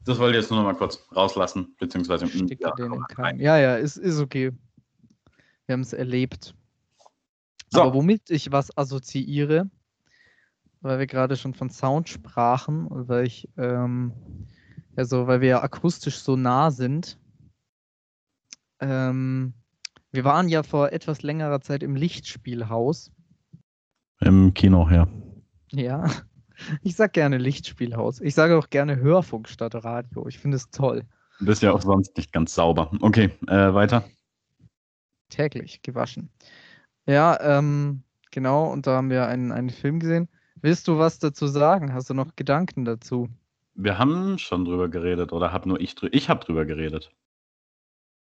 Das 0.05 0.19
wollte 0.19 0.37
ich 0.37 0.43
jetzt 0.43 0.51
nur 0.51 0.59
noch 0.59 0.65
mal 0.65 0.77
kurz 0.77 1.07
rauslassen, 1.15 1.75
beziehungsweise 1.79 2.25
ja, 2.25 3.31
ja, 3.35 3.57
ja, 3.57 3.75
ist, 3.75 3.97
ist 3.97 4.19
okay. 4.19 4.51
Wir 5.65 5.73
haben 5.73 5.81
es 5.81 5.93
erlebt. 5.93 6.55
So. 7.69 7.81
Aber 7.81 7.93
womit 7.93 8.29
ich 8.29 8.51
was 8.51 8.75
assoziiere, 8.77 9.69
weil 10.81 10.99
wir 10.99 11.07
gerade 11.07 11.35
schon 11.35 11.53
von 11.53 11.69
Sound 11.69 12.09
sprachen, 12.09 12.87
weil 12.89 13.25
ich, 13.25 13.49
ähm, 13.57 14.13
also 14.99 15.27
weil 15.27 15.39
wir 15.39 15.47
ja 15.47 15.63
akustisch 15.63 16.17
so 16.17 16.35
nah 16.35 16.71
sind, 16.71 17.17
ähm, 18.81 19.53
wir 20.11 20.25
waren 20.25 20.49
ja 20.49 20.61
vor 20.61 20.91
etwas 20.91 21.21
längerer 21.21 21.61
Zeit 21.61 21.83
im 21.83 21.95
Lichtspielhaus. 21.95 23.09
Im 24.19 24.53
Kino, 24.53 24.89
ja. 24.89 25.07
Ja, 25.71 26.11
ich 26.81 26.97
sag 26.97 27.13
gerne 27.13 27.37
Lichtspielhaus. 27.37 28.19
Ich 28.19 28.35
sage 28.35 28.57
auch 28.57 28.69
gerne 28.69 28.97
Hörfunk 28.97 29.47
statt 29.47 29.73
Radio. 29.73 30.27
Ich 30.27 30.37
finde 30.37 30.57
es 30.57 30.69
toll. 30.69 31.05
Du 31.39 31.45
bist 31.45 31.61
ja 31.61 31.71
auch 31.71 31.81
sonst 31.81 32.17
nicht 32.17 32.33
ganz 32.33 32.53
sauber. 32.53 32.91
Okay, 32.99 33.31
äh, 33.47 33.73
weiter. 33.73 34.03
Täglich 35.29 35.81
gewaschen. 35.81 36.29
Ja, 37.05 37.39
ähm, 37.39 38.03
genau, 38.31 38.69
und 38.69 38.85
da 38.85 38.97
haben 38.97 39.09
wir 39.09 39.27
einen, 39.27 39.53
einen 39.53 39.69
Film 39.69 40.01
gesehen. 40.01 40.27
Willst 40.55 40.89
du 40.89 40.97
was 40.97 41.19
dazu 41.19 41.47
sagen? 41.47 41.93
Hast 41.93 42.09
du 42.09 42.13
noch 42.13 42.35
Gedanken 42.35 42.83
dazu? 42.83 43.29
Wir 43.81 43.97
haben 43.97 44.37
schon 44.37 44.65
drüber 44.65 44.89
geredet, 44.89 45.31
oder 45.31 45.53
hab 45.53 45.65
nur 45.65 45.79
ich 45.79 45.95
drüber. 45.95 46.13
Ich 46.13 46.27
habe 46.29 46.43
drüber 46.43 46.65
geredet. 46.65 47.13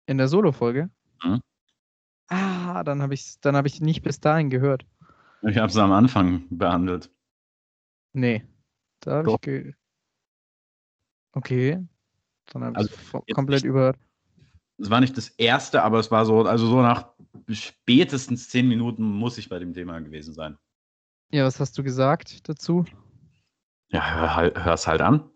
In 0.06 0.20
der 0.20 0.28
Solo-Folge? 0.28 0.91
Mhm. 1.24 1.41
Ah, 2.28 2.84
dann 2.84 3.02
habe 3.02 3.15
ich 3.15 3.39
dann 3.41 3.56
habe 3.56 3.67
ich 3.67 3.82
nicht 3.82 4.04
bis 4.04 4.20
dahin 4.20 4.52
gehört. 4.52 4.86
Ich 5.41 5.58
habe 5.58 5.70
es 5.70 5.78
am 5.78 5.91
Anfang 5.91 6.46
behandelt. 6.52 7.10
Nee, 8.13 8.46
da 9.00 9.17
habe 9.17 9.32
ich 9.32 9.41
ge 9.41 9.74
Okay, 11.32 11.84
dann 12.54 12.63
habe 12.63 12.84
ich 12.84 12.91
also, 12.91 13.22
komplett 13.34 13.63
überhört. 13.63 13.98
Es 14.78 14.91
war 14.91 15.00
nicht 15.00 15.17
das 15.17 15.30
erste, 15.30 15.82
aber 15.82 15.98
es 15.98 16.12
war 16.12 16.28
so, 16.28 16.43
also 16.43 16.67
so 16.67 16.84
nach 16.84 17.13
spätestens 17.50 18.48
zehn 18.50 18.67
Minuten 18.67 19.04
muss 19.04 19.39
ich 19.39 19.50
bei 19.50 19.58
dem 19.58 19.74
Thema 19.74 20.00
gewesen 20.02 20.36
sein. 20.36 20.56
Ja, 21.32 21.46
was 21.46 21.60
hast 21.60 21.76
du 21.80 21.84
gesagt 21.84 22.48
dazu? 22.48 22.86
Ja, 23.89 24.13
hör, 24.13 24.36
halt, 24.36 24.63
hör's 24.63 24.86
halt 24.86 25.02
an. 25.02 25.32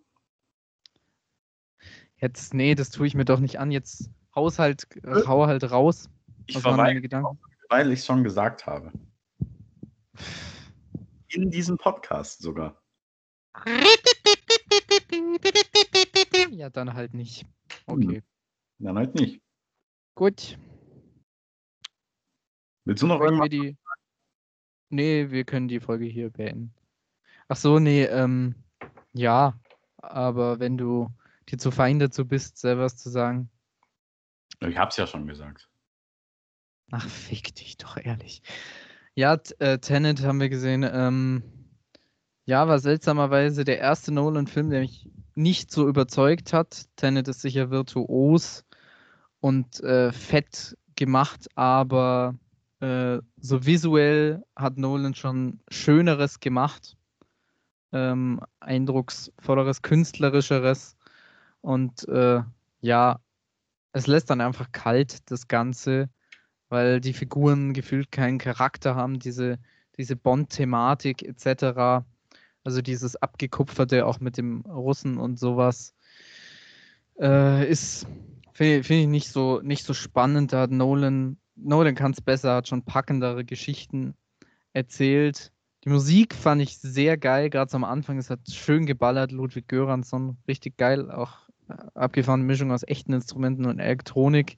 Jetzt, 2.21 2.53
nee, 2.53 2.75
das 2.75 2.91
tue 2.91 3.07
ich 3.07 3.15
mir 3.15 3.25
doch 3.25 3.39
nicht 3.39 3.59
an. 3.59 3.71
Jetzt 3.71 4.11
Haushalt, 4.35 4.87
äh, 5.03 5.25
hau 5.25 5.47
halt 5.47 5.69
raus. 5.71 6.07
Ich 6.45 6.59
verweile, 6.59 7.01
weil 7.69 7.91
ich 7.91 7.99
es 7.99 8.05
schon 8.05 8.23
gesagt 8.23 8.67
habe. 8.67 8.91
In 11.29 11.49
diesem 11.49 11.77
Podcast 11.77 12.43
sogar. 12.43 12.79
Ja, 16.51 16.69
dann 16.69 16.93
halt 16.93 17.15
nicht. 17.15 17.45
Okay. 17.87 18.17
Hm. 18.17 18.23
Dann 18.79 18.97
halt 18.97 19.15
nicht. 19.15 19.41
Gut. 20.15 20.59
Willst 22.85 23.01
du 23.01 23.07
noch 23.07 23.19
irgendwas? 23.19 23.49
Die... 23.49 23.77
Nee, 24.89 25.31
wir 25.31 25.43
können 25.43 25.67
die 25.67 25.79
Folge 25.79 26.05
hier 26.05 26.29
beenden. 26.29 26.73
Ach 27.47 27.55
so, 27.55 27.79
nee, 27.79 28.03
ähm, 28.03 28.55
ja, 29.13 29.59
aber 29.97 30.59
wenn 30.59 30.77
du 30.77 31.09
dir 31.51 31.57
zu 31.57 31.71
fein 31.71 31.99
dazu 31.99 32.27
bist, 32.27 32.57
selber 32.57 32.83
was 32.83 32.97
zu 32.97 33.09
sagen. 33.09 33.49
Ich 34.59 34.77
hab's 34.77 34.97
ja 34.97 35.07
schon 35.07 35.27
gesagt. 35.27 35.69
Ach, 36.91 37.07
fick 37.07 37.55
dich 37.55 37.77
doch 37.77 37.97
ehrlich. 37.97 38.41
Ja, 39.15 39.37
äh, 39.59 39.79
Tenet 39.79 40.23
haben 40.23 40.39
wir 40.39 40.49
gesehen. 40.49 40.87
Ähm, 40.89 41.43
ja, 42.45 42.67
war 42.67 42.79
seltsamerweise 42.79 43.63
der 43.63 43.79
erste 43.79 44.13
Nolan-Film, 44.13 44.69
der 44.69 44.81
mich 44.81 45.09
nicht 45.35 45.71
so 45.71 45.87
überzeugt 45.87 46.53
hat. 46.53 46.85
Tenet 46.95 47.27
ist 47.27 47.41
sicher 47.41 47.71
virtuos 47.71 48.65
und 49.39 49.79
äh, 49.81 50.11
fett 50.11 50.77
gemacht, 50.95 51.47
aber 51.55 52.35
äh, 52.79 53.19
so 53.37 53.65
visuell 53.65 54.43
hat 54.55 54.77
Nolan 54.77 55.15
schon 55.15 55.61
Schöneres 55.69 56.39
gemacht. 56.39 56.97
Ähm, 57.93 58.41
eindrucksvolleres, 58.59 59.81
künstlerischeres. 59.81 60.97
Und 61.61 62.07
äh, 62.07 62.41
ja, 62.81 63.19
es 63.93 64.07
lässt 64.07 64.29
dann 64.29 64.41
einfach 64.41 64.71
kalt, 64.71 65.29
das 65.31 65.47
Ganze 65.47 66.09
weil 66.71 67.01
die 67.01 67.13
Figuren 67.13 67.73
gefühlt 67.73 68.11
keinen 68.11 68.37
Charakter 68.37 68.95
haben, 68.95 69.19
diese, 69.19 69.59
diese 69.97 70.15
Bond-Thematik 70.15 71.21
etc. 71.21 72.05
Also 72.63 72.81
dieses 72.81 73.17
abgekupferte 73.17 74.05
auch 74.05 74.21
mit 74.21 74.37
dem 74.37 74.61
Russen 74.61 75.17
und 75.17 75.37
sowas 75.37 75.93
äh, 77.19 77.69
ist, 77.69 78.07
finde 78.53 78.85
find 78.85 79.01
ich 79.01 79.07
nicht 79.07 79.29
so, 79.29 79.59
nicht 79.61 79.83
so 79.83 79.93
spannend. 79.93 80.53
Da 80.53 80.61
hat 80.61 80.71
Nolan, 80.71 81.37
Nolan 81.55 81.93
kann 81.93 82.13
es 82.13 82.21
besser, 82.21 82.55
hat 82.55 82.69
schon 82.69 82.85
packendere 82.85 83.43
Geschichten 83.43 84.15
erzählt. 84.71 85.51
Die 85.83 85.89
Musik 85.89 86.33
fand 86.33 86.61
ich 86.61 86.77
sehr 86.77 87.17
geil, 87.17 87.49
gerade 87.49 87.73
am 87.73 87.83
Anfang. 87.83 88.17
Es 88.17 88.29
hat 88.29 88.49
schön 88.49 88.85
geballert, 88.85 89.33
Ludwig 89.33 89.67
Göransson, 89.67 90.37
richtig 90.47 90.77
geil, 90.77 91.11
auch 91.11 91.49
abgefahrene 91.93 92.43
Mischung 92.43 92.71
aus 92.71 92.83
echten 92.87 93.13
Instrumenten 93.13 93.65
und 93.65 93.79
Elektronik 93.79 94.57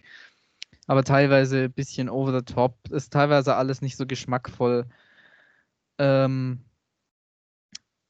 aber 0.88 1.04
teilweise 1.04 1.66
ein 1.66 1.74
bisschen 1.74 2.10
over 2.10 2.38
the 2.38 2.46
top. 2.46 2.78
Ist 2.90 3.14
teilweise 3.14 3.56
alles 3.56 3.82
nicht 3.82 3.98
so 3.98 4.06
geschmackvoll 4.06 4.86
ähm, 5.98 6.60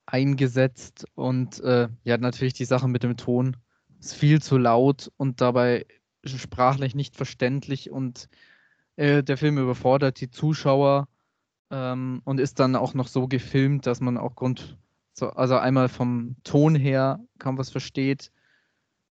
eingesetzt. 0.06 1.06
Und 1.16 1.60
äh, 1.62 1.90
ja, 2.04 2.18
natürlich 2.18 2.54
die 2.54 2.66
Sache 2.66 2.88
mit 2.88 3.04
dem 3.04 3.18
Ton. 3.18 3.58
ist 4.00 4.16
viel 4.16 4.42
zu 4.42 4.58
laut 4.58 5.12
und 5.18 5.42
dabei 5.42 5.86
sprachlich 6.26 6.96
nicht 6.96 7.16
verständlich 7.16 7.92
und 7.92 8.30
äh, 8.96 9.24
der 9.24 9.38
Film 9.38 9.58
überfordert 9.58 10.22
die 10.22 10.32
Zuschauer 10.32 11.10
ähm, 11.70 12.22
und 12.24 12.40
ist 12.40 12.60
dann 12.60 12.76
auch 12.78 12.94
noch 12.94 13.08
so 13.08 13.28
gefilmt, 13.28 13.86
dass 13.88 14.00
man 14.00 14.18
auch 14.18 14.36
Grund, 14.36 14.78
so, 15.12 15.30
also 15.32 15.58
einmal 15.58 15.90
vom 15.90 16.38
Ton 16.44 16.76
her 16.76 17.20
kaum 17.40 17.58
was 17.58 17.72
versteht, 17.72 18.32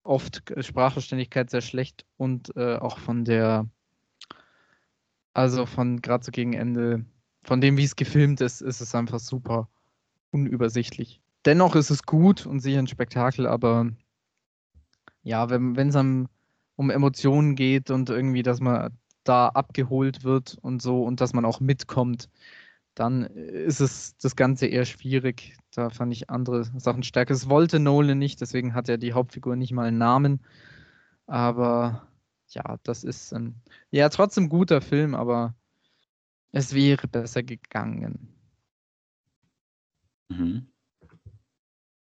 oft 0.08 0.42
Sprachverständigkeit 0.58 1.50
sehr 1.50 1.60
schlecht 1.60 2.04
und 2.16 2.54
äh, 2.56 2.76
auch 2.76 2.98
von 2.98 3.24
der, 3.24 3.68
also 5.34 5.66
von 5.66 6.00
gerade 6.02 6.24
so 6.24 6.32
gegen 6.32 6.54
Ende, 6.54 7.04
von 7.42 7.60
dem, 7.60 7.76
wie 7.76 7.84
es 7.84 7.96
gefilmt 7.96 8.40
ist, 8.40 8.60
ist 8.60 8.80
es 8.80 8.94
einfach 8.94 9.20
super 9.20 9.68
unübersichtlich. 10.30 11.20
Dennoch 11.44 11.76
ist 11.76 11.90
es 11.90 12.02
gut 12.02 12.46
und 12.46 12.60
sicher 12.60 12.78
ein 12.78 12.86
Spektakel, 12.86 13.46
aber 13.46 13.90
ja, 15.22 15.50
wenn 15.50 15.76
es 15.76 15.96
um 16.76 16.90
Emotionen 16.90 17.54
geht 17.54 17.90
und 17.90 18.10
irgendwie, 18.10 18.42
dass 18.42 18.60
man 18.60 18.96
da 19.24 19.48
abgeholt 19.48 20.24
wird 20.24 20.56
und 20.62 20.80
so 20.80 21.04
und 21.04 21.20
dass 21.20 21.34
man 21.34 21.44
auch 21.44 21.60
mitkommt, 21.60 22.30
dann 22.98 23.24
ist 23.24 23.80
es 23.80 24.16
das 24.16 24.36
Ganze 24.36 24.66
eher 24.66 24.84
schwierig. 24.84 25.56
Da 25.72 25.90
fand 25.90 26.12
ich 26.12 26.30
andere 26.30 26.64
Sachen 26.64 27.02
stärker. 27.02 27.34
Es 27.34 27.48
wollte 27.48 27.78
Nolan 27.78 28.18
nicht, 28.18 28.40
deswegen 28.40 28.74
hat 28.74 28.88
er 28.88 28.98
die 28.98 29.12
Hauptfigur 29.12 29.56
nicht 29.56 29.72
mal 29.72 29.88
einen 29.88 29.98
Namen. 29.98 30.40
Aber 31.26 32.08
ja, 32.48 32.78
das 32.82 33.04
ist 33.04 33.32
ein, 33.32 33.60
ja 33.90 34.08
trotzdem 34.08 34.48
guter 34.48 34.80
Film, 34.80 35.14
aber 35.14 35.54
es 36.52 36.74
wäre 36.74 37.06
besser 37.06 37.42
gegangen. 37.42 38.34
Mhm. 40.28 40.66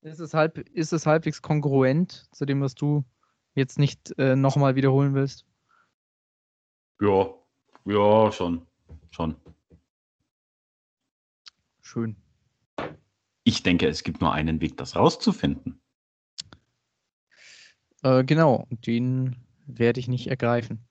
Ist, 0.02 0.20
es 0.20 0.34
halb, 0.34 0.58
ist 0.70 0.94
es 0.94 1.06
halbwegs 1.06 1.42
kongruent 1.42 2.28
zu 2.32 2.46
dem, 2.46 2.62
was 2.62 2.76
du 2.76 3.04
jetzt 3.56 3.80
nicht 3.80 4.14
äh, 4.20 4.36
nochmal 4.36 4.76
wiederholen 4.76 5.16
willst? 5.16 5.46
Ja, 7.02 7.34
ja, 7.86 8.32
schon. 8.32 8.66
Schon. 9.10 9.36
Schön. 11.86 12.16
Ich 13.44 13.62
denke, 13.62 13.88
es 13.88 14.02
gibt 14.02 14.20
nur 14.20 14.34
einen 14.34 14.60
Weg, 14.60 14.76
das 14.76 14.96
rauszufinden. 14.96 15.80
Äh, 18.02 18.24
genau, 18.24 18.68
den 18.70 19.36
werde 19.68 20.00
ich 20.00 20.08
nicht 20.08 20.26
ergreifen. 20.28 20.88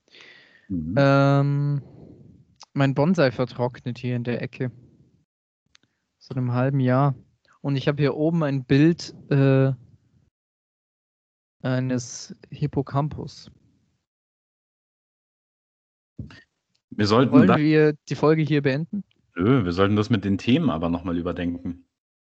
Mhm. 0.68 0.94
Ähm, 0.96 1.82
mein 2.74 2.94
Bonsai 2.94 3.32
vertrocknet 3.32 3.98
hier 3.98 4.14
in 4.14 4.22
der 4.22 4.40
Ecke. 4.40 4.70
Seit 6.18 6.36
einem 6.36 6.52
halben 6.52 6.78
Jahr. 6.78 7.16
Und 7.60 7.74
ich 7.74 7.88
habe 7.88 8.00
hier 8.00 8.14
oben 8.14 8.44
ein 8.44 8.64
Bild 8.64 9.16
äh, 9.30 9.72
eines 11.62 12.36
Hippocampus. 12.50 13.50
Wir 16.90 17.06
sollten 17.08 17.32
Wollen 17.32 17.58
wir 17.58 17.94
die 18.08 18.14
Folge 18.14 18.42
hier 18.42 18.62
beenden? 18.62 19.02
Nö, 19.36 19.64
wir 19.64 19.72
sollten 19.72 19.96
das 19.96 20.10
mit 20.10 20.24
den 20.24 20.38
Themen 20.38 20.70
aber 20.70 20.88
nochmal 20.88 21.18
überdenken. 21.18 21.86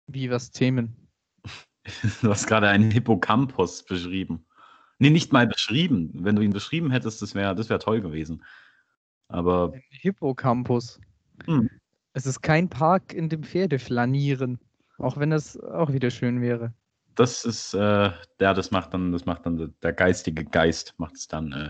Wie 0.08 0.30
was 0.30 0.52
Themen? 0.52 0.96
Du 2.24 2.32
hast 2.32 2.48
gerade 2.48 2.68
einen 2.68 2.90
Hippocampus 2.90 3.84
beschrieben. 3.84 4.44
Nee, 4.98 5.12
nicht 5.12 5.32
mal 5.32 5.46
beschrieben. 5.46 6.10
Wenn 6.16 6.36
du 6.36 6.42
ihn 6.42 6.52
beschrieben 6.52 6.90
hättest, 6.90 7.22
das 7.22 7.36
wäre 7.36 7.54
das 7.54 7.70
wär 7.70 7.78
toll 7.78 8.02
gewesen. 8.02 8.44
Aber. 9.28 9.72
Ein 9.72 9.84
Hippocampus. 9.90 11.00
Hm. 11.46 11.70
Es 12.14 12.26
ist 12.26 12.42
kein 12.42 12.70
Park, 12.70 13.14
in 13.14 13.30
dem 13.30 13.44
Pferde 13.44 13.78
flanieren. 13.78 14.60
Auch 14.98 15.18
wenn 15.18 15.30
das 15.30 15.60
auch 15.60 15.94
wieder 15.94 16.10
schön 16.10 16.42
wäre. 16.42 16.74
Das 17.16 17.46
ist, 17.46 17.74
äh, 17.74 18.12
ja, 18.40 18.54
das 18.54 18.72
macht 18.72 18.94
dann, 18.94 19.12
das 19.12 19.26
macht 19.26 19.46
dann 19.46 19.76
der 19.84 19.94
geistige 19.94 20.44
Geist, 20.44 20.96
macht 20.98 21.16
es 21.16 21.28
dann. 21.28 21.52
Äh, 21.52 21.70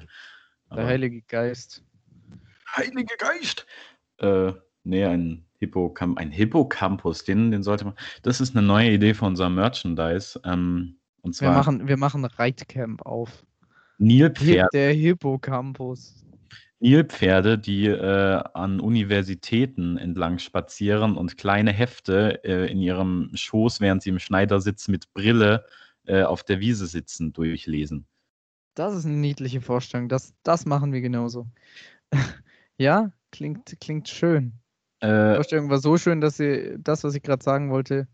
der 0.76 0.86
Heilige 0.86 1.22
Geist. 1.24 1.84
Heilige 2.76 3.16
Geist! 3.18 3.66
Äh, 4.18 4.54
Nee, 4.86 5.04
ein 5.04 5.44
Hippocamp 5.60 6.18
ein 6.18 6.32
Hippocampus, 6.32 7.24
den, 7.24 7.52
den 7.52 7.64
sollte 7.64 7.86
man. 7.86 7.96
Das 8.22 8.40
ist 8.40 8.56
eine 8.56 8.66
neue 8.66 8.92
Idee 8.92 9.14
für 9.14 9.26
unser 9.26 9.50
Merchandise. 9.50 10.40
Ähm, 10.44 10.96
und 11.22 11.36
zwar. 11.36 11.52
Wir 11.52 11.58
machen, 11.58 11.88
wir 11.88 11.98
machen 11.98 12.26
Reitcamp 12.26 13.02
auf. 13.06 13.46
Nilpferde. 13.98 14.70
Der 14.74 14.94
Hippocampus. 14.94 16.24
Nilpferde, 16.80 17.58
die 17.58 17.88
äh, 17.88 18.44
an 18.54 18.80
Universitäten 18.80 19.98
entlang 19.98 20.40
spazieren 20.40 21.18
und 21.18 21.38
kleine 21.38 21.72
Hefte 21.72 22.44
äh, 22.44 22.70
in 22.70 22.80
ihrem 22.82 23.32
Schoß, 23.34 23.80
während 23.80 24.04
sie 24.04 24.10
im 24.10 24.20
Schneidersitz 24.20 24.88
mit 24.88 25.12
Brille 25.14 25.66
äh, 26.06 26.24
auf 26.24 26.44
der 26.44 26.60
Wiese 26.60 26.86
sitzen, 26.86 27.34
durchlesen. 27.34 28.06
Das 28.76 28.94
ist 28.94 29.06
eine 29.06 29.16
niedliche 29.16 29.62
Vorstellung. 29.62 30.10
Das, 30.10 30.36
das 30.44 30.66
machen 30.66 30.92
wir 30.92 31.02
genauso. 31.02 31.48
ja, 32.78 33.12
klingt, 33.32 33.80
klingt 33.80 34.10
schön. 34.10 34.60
Äh, 35.00 35.30
die 35.30 35.36
Vorstellung 35.36 35.70
war 35.70 35.80
so 35.80 35.98
schön, 35.98 36.22
dass 36.22 36.38
sie 36.38 36.78
das, 36.80 37.04
was 37.04 37.16
ich 37.16 37.24
gerade 37.24 37.44
sagen 37.44 37.70
wollte, 37.70 38.08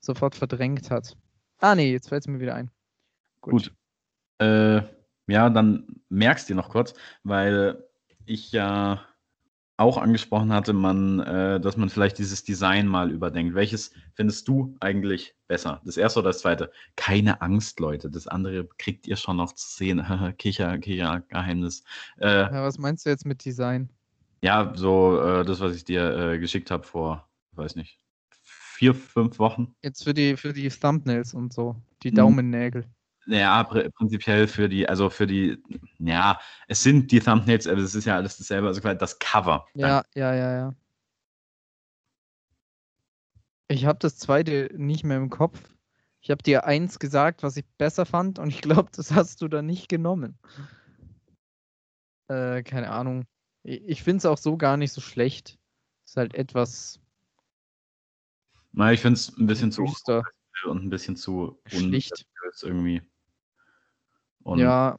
sofort 0.00 0.34
verdrängt 0.34 0.90
hat. 0.90 1.16
Ah, 1.58 1.74
nee, 1.74 1.92
jetzt 1.92 2.08
fällt 2.08 2.22
es 2.22 2.28
mir 2.28 2.40
wieder 2.40 2.54
ein. 2.54 2.70
Gut. 3.40 3.52
gut. 3.52 3.72
Äh, 4.38 4.82
ja, 5.26 5.50
dann 5.50 5.86
merkst 6.08 6.48
du 6.48 6.54
noch 6.54 6.70
kurz, 6.70 6.94
weil 7.22 7.84
ich 8.24 8.52
ja 8.52 9.04
auch 9.76 9.96
angesprochen 9.96 10.52
hatte, 10.52 10.74
man, 10.74 11.20
äh, 11.20 11.58
dass 11.58 11.78
man 11.78 11.88
vielleicht 11.88 12.18
dieses 12.18 12.44
Design 12.44 12.86
mal 12.86 13.10
überdenkt. 13.10 13.54
Welches 13.54 13.92
findest 14.12 14.46
du 14.46 14.76
eigentlich 14.80 15.34
besser? 15.48 15.80
Das 15.84 15.96
erste 15.96 16.20
oder 16.20 16.30
das 16.30 16.40
zweite? 16.40 16.70
Keine 16.96 17.40
Angst, 17.40 17.80
Leute. 17.80 18.10
Das 18.10 18.26
andere 18.26 18.68
kriegt 18.76 19.06
ihr 19.06 19.16
schon 19.16 19.38
noch 19.38 19.54
zu 19.54 19.66
sehen. 19.66 20.04
Kicher, 20.38 20.76
Kicher, 20.78 21.22
Geheimnis. 21.28 21.82
Äh, 22.18 22.42
ja, 22.42 22.62
was 22.62 22.76
meinst 22.76 23.06
du 23.06 23.10
jetzt 23.10 23.24
mit 23.24 23.42
Design? 23.42 23.88
Ja, 24.42 24.72
so 24.74 25.20
äh, 25.20 25.44
das, 25.44 25.60
was 25.60 25.76
ich 25.76 25.84
dir 25.84 26.16
äh, 26.16 26.38
geschickt 26.38 26.70
habe 26.70 26.84
vor, 26.84 27.28
weiß 27.52 27.76
nicht, 27.76 28.00
vier, 28.42 28.94
fünf 28.94 29.38
Wochen. 29.38 29.74
Jetzt 29.82 30.04
für 30.04 30.14
die, 30.14 30.36
für 30.36 30.52
die 30.52 30.68
Thumbnails 30.68 31.34
und 31.34 31.52
so, 31.52 31.76
die 32.02 32.10
mhm. 32.10 32.16
Daumennägel. 32.16 32.86
Ja, 33.26 33.62
pr 33.64 33.90
prinzipiell 33.90 34.48
für 34.48 34.68
die, 34.68 34.88
also 34.88 35.10
für 35.10 35.26
die, 35.26 35.62
ja, 35.98 36.40
es 36.68 36.82
sind 36.82 37.12
die 37.12 37.20
Thumbnails, 37.20 37.66
aber 37.66 37.80
es 37.80 37.94
ist 37.94 38.06
ja 38.06 38.16
alles 38.16 38.38
dasselbe, 38.38 38.68
also 38.68 38.80
das 38.80 39.18
Cover. 39.18 39.66
Ja, 39.74 40.02
ja, 40.14 40.34
ja, 40.34 40.52
ja. 40.52 40.74
Ich 43.68 43.84
habe 43.84 43.98
das 44.00 44.18
zweite 44.18 44.70
nicht 44.74 45.04
mehr 45.04 45.18
im 45.18 45.30
Kopf. 45.30 45.60
Ich 46.22 46.30
habe 46.30 46.42
dir 46.42 46.64
eins 46.64 46.98
gesagt, 46.98 47.42
was 47.42 47.56
ich 47.56 47.64
besser 47.78 48.04
fand, 48.06 48.38
und 48.38 48.48
ich 48.48 48.62
glaube, 48.62 48.90
das 48.96 49.12
hast 49.12 49.42
du 49.42 49.48
da 49.48 49.62
nicht 49.62 49.88
genommen. 49.88 50.38
Äh, 52.28 52.62
keine 52.62 52.90
Ahnung. 52.90 53.26
Ich 53.62 54.02
finde 54.02 54.18
es 54.18 54.26
auch 54.26 54.38
so 54.38 54.56
gar 54.56 54.76
nicht 54.76 54.92
so 54.92 55.00
schlecht. 55.00 55.58
Ist 56.04 56.16
halt 56.16 56.34
etwas. 56.34 57.00
Na, 58.72 58.92
ich 58.92 59.00
finde 59.00 59.14
es 59.14 59.36
ein 59.36 59.46
bisschen 59.46 59.72
zu 59.72 59.82
und 60.66 60.84
ein 60.84 60.90
bisschen 60.90 61.16
zu 61.16 61.60
schlicht 61.66 62.26
irgendwie. 62.62 63.02
Und 64.42 64.58
ja, 64.58 64.98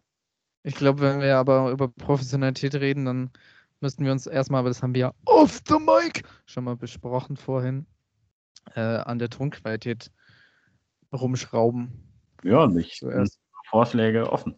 ich 0.63 0.75
glaube, 0.75 1.01
wenn 1.01 1.19
wir 1.21 1.37
aber 1.37 1.71
über 1.71 1.87
Professionalität 1.87 2.75
reden, 2.75 3.05
dann 3.05 3.31
müssten 3.79 4.05
wir 4.05 4.11
uns 4.11 4.27
erstmal, 4.27 4.59
aber 4.59 4.69
das 4.69 4.83
haben 4.83 4.93
wir 4.93 5.01
ja 5.01 5.13
off 5.25 5.61
the 5.67 5.79
mic 5.79 6.23
schon 6.45 6.63
mal 6.63 6.75
besprochen 6.75 7.35
vorhin, 7.37 7.85
äh, 8.75 8.79
an 8.79 9.19
der 9.19 9.29
Tonqualität 9.29 10.11
rumschrauben. 11.11 11.91
Ja, 12.43 12.67
nicht. 12.67 12.99
Zuerst. 12.99 13.39
Vorschläge 13.69 14.31
offen. 14.31 14.55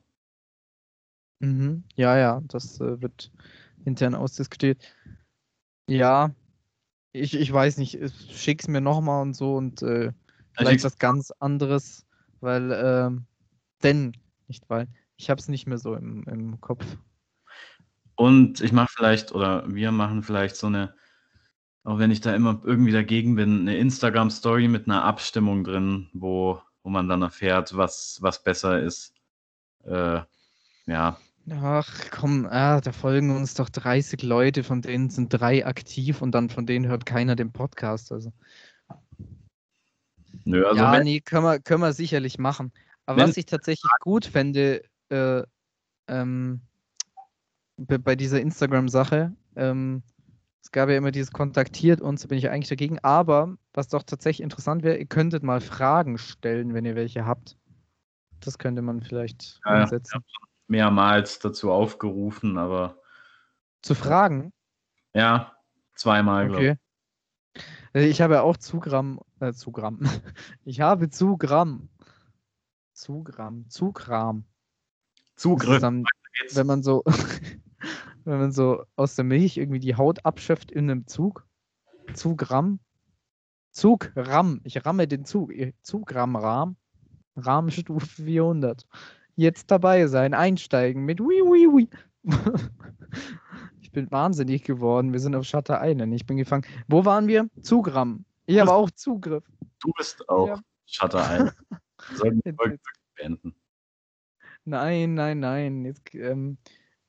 Mhm. 1.40 1.84
Ja, 1.96 2.18
ja, 2.18 2.42
das 2.46 2.80
äh, 2.80 3.02
wird 3.02 3.32
intern 3.86 4.16
ausdiskutiert. 4.16 4.82
Ja, 5.88 6.32
ich, 7.12 7.36
ich 7.36 7.52
weiß 7.52 7.78
nicht, 7.78 8.00
schick's 8.32 8.68
mir 8.68 8.82
nochmal 8.82 9.22
und 9.22 9.36
so 9.36 9.56
und 9.56 9.82
äh, 9.82 10.12
vielleicht 10.58 10.84
was 10.84 10.98
ganz 10.98 11.32
anderes, 11.40 12.06
weil, 12.42 12.72
äh, 12.72 13.12
denn, 13.84 14.14
nicht 14.48 14.70
weil, 14.70 14.88
ich 15.18 15.30
hab's 15.30 15.48
nicht 15.48 15.68
mehr 15.68 15.78
so 15.78 15.96
im, 15.96 16.24
im 16.24 16.60
Kopf. 16.62 16.86
Und 18.16 18.62
ich 18.62 18.72
mache 18.72 18.92
vielleicht, 18.96 19.34
oder 19.34 19.64
wir 19.74 19.92
machen 19.92 20.24
vielleicht 20.24 20.56
so 20.56 20.68
eine, 20.68 20.96
auch 21.84 22.00
wenn 22.00 22.12
ich 22.12 22.22
da 22.22 22.34
immer 22.34 22.62
irgendwie 22.64 22.92
dagegen 22.92 23.36
bin, 23.36 23.62
eine 23.62 23.78
Instagram-Story 23.78 24.68
mit 24.68 24.88
einer 24.88 25.04
Abstimmung 25.04 25.64
drin, 25.64 26.10
wo, 26.14 26.62
wo 26.84 26.90
man 26.90 27.10
dann 27.10 27.22
erfährt, 27.22 27.76
was, 27.76 28.20
was 28.22 28.44
besser 28.44 28.82
ist. 28.82 29.14
Äh, 29.84 30.22
ja, 30.86 31.18
Ach 31.50 32.10
komm, 32.12 32.48
ah, 32.50 32.80
da 32.80 32.92
folgen 32.94 33.36
uns 33.36 33.54
doch 33.56 33.70
30 33.70 34.24
Leute, 34.24 34.64
von 34.64 34.82
denen 34.82 35.10
sind 35.10 35.30
drei 35.30 35.66
aktiv 35.66 36.22
und 36.22 36.32
dann 36.32 36.50
von 36.50 36.66
denen 36.66 36.88
hört 36.88 37.06
keiner 37.06 37.36
den 37.36 37.52
Podcast. 37.52 38.12
Also. 38.12 38.32
Nö, 40.46 40.66
also 40.66 40.82
ja, 40.82 41.04
nee, 41.04 41.20
können 41.20 41.44
wir, 41.44 41.60
können 41.60 41.82
wir 41.82 41.94
sicherlich 41.94 42.38
machen. 42.38 42.72
Aber 43.06 43.24
was 43.24 43.36
ich 43.36 43.46
tatsächlich 43.46 43.92
gut 44.00 44.26
fände, 44.26 44.84
äh, 45.10 45.44
ähm, 46.08 46.62
bei 47.78 48.16
dieser 48.16 48.40
Instagram-Sache, 48.40 49.36
ähm, 49.58 50.04
es 50.62 50.72
gab 50.72 50.90
ja 50.90 50.96
immer 50.96 51.12
dieses 51.12 51.32
kontaktiert 51.32 52.00
uns, 52.00 52.22
da 52.22 52.30
bin 52.30 52.38
ich 52.38 52.50
eigentlich 52.50 52.70
dagegen. 52.70 53.00
Aber 53.00 53.58
was 53.74 53.90
doch 53.90 54.04
tatsächlich 54.04 54.44
interessant 54.44 54.84
wäre, 54.84 54.98
ihr 54.98 55.06
könntet 55.06 55.44
mal 55.44 55.60
Fragen 55.60 56.18
stellen, 56.18 56.74
wenn 56.74 56.86
ihr 56.86 56.96
welche 56.96 57.26
habt. 57.26 57.58
das 58.40 58.58
könnte 58.58 58.82
man 58.82 59.02
vielleicht 59.02 59.60
Ja, 59.66 59.86
ja. 59.86 60.00
Mehrmals 60.68 61.40
dazu 61.40 61.72
aufgerufen, 61.72 62.58
aber 62.58 62.98
Zu 63.82 63.96
fragen? 63.96 64.52
ja, 65.14 65.54
zweimal, 65.96 66.48
glaube 66.48 66.64
ich. 66.64 66.72
Okay. 66.72 66.80
Äh, 67.94 68.08
Ich 68.08 68.22
habe 68.22 68.36
ja 68.36 68.42
auch 68.42 68.58
Zugramm, 68.58 69.20
äh, 69.40 69.54
Zugramm. 69.54 70.00
Ich 70.66 70.82
habe 70.82 71.10
Zugramm. 71.10 71.90
Zugramm, 72.94 73.70
Zugramm. 73.70 74.46
Zugriff. 75.36 75.82
dann, 75.82 76.06
wenn 76.54 76.68
man 76.68 76.84
so, 76.84 77.04
wenn 78.24 78.38
man 78.40 78.52
so 78.52 78.84
aus 78.96 79.16
der 79.16 79.26
Milch 79.26 79.58
irgendwie 79.58 79.80
die 79.80 79.96
Haut 79.96 80.26
abschöpft 80.26 80.72
in 80.72 80.90
einem 80.90 81.08
Zug. 81.08 81.46
Zugramm. 82.14 82.80
Zugramm. 83.72 84.62
Ich 84.64 84.86
ramme 84.86 85.08
den 85.08 85.26
Zug. 85.26 85.52
Ihr- 85.54 85.74
Zugramm 85.82 86.36
Rahm. 86.36 86.78
Rahmenstufe 87.36 88.06
400. 88.06 88.86
Jetzt 89.36 89.72
dabei 89.72 90.08
sein, 90.08 90.34
einsteigen 90.34 91.06
mit 91.06 91.20
Wi 91.20 91.42
Wi 91.42 91.68
Wi. 91.68 91.90
Ich 93.82 93.92
bin 93.92 94.10
wahnsinnig 94.10 94.64
geworden. 94.64 95.14
Wir 95.14 95.20
sind 95.20 95.36
auf 95.36 95.46
Shutter 95.46 95.80
Island. 95.84 96.16
Ich 96.16 96.26
bin 96.26 96.38
gefangen. 96.38 96.66
Wo 96.88 97.06
waren 97.06 97.28
wir? 97.28 97.48
Zugramm. 97.62 98.26
Ich 98.48 98.60
habe 98.60 98.74
auch 98.74 98.90
Zugriff. 98.90 99.44
Du 99.80 99.92
bist 99.96 100.28
auch 100.30 100.48
Ja. 100.48 100.60
Shutter 100.88 101.20
Island. 101.20 101.54
Wir 102.10 102.18
sollten 102.18 102.42
die 102.44 102.54
Folge 102.54 102.80
beenden. 103.16 103.54
Nein, 104.66 105.14
nein, 105.14 105.40
nein. 105.40 105.86
Jetzt, 105.86 106.02
ähm, 106.16 106.58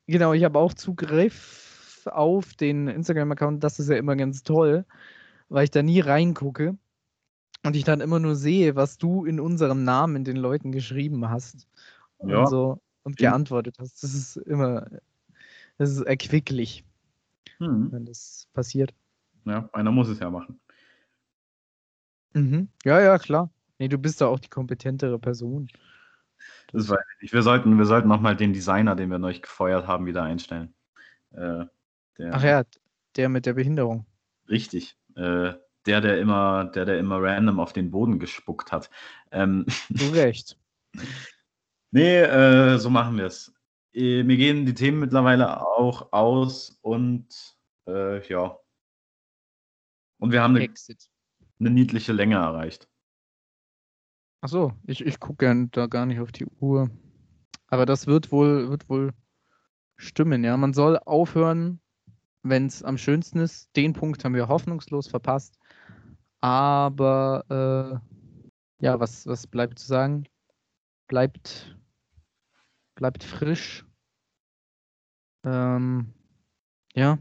genau, 0.05 0.33
ich 0.33 0.43
habe 0.43 0.59
auch 0.59 0.75
Zugriff 0.75 2.07
auf 2.11 2.53
den 2.53 2.87
Instagram-Account. 2.87 3.63
Das 3.63 3.79
ist 3.79 3.89
ja 3.89 3.97
immer 3.97 4.15
ganz 4.15 4.43
toll, 4.43 4.85
weil 5.49 5.63
ich 5.63 5.71
da 5.71 5.81
nie 5.81 6.01
reingucke 6.01 6.77
und 7.63 7.75
ich 7.75 7.83
dann 7.83 7.99
immer 7.99 8.19
nur 8.19 8.35
sehe, 8.35 8.75
was 8.75 8.99
du 8.99 9.25
in 9.25 9.39
unserem 9.39 9.83
Namen 9.83 10.23
den 10.23 10.37
Leuten 10.37 10.71
geschrieben 10.71 11.29
hast 11.29 11.67
Ja. 12.23 12.39
und 12.39 12.47
so 12.47 12.81
und 13.03 13.17
geantwortet 13.17 13.77
hast. 13.79 14.01
Das 14.03 14.13
ist 14.13 14.37
immer, 14.37 14.87
das 15.77 15.91
ist 15.91 16.01
erquicklich, 16.01 16.83
Hm. 17.59 17.91
wenn 17.91 18.05
das 18.05 18.47
passiert. 18.53 18.93
Ja, 19.45 19.69
einer 19.73 19.91
muss 19.91 20.07
es 20.09 20.19
ja 20.19 20.29
machen. 20.29 20.59
Mhm. 22.33 22.67
Ja, 22.83 22.99
ja, 22.99 23.17
klar. 23.17 23.49
Nee, 23.77 23.87
du 23.87 23.97
bist 23.97 24.19
da 24.21 24.27
auch 24.27 24.39
die 24.39 24.49
kompetentere 24.49 25.19
Person. 25.19 25.69
Das 26.71 26.89
weiß 26.89 26.99
ich 27.15 27.21
nicht. 27.23 27.33
Wir 27.33 27.43
sollten, 27.43 27.77
wir 27.77 27.85
sollten 27.85 28.07
nochmal 28.07 28.35
den 28.35 28.53
Designer, 28.53 28.95
den 28.95 29.09
wir 29.09 29.19
neulich 29.19 29.41
gefeuert 29.41 29.87
haben, 29.87 30.05
wieder 30.05 30.23
einstellen. 30.23 30.73
Äh, 31.31 31.65
Ach 32.31 32.43
ja, 32.43 32.63
der 33.15 33.29
mit 33.29 33.45
der 33.45 33.53
Behinderung. 33.53 34.05
Richtig. 34.49 34.97
Äh, 35.15 35.53
der, 35.85 36.01
der 36.01 36.19
immer, 36.19 36.65
der, 36.65 36.85
der 36.85 36.97
immer 36.97 37.21
random 37.21 37.59
auf 37.59 37.71
den 37.73 37.91
Boden 37.91 38.19
gespuckt 38.19 38.71
hat. 38.71 38.89
Ähm, 39.31 39.65
Du 39.89 40.09
recht. 40.09 40.57
nee, 41.95 42.21
äh, 42.21 42.77
so 42.77 42.89
machen 42.89 43.17
wir 43.17 43.25
es. 43.25 43.53
Äh, 43.93 44.23
mir 44.23 44.37
gehen 44.37 44.65
die 44.65 44.73
Themen 44.73 44.99
mittlerweile 44.99 45.65
auch 45.65 46.11
aus 46.11 46.77
und 46.81 47.27
äh, 47.87 48.27
ja. 48.27 48.59
Und 50.19 50.31
wir 50.31 50.41
haben 50.41 50.55
eine, 50.55 50.73
eine 51.59 51.69
niedliche 51.69 52.13
Länge 52.13 52.35
erreicht. 52.35 52.89
Ach 54.41 54.49
so, 54.49 54.73
ich, 54.85 55.05
ich 55.05 55.19
gucke 55.19 55.45
gern 55.45 55.71
da 55.71 55.87
gar 55.87 56.05
nicht 56.05 56.19
auf 56.19 56.31
die 56.31 56.45
Uhr. 56.59 56.89
Aber 57.67 57.85
das 57.85 58.07
wird 58.07 58.31
wohl, 58.31 58.69
wird 58.69 58.89
wohl 58.89 59.11
stimmen, 59.95 60.43
ja. 60.43 60.55
Man 60.57 60.73
soll 60.73 60.97
aufhören, 60.97 61.79
wenn 62.43 62.67
es 62.67 62.83
am 62.83 62.97
schönsten 62.97 63.39
ist. 63.39 63.75
Den 63.75 63.93
Punkt 63.93 64.23
haben 64.23 64.35
wir 64.35 64.47
hoffnungslos 64.47 65.07
verpasst. 65.07 65.57
Aber 66.41 68.01
äh, 68.79 68.85
ja, 68.85 68.99
was, 68.99 69.25
was 69.25 69.47
bleibt 69.47 69.79
zu 69.79 69.87
sagen? 69.87 70.25
Bleibt, 71.07 71.74
bleibt 72.95 73.23
frisch. 73.23 73.85
Ähm, 75.43 76.13
ja, 76.95 77.19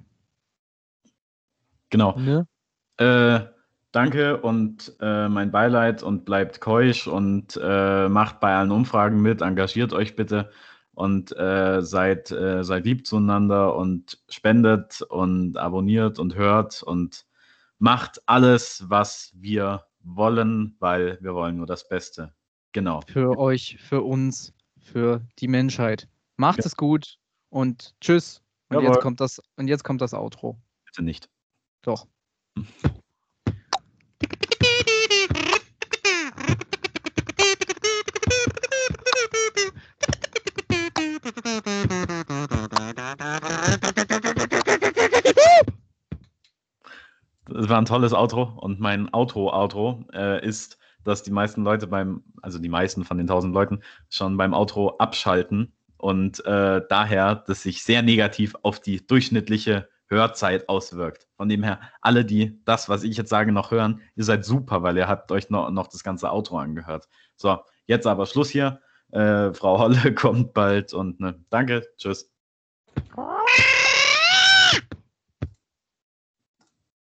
Genau. 1.95 2.18
ne? 2.18 2.49
Äh, 2.97 3.47
danke 3.93 4.41
und 4.41 4.97
äh, 4.99 5.29
mein 5.29 5.53
Beileid 5.53 6.03
und 6.03 6.25
bleibt 6.25 6.61
keusch 6.61 7.07
und 7.07 7.57
äh, 7.62 8.09
macht 8.09 8.41
bei 8.41 8.53
allen 8.53 8.72
Umfragen 8.72 9.22
mit, 9.22 9.43
engagiert 9.43 9.93
euch 9.93 10.16
bitte 10.16 10.51
und 10.95 11.37
äh, 11.37 11.83
seid, 11.83 12.33
äh, 12.33 12.64
seid 12.64 12.85
lieb 12.85 13.07
zueinander 13.07 13.77
und 13.77 14.18
spendet 14.29 15.03
und 15.03 15.57
abonniert 15.57 16.18
und 16.18 16.35
hört 16.35 16.83
und 16.83 17.27
macht 17.79 18.20
alles, 18.27 18.85
was 18.89 19.31
wir 19.37 19.85
wollen, 20.01 20.75
weil 20.81 21.18
wir 21.20 21.33
wollen 21.35 21.59
nur 21.59 21.66
das 21.66 21.89
Beste. 21.89 22.35
Genau. 22.72 23.03
Für 23.07 23.39
euch, 23.39 23.79
für 23.81 24.03
uns, 24.03 24.53
für 24.85 25.22
die 25.39 25.49
Menschheit. 25.49 26.09
Macht 26.37 26.59
Ja. 26.59 26.66
es 26.66 26.76
gut 26.76 27.18
und 27.51 27.95
tschüss. 28.01 28.43
Und 28.68 28.76
Jawohl. 28.76 28.89
jetzt 28.95 29.03
kommt 29.03 29.20
das, 29.20 29.41
und 29.57 29.68
jetzt 29.68 29.85
kommt 29.85 30.01
das 30.01 30.14
Outro. 30.14 30.61
Bitte 30.87 31.03
nicht. 31.03 31.28
Doch. 31.82 32.07
Das 47.47 47.68
war 47.68 47.78
ein 47.78 47.85
tolles 47.85 48.12
Outro 48.12 48.43
und 48.61 48.80
mein 48.80 49.12
Outro-Outro 49.12 50.05
äh, 50.12 50.45
ist, 50.45 50.78
dass 51.05 51.22
die 51.22 51.30
meisten 51.30 51.62
Leute 51.62 51.86
beim, 51.86 52.24
also 52.42 52.59
die 52.59 52.68
meisten 52.68 53.05
von 53.05 53.18
den 53.18 53.26
tausend 53.26 53.55
Leuten 53.55 53.80
schon 54.09 54.36
beim 54.36 54.55
Outro 54.55 54.96
abschalten 54.98 55.72
und 55.96 56.44
äh, 56.44 56.82
daher, 56.88 57.34
dass 57.34 57.62
sich 57.62 57.82
sehr 57.82 58.02
negativ 58.02 58.55
auf 58.62 58.80
die 58.80 59.07
durchschnittliche 59.07 59.88
Hörzeit 60.07 60.68
auswirkt. 60.68 61.28
Von 61.36 61.48
dem 61.48 61.62
her, 61.62 61.80
alle, 62.02 62.24
die 62.24 62.61
das, 62.64 62.88
was 62.88 63.05
ich 63.05 63.16
jetzt 63.16 63.30
sage, 63.30 63.52
noch 63.52 63.70
hören, 63.70 64.02
ihr 64.16 64.24
seid 64.24 64.44
super, 64.44 64.82
weil 64.82 64.96
ihr 64.96 65.09
habt 65.09 65.32
euch 65.32 65.50
noch, 65.50 65.70
noch 65.70 65.88
das 65.88 66.05
ganze 66.05 66.30
Outro 66.30 66.59
angehört. 66.59 67.09
So, 67.36 67.59
jetzt 67.86 68.07
aber 68.07 68.26
Schluss 68.26 68.50
hier. 68.50 68.80
Äh, 69.12 69.52
Frau 69.55 69.78
Holle 69.78 70.14
kommt 70.14 70.52
bald 70.52 70.92
und 70.92 71.20
ne, 71.20 71.42
danke, 71.50 71.86
tschüss. 71.96 72.30